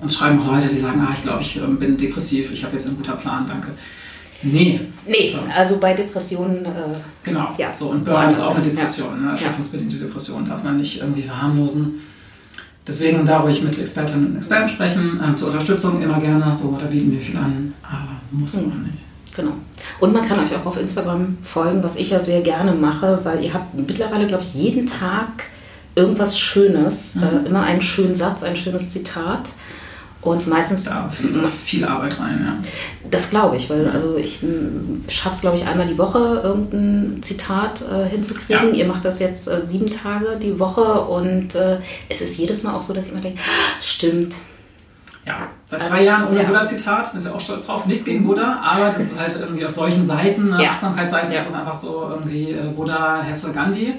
uns 0.00 0.14
schreiben 0.16 0.40
auch 0.40 0.52
Leute, 0.52 0.68
die 0.68 0.78
sagen, 0.78 1.00
ah, 1.04 1.12
ich 1.16 1.22
glaube, 1.22 1.42
ich 1.42 1.56
ähm, 1.56 1.78
bin 1.80 1.96
depressiv, 1.96 2.52
ich 2.52 2.62
habe 2.64 2.74
jetzt 2.76 2.86
einen 2.86 2.96
guter 2.96 3.14
Plan, 3.16 3.44
danke. 3.48 3.68
Nee, 4.42 4.80
Nee, 5.06 5.32
So. 5.34 5.40
also 5.52 5.78
bei 5.78 5.94
Depressionen, 5.94 6.64
äh, 6.64 6.68
Genau. 7.24 7.48
Ja. 7.58 7.74
So, 7.74 7.90
und 7.90 8.04
Burnout 8.04 8.30
ist 8.30 8.40
auch 8.40 8.54
eine 8.54 8.64
Ja. 8.64 8.70
Depression. 8.70 9.20
Ne? 9.20 9.26
Ja. 9.26 9.32
Erschöpfungsbedingte 9.32 9.96
Depression 9.96 10.44
darf 10.46 10.62
man 10.62 10.76
nicht 10.76 11.00
irgendwie 11.00 11.22
verharmlosen. 11.22 12.00
Deswegen 12.86 13.24
da 13.26 13.40
ruhig 13.40 13.62
mit 13.62 13.78
Expertinnen 13.78 14.26
und 14.32 14.36
Experten 14.36 14.68
sprechen. 14.68 15.20
Ähm, 15.22 15.36
zur 15.36 15.48
Unterstützung 15.48 16.02
immer 16.02 16.18
gerne. 16.20 16.56
So, 16.56 16.76
da 16.80 16.86
bieten 16.86 17.10
wir 17.12 17.20
viel 17.20 17.36
an, 17.36 17.74
aber 17.82 18.16
muss 18.30 18.54
Mhm. 18.54 18.60
auch 18.72 18.74
nicht. 18.86 19.36
genau. 19.36 19.52
Und 20.00 20.12
man 20.12 20.26
kann 20.26 20.40
euch 20.40 20.54
auch 20.56 20.66
auf 20.66 20.80
Instagram 20.80 21.38
folgen, 21.42 21.82
was 21.82 21.96
ich 21.96 22.10
ja 22.10 22.20
sehr 22.20 22.40
gerne 22.40 22.72
mache, 22.72 23.20
weil 23.22 23.44
ihr 23.44 23.54
habt 23.54 23.74
mittlerweile, 23.74 24.26
glaube 24.26 24.42
ich, 24.42 24.54
jeden 24.54 24.86
Tag 24.86 25.44
irgendwas 25.94 26.38
Schönes, 26.38 27.16
Mhm. 27.16 27.22
äh, 27.22 27.48
immer 27.48 27.62
einen 27.62 27.82
schönen 27.82 28.14
Satz, 28.14 28.42
ein 28.42 28.56
schönes 28.56 28.90
Zitat. 28.90 29.50
Und 30.22 30.46
meistens 30.46 30.84
Da 30.84 31.08
fließt 31.08 31.42
auch 31.44 31.48
viel 31.48 31.82
Arbeit 31.84 32.20
rein, 32.20 32.44
ja. 32.44 32.68
Das 33.10 33.30
glaube 33.30 33.56
ich, 33.56 33.70
weil 33.70 33.88
also 33.90 34.16
ich 34.16 34.40
schaffe 35.08 35.34
es, 35.34 35.40
glaube 35.40 35.56
ich, 35.56 35.66
einmal 35.66 35.86
die 35.86 35.96
Woche 35.96 36.42
irgendein 36.44 37.22
Zitat 37.22 37.82
äh, 37.90 38.06
hinzukriegen. 38.06 38.68
Ja. 38.68 38.80
Ihr 38.80 38.86
macht 38.86 39.04
das 39.04 39.18
jetzt 39.18 39.48
äh, 39.48 39.62
sieben 39.62 39.88
Tage 39.90 40.38
die 40.40 40.58
Woche 40.58 40.82
und 41.00 41.54
äh, 41.54 41.78
es 42.10 42.20
ist 42.20 42.36
jedes 42.36 42.62
Mal 42.62 42.74
auch 42.74 42.82
so, 42.82 42.92
dass 42.92 43.06
ich 43.06 43.12
immer 43.12 43.22
denke, 43.22 43.40
"Ah, 43.40 43.80
stimmt. 43.80 44.34
Ja, 45.26 45.48
seit 45.66 45.82
Also, 45.82 45.94
drei 45.94 46.04
Jahren 46.04 46.28
ohne 46.28 46.42
ja. 46.42 46.46
Buddha-Zitat 46.48 47.06
sind 47.06 47.24
wir 47.24 47.34
auch 47.34 47.40
stolz 47.40 47.66
drauf. 47.66 47.86
Nichts 47.86 48.04
gegen 48.04 48.26
Buddha, 48.26 48.60
aber 48.62 48.86
das 48.88 49.00
ist 49.00 49.18
halt 49.18 49.34
irgendwie 49.38 49.64
auf 49.64 49.72
solchen 49.72 50.04
Seiten, 50.04 50.50
ne, 50.50 50.62
Ja. 50.62 50.70
Achtsamkeitsseiten, 50.72 51.32
Ja. 51.32 51.38
ist 51.40 51.48
das 51.48 51.54
einfach 51.54 51.74
so 51.74 52.08
irgendwie 52.10 52.52
äh, 52.52 52.62
Buddha, 52.76 53.22
Hesse, 53.22 53.52
Gandhi. 53.52 53.94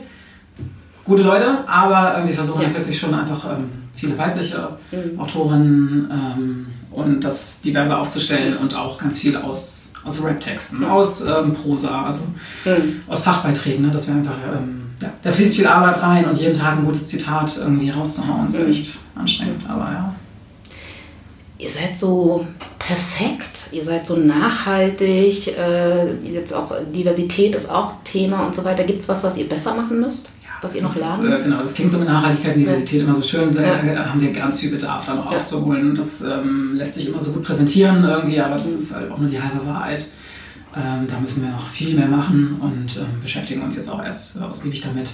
Gute 1.03 1.23
Leute, 1.23 1.67
aber 1.67 2.17
ähm, 2.19 2.27
wir 2.27 2.35
versuchen 2.35 2.61
Ja. 2.61 2.73
wirklich 2.75 2.99
schon 2.99 3.13
einfach 3.13 3.43
ähm, 3.45 3.69
viele 4.01 4.17
weibliche 4.17 4.77
Mhm. 4.91 5.19
Autorinnen 5.19 6.09
ähm, 6.11 6.67
und 6.91 7.21
das 7.23 7.61
diverse 7.61 7.97
aufzustellen 7.97 8.57
und 8.57 8.73
auch 8.75 8.97
ganz 8.97 9.19
viel 9.19 9.37
aus, 9.37 9.93
aus 10.03 10.21
Rap-Texten, 10.23 10.79
Mhm. 10.79 10.85
aus 10.85 11.21
ähm, 11.25 11.53
Prosa, 11.53 12.05
also 12.05 12.23
Hm. 12.65 13.01
aus 13.07 13.21
Fachbeiträgen, 13.23 13.85
ne, 13.85 13.91
dass 13.91 14.07
wir 14.07 14.15
einfach, 14.15 14.33
ähm, 14.55 14.81
ja, 15.01 15.13
da 15.21 15.31
fließt 15.31 15.55
viel 15.55 15.67
Arbeit 15.67 16.01
rein 16.01 16.25
und 16.25 16.37
jeden 16.39 16.53
Tag 16.57 16.77
ein 16.79 16.85
gutes 16.85 17.07
Zitat 17.07 17.55
irgendwie 17.57 17.89
rauszuhauen, 17.91 18.47
ist 18.49 18.59
Mhm. 18.65 18.71
echt 18.71 18.95
anstrengend, 19.15 19.69
aber 19.69 19.91
ja. 19.91 20.15
Ihr 21.59 21.69
seid 21.69 21.95
so 21.95 22.45
perfekt, 22.79 23.67
ihr 23.71 23.83
seid 23.83 24.07
so 24.07 24.15
nachhaltig, 24.17 25.55
äh, 25.57 26.11
jetzt 26.23 26.51
auch 26.53 26.71
Diversität 26.93 27.53
ist 27.55 27.69
auch 27.69 27.93
Thema 28.03 28.47
und 28.47 28.55
so 28.55 28.63
weiter. 28.65 28.83
Gibt 28.83 28.99
es 29.01 29.07
was, 29.07 29.23
was 29.23 29.37
ihr 29.37 29.47
besser 29.47 29.75
machen 29.75 29.99
müsst? 30.01 30.31
Was 30.61 30.75
ihr 30.75 30.83
noch 30.83 30.95
lernen 30.95 31.25
äh, 31.25 31.29
müsst? 31.29 31.45
Genau, 31.45 31.61
das 31.61 31.73
klingt 31.73 31.91
so 31.91 31.97
mit 31.97 32.07
Nachhaltigkeit 32.07 32.55
und 32.55 32.61
Diversität 32.61 33.01
immer 33.01 33.15
so 33.15 33.21
schön, 33.23 33.53
da 33.53 33.61
Ja. 33.61 34.05
haben 34.09 34.21
wir 34.21 34.31
ganz 34.31 34.59
viel 34.59 34.69
Bedarf, 34.71 35.05
da 35.05 35.15
noch 35.15 35.31
Ja. 35.31 35.37
aufzuholen. 35.37 35.95
Das 35.95 36.21
ähm, 36.21 36.75
lässt 36.75 36.95
sich 36.95 37.07
immer 37.09 37.19
so 37.19 37.31
gut 37.33 37.43
präsentieren 37.43 38.03
irgendwie, 38.03 38.39
aber 38.39 38.57
das 38.57 38.71
Mhm. 38.73 38.77
ist 38.77 38.95
halt 38.95 39.11
auch 39.11 39.17
nur 39.17 39.29
die 39.29 39.41
halbe 39.41 39.65
Wahrheit. 39.65 40.07
Ähm, 40.75 41.07
da 41.07 41.19
müssen 41.19 41.43
wir 41.43 41.49
noch 41.51 41.67
viel 41.67 41.95
mehr 41.97 42.07
machen 42.07 42.57
und 42.61 42.95
ähm, 42.97 43.21
beschäftigen 43.21 43.61
uns 43.61 43.75
jetzt 43.75 43.89
auch 43.89 44.01
erst 44.03 44.41
ausgiebig 44.41 44.81
damit. 44.81 45.09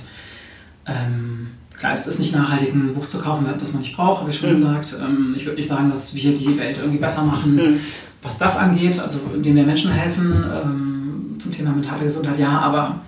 Ähm, 0.86 1.48
klar, 1.78 1.94
es 1.94 2.08
ist 2.08 2.20
nicht 2.20 2.36
nachhaltig, 2.36 2.74
ein 2.74 2.94
Buch 2.94 3.08
zu 3.08 3.20
kaufen, 3.20 3.46
das 3.60 3.74
man 3.74 3.82
nicht 3.82 3.96
braucht, 3.96 4.22
habe 4.22 4.30
ich 4.32 4.38
schon 4.38 4.50
Mhm. 4.50 4.54
gesagt. 4.54 4.96
Ähm, 5.02 5.34
ich 5.36 5.46
würde 5.46 5.58
nicht 5.58 5.68
sagen, 5.68 5.90
dass 5.90 6.14
wir 6.14 6.34
die 6.36 6.58
Welt 6.58 6.78
irgendwie 6.78 7.00
besser 7.00 7.24
machen. 7.24 7.58
Hm. 7.58 7.80
Was 8.24 8.38
das 8.38 8.58
angeht, 8.58 9.00
also 9.00 9.20
indem 9.34 9.56
wir 9.56 9.64
Menschen 9.64 9.92
helfen 9.92 10.32
ähm, 10.64 11.36
zum 11.40 11.52
Thema 11.52 11.72
mentale 11.72 12.04
Gesundheit, 12.04 12.38
ja, 12.40 12.60
aber 12.60 13.02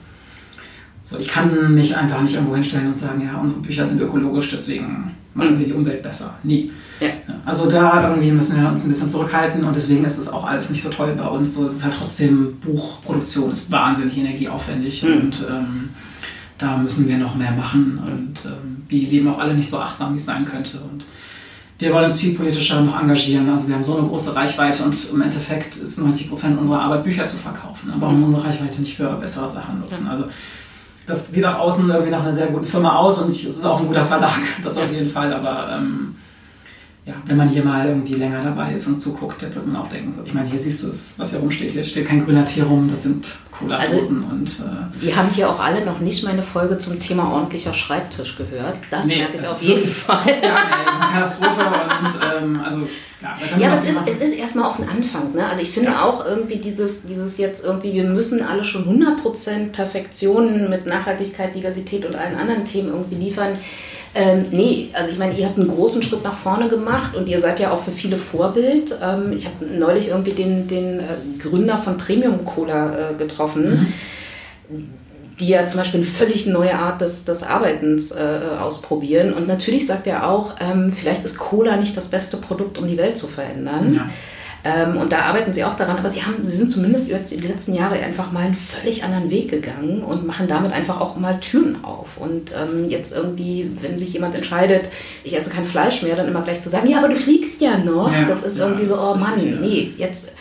so, 1.10 1.18
ich 1.18 1.28
kann 1.28 1.74
mich 1.74 1.96
einfach 1.96 2.22
nicht 2.22 2.36
irgendwo 2.36 2.56
hinstellen 2.56 2.88
und 2.88 2.98
sagen, 2.98 3.22
ja, 3.26 3.40
unsere 3.40 3.62
Bücher 3.62 3.86
sind 3.86 4.00
ökologisch, 4.02 4.50
deswegen 4.52 5.12
machen 5.34 5.58
wir 5.58 5.66
die 5.66 5.74
Umwelt 5.74 6.04
besser. 6.04 6.38
Nie. 6.44 6.72
Ja. 7.00 7.08
Ja, 7.08 7.14
Also 7.46 7.70
da 7.70 8.10
irgendwie 8.10 8.32
müssen 8.32 8.62
wir 8.62 8.68
uns 8.70 8.84
ein 8.84 8.90
bisschen 8.90 9.10
zurückhalten 9.10 9.64
und 9.64 9.76
deswegen 9.76 10.04
ist 10.06 10.18
es 10.18 10.32
auch 10.32 10.46
alles 10.46 10.70
nicht 10.70 10.84
so 10.84 10.90
toll 10.90 11.16
bei 11.18 11.26
uns. 11.28 11.56
So, 11.56 11.66
es 11.66 11.76
ist 11.78 11.84
halt 11.86 11.96
trotzdem 11.98 12.58
Buchproduktion, 12.60 13.50
ist 13.52 13.72
wahnsinnig 13.72 14.18
energieaufwendig 14.18 15.04
Mhm. 15.04 15.14
und 15.22 15.48
ähm, 15.50 15.90
da 16.58 16.78
müssen 16.78 17.08
wir 17.08 17.18
noch 17.18 17.36
mehr 17.36 17.52
machen 17.54 18.00
und 18.06 18.46
ähm, 18.46 18.84
wir 18.90 19.08
leben 19.10 19.30
auch 19.30 19.40
alle 19.40 19.54
nicht 19.54 19.70
so 19.70 19.80
achtsam, 19.80 20.14
wie 20.14 20.18
es 20.18 20.26
sein 20.26 20.46
könnte 20.46 20.80
und 20.92 21.06
wir 21.80 21.94
wollen 21.94 22.06
uns 22.12 22.20
viel 22.20 22.36
politischer 22.36 22.82
noch 22.82 23.00
engagieren. 23.02 23.50
Also 23.50 23.70
wir 23.70 23.76
haben 23.76 23.86
so 23.86 23.98
eine 23.98 24.06
große 24.06 24.36
Reichweite 24.36 24.84
und 24.84 24.98
im 25.14 25.22
Endeffekt 25.22 25.78
ist 25.78 25.98
90 25.98 26.28
Prozent 26.30 26.60
unserer 26.60 26.82
Arbeit 26.82 27.06
Bücher 27.06 27.26
zu 27.26 27.38
verkaufen. 27.38 27.90
Aber 27.92 28.02
warum 28.08 28.26
unsere 28.26 28.44
Reichweite 28.44 28.82
nicht 28.82 28.98
für 28.98 29.08
bessere 29.14 29.48
Sachen 29.48 29.80
nutzen? 29.80 30.06
Also 30.10 30.26
das 31.10 31.32
sieht 31.32 31.42
nach 31.44 31.58
außen 31.58 31.90
irgendwie 31.90 32.12
nach 32.12 32.22
einer 32.22 32.32
sehr 32.32 32.48
guten 32.48 32.68
Firma 32.68 32.96
aus 32.98 33.18
und 33.18 33.32
ich, 33.32 33.44
es 33.44 33.58
ist 33.58 33.66
auch 33.66 33.80
ein 33.80 33.88
guter 33.88 34.06
Verlag, 34.06 34.40
das 34.64 34.78
auf 34.78 34.92
jeden 34.92 35.10
Fall. 35.10 35.34
Aber 35.34 35.68
ähm, 35.74 36.16
ja, 37.10 37.16
wenn 37.26 37.38
man 37.38 37.50
hier 37.50 37.64
mal 37.64 37.88
irgendwie 37.88 38.14
länger 38.14 38.44
dabei 38.44 38.74
ist 38.74 38.86
und 38.86 39.02
zuguckt, 39.02 39.42
dann 39.42 39.54
wird 39.56 39.66
man 39.66 39.78
auch 39.78 39.88
denken, 39.88 40.12
so, 40.12 40.22
ich 40.24 40.34
meine, 40.36 40.48
hier 40.48 40.60
siehst 40.60 40.84
du 40.84 40.90
es, 40.90 41.18
was 41.18 41.32
hier 41.32 41.40
rumsteht, 41.40 41.72
hier 41.72 41.84
steht 41.84 42.08
kein 42.08 42.24
grüner 42.24 42.46
Tier 42.46 42.66
rum, 42.66 42.88
das 42.88 43.04
sind 43.04 43.26
Cola-Dosen 43.50 44.18
also, 44.18 44.30
und... 44.30 44.50
Äh, 44.60 45.02
die 45.02 45.16
haben 45.16 45.30
hier 45.32 45.50
auch 45.50 45.60
alle 45.60 45.84
noch 45.84 46.00
nicht 46.02 46.24
meine 46.24 46.44
Folge 46.44 46.78
zum 46.78 47.00
Thema 47.00 47.32
ordentlicher 47.32 47.74
Schreibtisch 47.74 48.38
gehört. 48.38 48.78
Das 48.92 49.08
nee, 49.08 49.18
merke 49.18 49.38
ich 49.38 49.48
auf 49.48 49.60
jeden 49.62 49.90
Fall. 49.90 50.22
Ja, 50.28 50.34
das 50.34 50.44
ist 50.44 51.42
eine 51.42 51.50
Katastrophe 51.50 51.62
und 52.00 52.44
ähm, 52.44 52.62
also... 52.64 52.88
Ja, 53.22 53.38
ja 53.58 53.68
aber 53.72 53.82
es 53.82 53.90
ist, 53.90 54.00
es 54.06 54.30
ist 54.30 54.38
erstmal 54.38 54.66
auch 54.66 54.80
ein 54.80 54.88
Anfang. 54.88 55.34
Ne? 55.34 55.46
Also 55.46 55.64
ich 55.64 55.72
finde 55.72 55.90
ja. 55.90 56.06
auch 56.06 56.26
irgendwie 56.26 56.58
dieses, 56.58 57.04
dieses 57.04 57.38
jetzt 57.38 57.66
irgendwie, 57.66 57.94
wir 57.94 58.06
müssen 58.06 58.42
alle 58.42 58.64
schon 58.64 58.86
100% 58.86 59.72
Perfektion 59.72 60.70
mit 60.70 60.86
Nachhaltigkeit, 60.86 61.56
Diversität 61.56 62.06
und 62.06 62.16
allen 62.16 62.38
anderen 62.38 62.66
Themen 62.66 62.90
irgendwie 62.90 63.16
liefern 63.16 63.58
ähm, 64.16 64.46
nee, 64.52 64.90
also 64.94 65.12
ich 65.12 65.20
meine, 65.20 65.36
ihr 65.36 65.46
habt 65.46 65.58
einen 65.58 65.68
großen 65.68 66.02
Schritt 66.02 66.24
nach 66.24 66.36
vorne 66.36 66.68
gemacht 66.68 67.16
und 67.16 67.30
ihr 67.30 67.40
seid 67.40 67.60
ja 67.60 67.72
auch 67.72 67.84
für 67.84 67.92
viele 67.92 68.18
Vorbild. 68.18 68.96
Ähm, 69.02 69.34
ich 69.34 69.46
habe 69.46 69.66
neulich 69.66 70.10
irgendwie 70.10 70.32
den, 70.32 70.68
den 70.68 71.00
äh, 71.00 71.04
Gründer 71.38 71.78
von 71.78 71.98
Premium 71.98 72.44
Cola 72.44 73.12
äh, 73.12 73.14
getroffen. 73.16 73.88
Mhm. 74.70 74.90
die 75.40 75.48
ja 75.48 75.66
zum 75.68 75.80
Beispiel 75.80 76.02
eine 76.02 76.10
völlig 76.10 76.48
neue 76.48 76.76
Art 76.76 77.00
des, 77.00 77.24
des 77.24 77.44
Arbeitens 77.44 78.12
äh, 78.12 78.58
ausprobieren. 78.60 79.32
Und 79.32 79.48
natürlich 79.48 79.88
sagt 79.88 80.06
er 80.06 80.30
auch, 80.30 80.56
ähm, 80.60 80.92
vielleicht 80.92 81.24
ist 81.24 81.38
Cola 81.38 81.78
nicht 81.78 81.96
das 81.96 82.10
beste 82.10 82.36
Produkt, 82.36 82.78
um 82.78 82.88
die 82.88 82.98
Welt 82.98 83.18
zu 83.18 83.28
verändern. 83.28 83.96
Ja. 83.96 84.10
Ähm, 84.64 84.98
und 84.98 85.12
da 85.12 85.22
arbeiten 85.22 85.54
sie 85.54 85.64
auch 85.64 85.76
daran, 85.76 85.98
aber 85.98 86.10
sie, 86.10 86.24
haben, 86.24 86.44
sie 86.44 86.52
sind 86.52 86.72
zumindest 86.72 87.08
jetzt 87.08 87.32
in 87.32 87.42
den 87.42 87.50
letzten 87.50 87.74
Jahren 87.74 87.98
einfach 88.02 88.32
mal 88.32 88.46
einen 88.46 88.56
völlig 88.56 89.04
anderen 89.04 89.32
Weg 89.32 89.50
gegangen 89.50 90.04
und 90.04 90.26
machen 90.28 90.48
damit 90.48 90.74
einfach 90.74 91.00
auch 91.00 91.16
mal 91.16 91.40
Türen 91.40 91.84
auf. 91.84 92.18
Und 92.18 92.52
ähm, 92.54 92.90
jetzt 92.90 93.14
irgendwie, 93.14 93.72
wenn 93.82 93.98
sich 93.98 94.14
jemand 94.14 94.36
entscheidet, 94.36 94.90
ich 95.24 95.36
esse 95.36 95.52
kein 95.52 95.66
Fleisch 95.66 96.04
mehr, 96.04 96.16
dann 96.16 96.28
immer 96.28 96.42
gleich 96.42 96.62
zu 96.62 96.70
sagen, 96.70 96.90
ja, 96.90 96.98
aber 96.98 97.08
du 97.08 97.16
fliegst 97.16 97.62
ja 97.62 97.78
noch. 97.78 98.12
Ja, 98.12 98.26
das 98.26 98.44
ist 98.44 98.58
ja, 98.58 98.66
irgendwie 98.66 98.86
so, 98.86 98.96
oh 98.96 99.16
Mann, 99.16 99.60
nee, 99.62 99.94
jetzt 99.98 100.34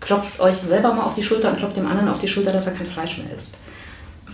klopft 0.00 0.40
euch 0.40 0.56
selber 0.56 0.92
mal 0.92 1.04
auf 1.04 1.14
die 1.14 1.22
Schulter 1.22 1.50
und 1.50 1.58
klopft 1.58 1.76
dem 1.76 1.86
anderen 1.86 2.08
auf 2.08 2.20
die 2.20 2.28
Schulter, 2.28 2.52
dass 2.52 2.66
er 2.66 2.74
kein 2.74 2.86
Fleisch 2.86 3.18
mehr 3.18 3.34
isst. 3.34 3.58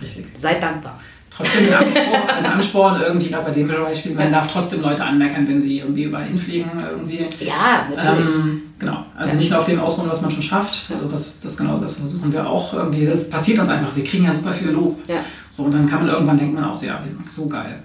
Richtig. 0.01 0.25
Seid 0.37 0.61
dankbar 0.61 0.99
trotzdem 1.39 1.67
ein 1.67 1.73
Ansporn, 1.73 2.29
ein 2.37 2.45
Ansporn 2.45 3.01
irgendwie, 3.01 3.29
gerade 3.29 3.45
bei 3.45 3.51
dem 3.51 3.67
Beispiel, 3.67 4.13
man 4.13 4.31
darf 4.31 4.51
trotzdem 4.51 4.81
Leute 4.81 5.03
anmerken, 5.03 5.47
wenn 5.47 5.61
sie 5.61 5.79
irgendwie 5.79 6.03
überall 6.03 6.25
hinfliegen. 6.25 6.71
Irgendwie. 6.91 7.25
Ja, 7.39 7.87
natürlich. 7.89 8.35
Ähm, 8.35 8.61
genau, 8.77 9.05
also 9.15 9.33
ja. 9.33 9.39
nicht 9.39 9.49
nur 9.49 9.59
auf 9.59 9.65
dem 9.65 9.79
ausruhen, 9.79 10.09
was 10.09 10.21
man 10.21 10.31
schon 10.31 10.43
schafft, 10.43 10.91
also 10.91 11.11
was, 11.11 11.39
das 11.39 11.57
genau 11.57 11.77
das 11.77 11.97
versuchen 11.97 12.31
wir 12.33 12.47
auch 12.47 12.73
irgendwie, 12.73 13.05
das 13.05 13.29
passiert 13.29 13.59
uns 13.59 13.69
einfach, 13.69 13.95
wir 13.95 14.03
kriegen 14.03 14.25
ja 14.25 14.33
super 14.33 14.53
viel 14.53 14.71
Lob. 14.71 14.99
Ja. 15.07 15.21
So, 15.49 15.63
und 15.63 15.73
dann 15.73 15.85
kann 15.87 15.99
man 15.99 16.09
irgendwann 16.09 16.37
denkt 16.37 16.55
man 16.55 16.65
auch 16.65 16.75
so, 16.75 16.85
ja, 16.85 16.99
wir 17.01 17.09
sind 17.09 17.25
so 17.25 17.47
geil. 17.47 17.81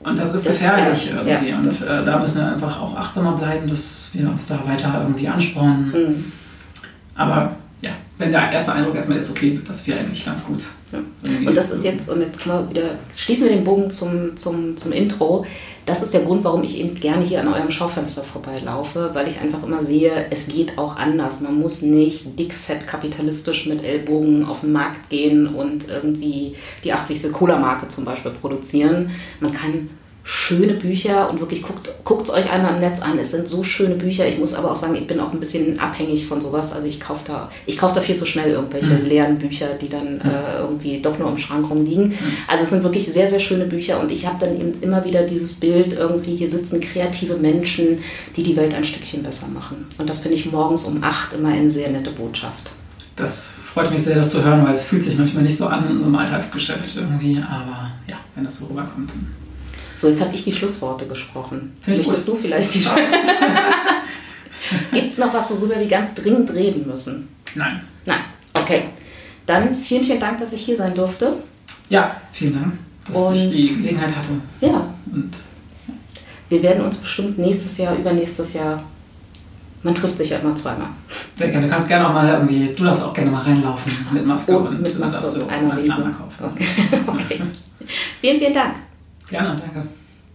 Und 0.00 0.18
das 0.18 0.34
ist 0.34 0.46
das 0.46 0.58
gefährlich 0.58 1.06
ist, 1.06 1.12
irgendwie. 1.12 1.50
Ja, 1.50 1.58
und 1.58 1.68
äh, 1.68 2.04
da 2.04 2.18
müssen 2.18 2.38
wir 2.38 2.52
einfach 2.52 2.80
auch 2.80 2.96
achtsamer 2.96 3.32
bleiben, 3.32 3.68
dass 3.68 4.10
wir 4.12 4.28
uns 4.28 4.46
da 4.46 4.58
weiter 4.66 5.00
irgendwie 5.02 5.28
anspornen. 5.28 5.88
Mhm. 5.90 6.32
Aber 7.14 7.56
ja, 7.80 7.92
wenn 8.18 8.32
der 8.32 8.52
erste 8.52 8.72
Eindruck 8.72 8.96
erstmal 8.96 9.18
ist, 9.18 9.30
okay, 9.30 9.60
das 9.66 9.86
wäre 9.86 10.00
eigentlich 10.00 10.24
ganz 10.24 10.44
gut. 10.44 10.64
Und 10.98 11.56
das 11.56 11.70
ist 11.70 11.84
jetzt, 11.84 12.08
und 12.08 12.20
jetzt 12.20 12.46
wir 12.46 12.68
wieder, 12.70 12.98
schließen 13.16 13.48
wir 13.48 13.54
den 13.54 13.64
Bogen 13.64 13.90
zum, 13.90 14.36
zum, 14.36 14.76
zum 14.76 14.92
Intro. 14.92 15.46
Das 15.84 16.02
ist 16.02 16.14
der 16.14 16.22
Grund, 16.22 16.44
warum 16.44 16.62
ich 16.62 16.78
eben 16.78 16.94
gerne 16.94 17.24
hier 17.24 17.40
an 17.40 17.48
eurem 17.48 17.70
Schaufenster 17.70 18.22
vorbeilaufe, 18.22 19.10
weil 19.14 19.26
ich 19.26 19.40
einfach 19.40 19.62
immer 19.64 19.82
sehe, 19.82 20.26
es 20.30 20.46
geht 20.46 20.78
auch 20.78 20.96
anders. 20.96 21.40
Man 21.40 21.58
muss 21.58 21.82
nicht 21.82 22.38
dickfett 22.38 22.86
kapitalistisch 22.86 23.66
mit 23.66 23.82
Ellbogen 23.82 24.44
auf 24.44 24.60
den 24.60 24.72
Markt 24.72 25.10
gehen 25.10 25.48
und 25.48 25.88
irgendwie 25.88 26.54
die 26.84 26.92
80. 26.92 27.32
Cola-Marke 27.32 27.88
zum 27.88 28.04
Beispiel 28.04 28.32
produzieren. 28.32 29.10
Man 29.40 29.52
kann 29.52 29.90
schöne 30.24 30.74
Bücher 30.74 31.30
und 31.30 31.40
wirklich 31.40 31.62
guckt 32.04 32.28
es 32.28 32.34
euch 32.34 32.50
einmal 32.50 32.74
im 32.74 32.80
Netz 32.80 33.00
an. 33.00 33.18
Es 33.18 33.32
sind 33.32 33.48
so 33.48 33.64
schöne 33.64 33.96
Bücher. 33.96 34.26
Ich 34.26 34.38
muss 34.38 34.54
aber 34.54 34.70
auch 34.70 34.76
sagen, 34.76 34.94
ich 34.94 35.06
bin 35.06 35.18
auch 35.18 35.32
ein 35.32 35.40
bisschen 35.40 35.80
abhängig 35.80 36.26
von 36.26 36.40
sowas. 36.40 36.72
Also 36.72 36.86
ich 36.86 37.00
kaufe 37.00 37.22
da, 37.26 37.50
ich 37.66 37.76
kaufe 37.76 37.96
da 37.96 38.00
viel 38.00 38.14
zu 38.14 38.24
schnell 38.24 38.50
irgendwelche 38.50 38.94
mhm. 38.94 39.06
leeren 39.06 39.38
Bücher, 39.38 39.68
die 39.80 39.88
dann 39.88 40.20
äh, 40.20 40.58
irgendwie 40.60 41.00
doch 41.00 41.18
nur 41.18 41.28
im 41.28 41.38
Schrank 41.38 41.68
rumliegen. 41.68 42.08
Mhm. 42.08 42.16
Also 42.46 42.62
es 42.62 42.70
sind 42.70 42.84
wirklich 42.84 43.12
sehr, 43.12 43.26
sehr 43.26 43.40
schöne 43.40 43.64
Bücher 43.64 44.00
und 44.00 44.12
ich 44.12 44.26
habe 44.26 44.36
dann 44.44 44.60
eben 44.60 44.80
immer 44.80 45.04
wieder 45.04 45.24
dieses 45.24 45.54
Bild 45.54 45.94
irgendwie, 45.94 46.36
hier 46.36 46.48
sitzen 46.48 46.80
kreative 46.80 47.36
Menschen, 47.36 47.98
die 48.36 48.44
die 48.44 48.56
Welt 48.56 48.74
ein 48.74 48.84
Stückchen 48.84 49.24
besser 49.24 49.48
machen. 49.48 49.86
Und 49.98 50.08
das 50.08 50.20
finde 50.20 50.36
ich 50.36 50.50
morgens 50.50 50.84
um 50.84 51.02
acht 51.02 51.32
immer 51.32 51.48
eine 51.48 51.70
sehr 51.70 51.90
nette 51.90 52.10
Botschaft. 52.10 52.70
Das 53.16 53.54
freut 53.74 53.90
mich 53.90 54.02
sehr, 54.02 54.16
das 54.16 54.30
zu 54.30 54.44
hören, 54.44 54.64
weil 54.64 54.74
es 54.74 54.84
fühlt 54.84 55.02
sich 55.02 55.18
manchmal 55.18 55.42
nicht 55.42 55.56
so 55.56 55.66
an 55.66 55.88
in 55.90 56.02
einem 56.02 56.14
Alltagsgeschäft 56.14 56.96
irgendwie, 56.96 57.36
aber 57.38 57.90
ja, 58.06 58.16
wenn 58.34 58.44
das 58.44 58.58
so 58.58 58.66
rüberkommt. 58.66 59.10
So, 60.02 60.08
jetzt 60.08 60.20
habe 60.20 60.34
ich 60.34 60.42
die 60.42 60.50
Schlussworte 60.50 61.06
gesprochen. 61.06 61.76
Möchtest 61.86 62.26
du 62.26 62.34
vielleicht 62.34 62.74
die 62.74 62.80
Gibt 64.92 65.12
es 65.12 65.18
noch 65.18 65.32
was, 65.32 65.48
worüber 65.50 65.78
wir 65.78 65.86
ganz 65.86 66.12
dringend 66.16 66.52
reden 66.52 66.84
müssen? 66.88 67.28
Nein. 67.54 67.82
Nein. 68.04 68.18
Okay. 68.52 68.86
Dann 69.46 69.76
vielen, 69.76 70.02
vielen 70.02 70.18
Dank, 70.18 70.40
dass 70.40 70.52
ich 70.54 70.62
hier 70.62 70.76
sein 70.76 70.92
durfte. 70.92 71.34
Ja, 71.88 72.16
vielen 72.32 72.54
Dank, 72.54 72.78
dass 73.06 73.16
Und 73.16 73.36
ich 73.36 73.50
die 73.50 73.76
Gelegenheit 73.76 74.08
hatte. 74.08 74.30
Ja. 74.60 74.92
Und. 75.06 75.30
Wir 76.48 76.60
werden 76.64 76.84
uns 76.84 76.96
bestimmt 76.96 77.38
nächstes 77.38 77.78
Jahr, 77.78 77.94
übernächstes 77.94 78.54
Jahr 78.54 78.82
man 79.84 79.94
trifft 79.94 80.16
sich 80.16 80.30
ja 80.30 80.38
immer 80.38 80.54
zweimal. 80.56 80.88
Sehr 81.36 81.48
gerne. 81.48 81.66
Du 81.66 81.72
kannst 81.72 81.86
gerne 81.86 82.08
auch 82.08 82.12
mal 82.12 82.28
irgendwie, 82.28 82.74
du 82.74 82.84
darfst 82.84 83.04
auch 83.04 83.14
gerne 83.14 83.30
mal 83.30 83.42
reinlaufen 83.42 83.92
mit 84.12 84.26
Maske 84.26 84.56
und, 84.56 84.66
und 84.66 84.82
mit 84.82 84.98
Maske 84.98 85.22
darfst 85.22 85.36
du 85.36 85.46
einmal 85.46 86.12
kaufen. 86.12 86.44
Okay. 86.52 86.66
okay. 87.06 87.42
vielen, 88.20 88.38
vielen 88.38 88.54
Dank. 88.54 88.74
Gerne, 89.32 89.56
danke. 89.56 89.88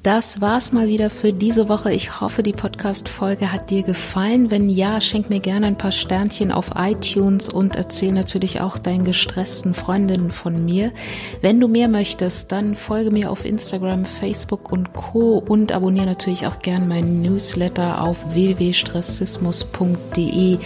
Das 0.07 0.39
war's 0.39 0.71
mal 0.71 0.87
wieder 0.87 1.09
für 1.09 1.33
diese 1.33 1.67
Woche. 1.67 1.91
Ich 1.91 2.21
hoffe, 2.21 2.41
die 2.41 2.53
Podcast-Folge 2.53 3.51
hat 3.51 3.69
dir 3.69 3.83
gefallen. 3.83 4.51
Wenn 4.51 4.69
ja, 4.69 5.01
schenk 5.01 5.29
mir 5.29 5.41
gerne 5.41 5.67
ein 5.67 5.77
paar 5.77 5.91
Sternchen 5.91 6.53
auf 6.53 6.71
iTunes 6.77 7.49
und 7.49 7.75
erzähl 7.75 8.13
natürlich 8.13 8.61
auch 8.61 8.77
deinen 8.77 9.03
gestressten 9.03 9.73
Freundinnen 9.73 10.31
von 10.31 10.63
mir. 10.63 10.93
Wenn 11.41 11.59
du 11.59 11.67
mehr 11.67 11.89
möchtest, 11.89 12.53
dann 12.53 12.75
folge 12.75 13.11
mir 13.11 13.29
auf 13.29 13.43
Instagram, 13.43 14.05
Facebook 14.05 14.71
und 14.71 14.93
Co. 14.93 15.39
und 15.39 15.73
abonniere 15.73 16.05
natürlich 16.05 16.47
auch 16.47 16.59
gerne 16.59 16.85
meinen 16.85 17.21
Newsletter 17.21 18.01
auf 18.01 18.33
www.stressismus.de. 18.33 20.59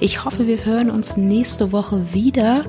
Ich 0.00 0.24
hoffe, 0.24 0.48
wir 0.48 0.64
hören 0.64 0.90
uns 0.90 1.16
nächste 1.16 1.70
Woche 1.70 2.14
wieder. 2.14 2.64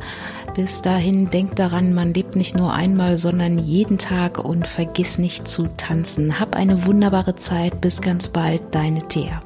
Bis 0.55 0.81
dahin 0.81 1.29
denk 1.29 1.55
daran, 1.55 1.93
man 1.93 2.13
lebt 2.13 2.35
nicht 2.35 2.55
nur 2.55 2.73
einmal, 2.73 3.17
sondern 3.17 3.59
jeden 3.59 3.97
Tag 3.97 4.43
und 4.43 4.67
vergiss 4.67 5.17
nicht 5.17 5.47
zu 5.47 5.67
tanzen. 5.77 6.18
Hab 6.39 6.55
eine 6.55 6.85
wunderbare 6.85 7.35
Zeit. 7.35 7.81
Bis 7.81 8.01
ganz 8.01 8.27
bald, 8.27 8.61
deine 8.75 9.07
Thea. 9.07 9.41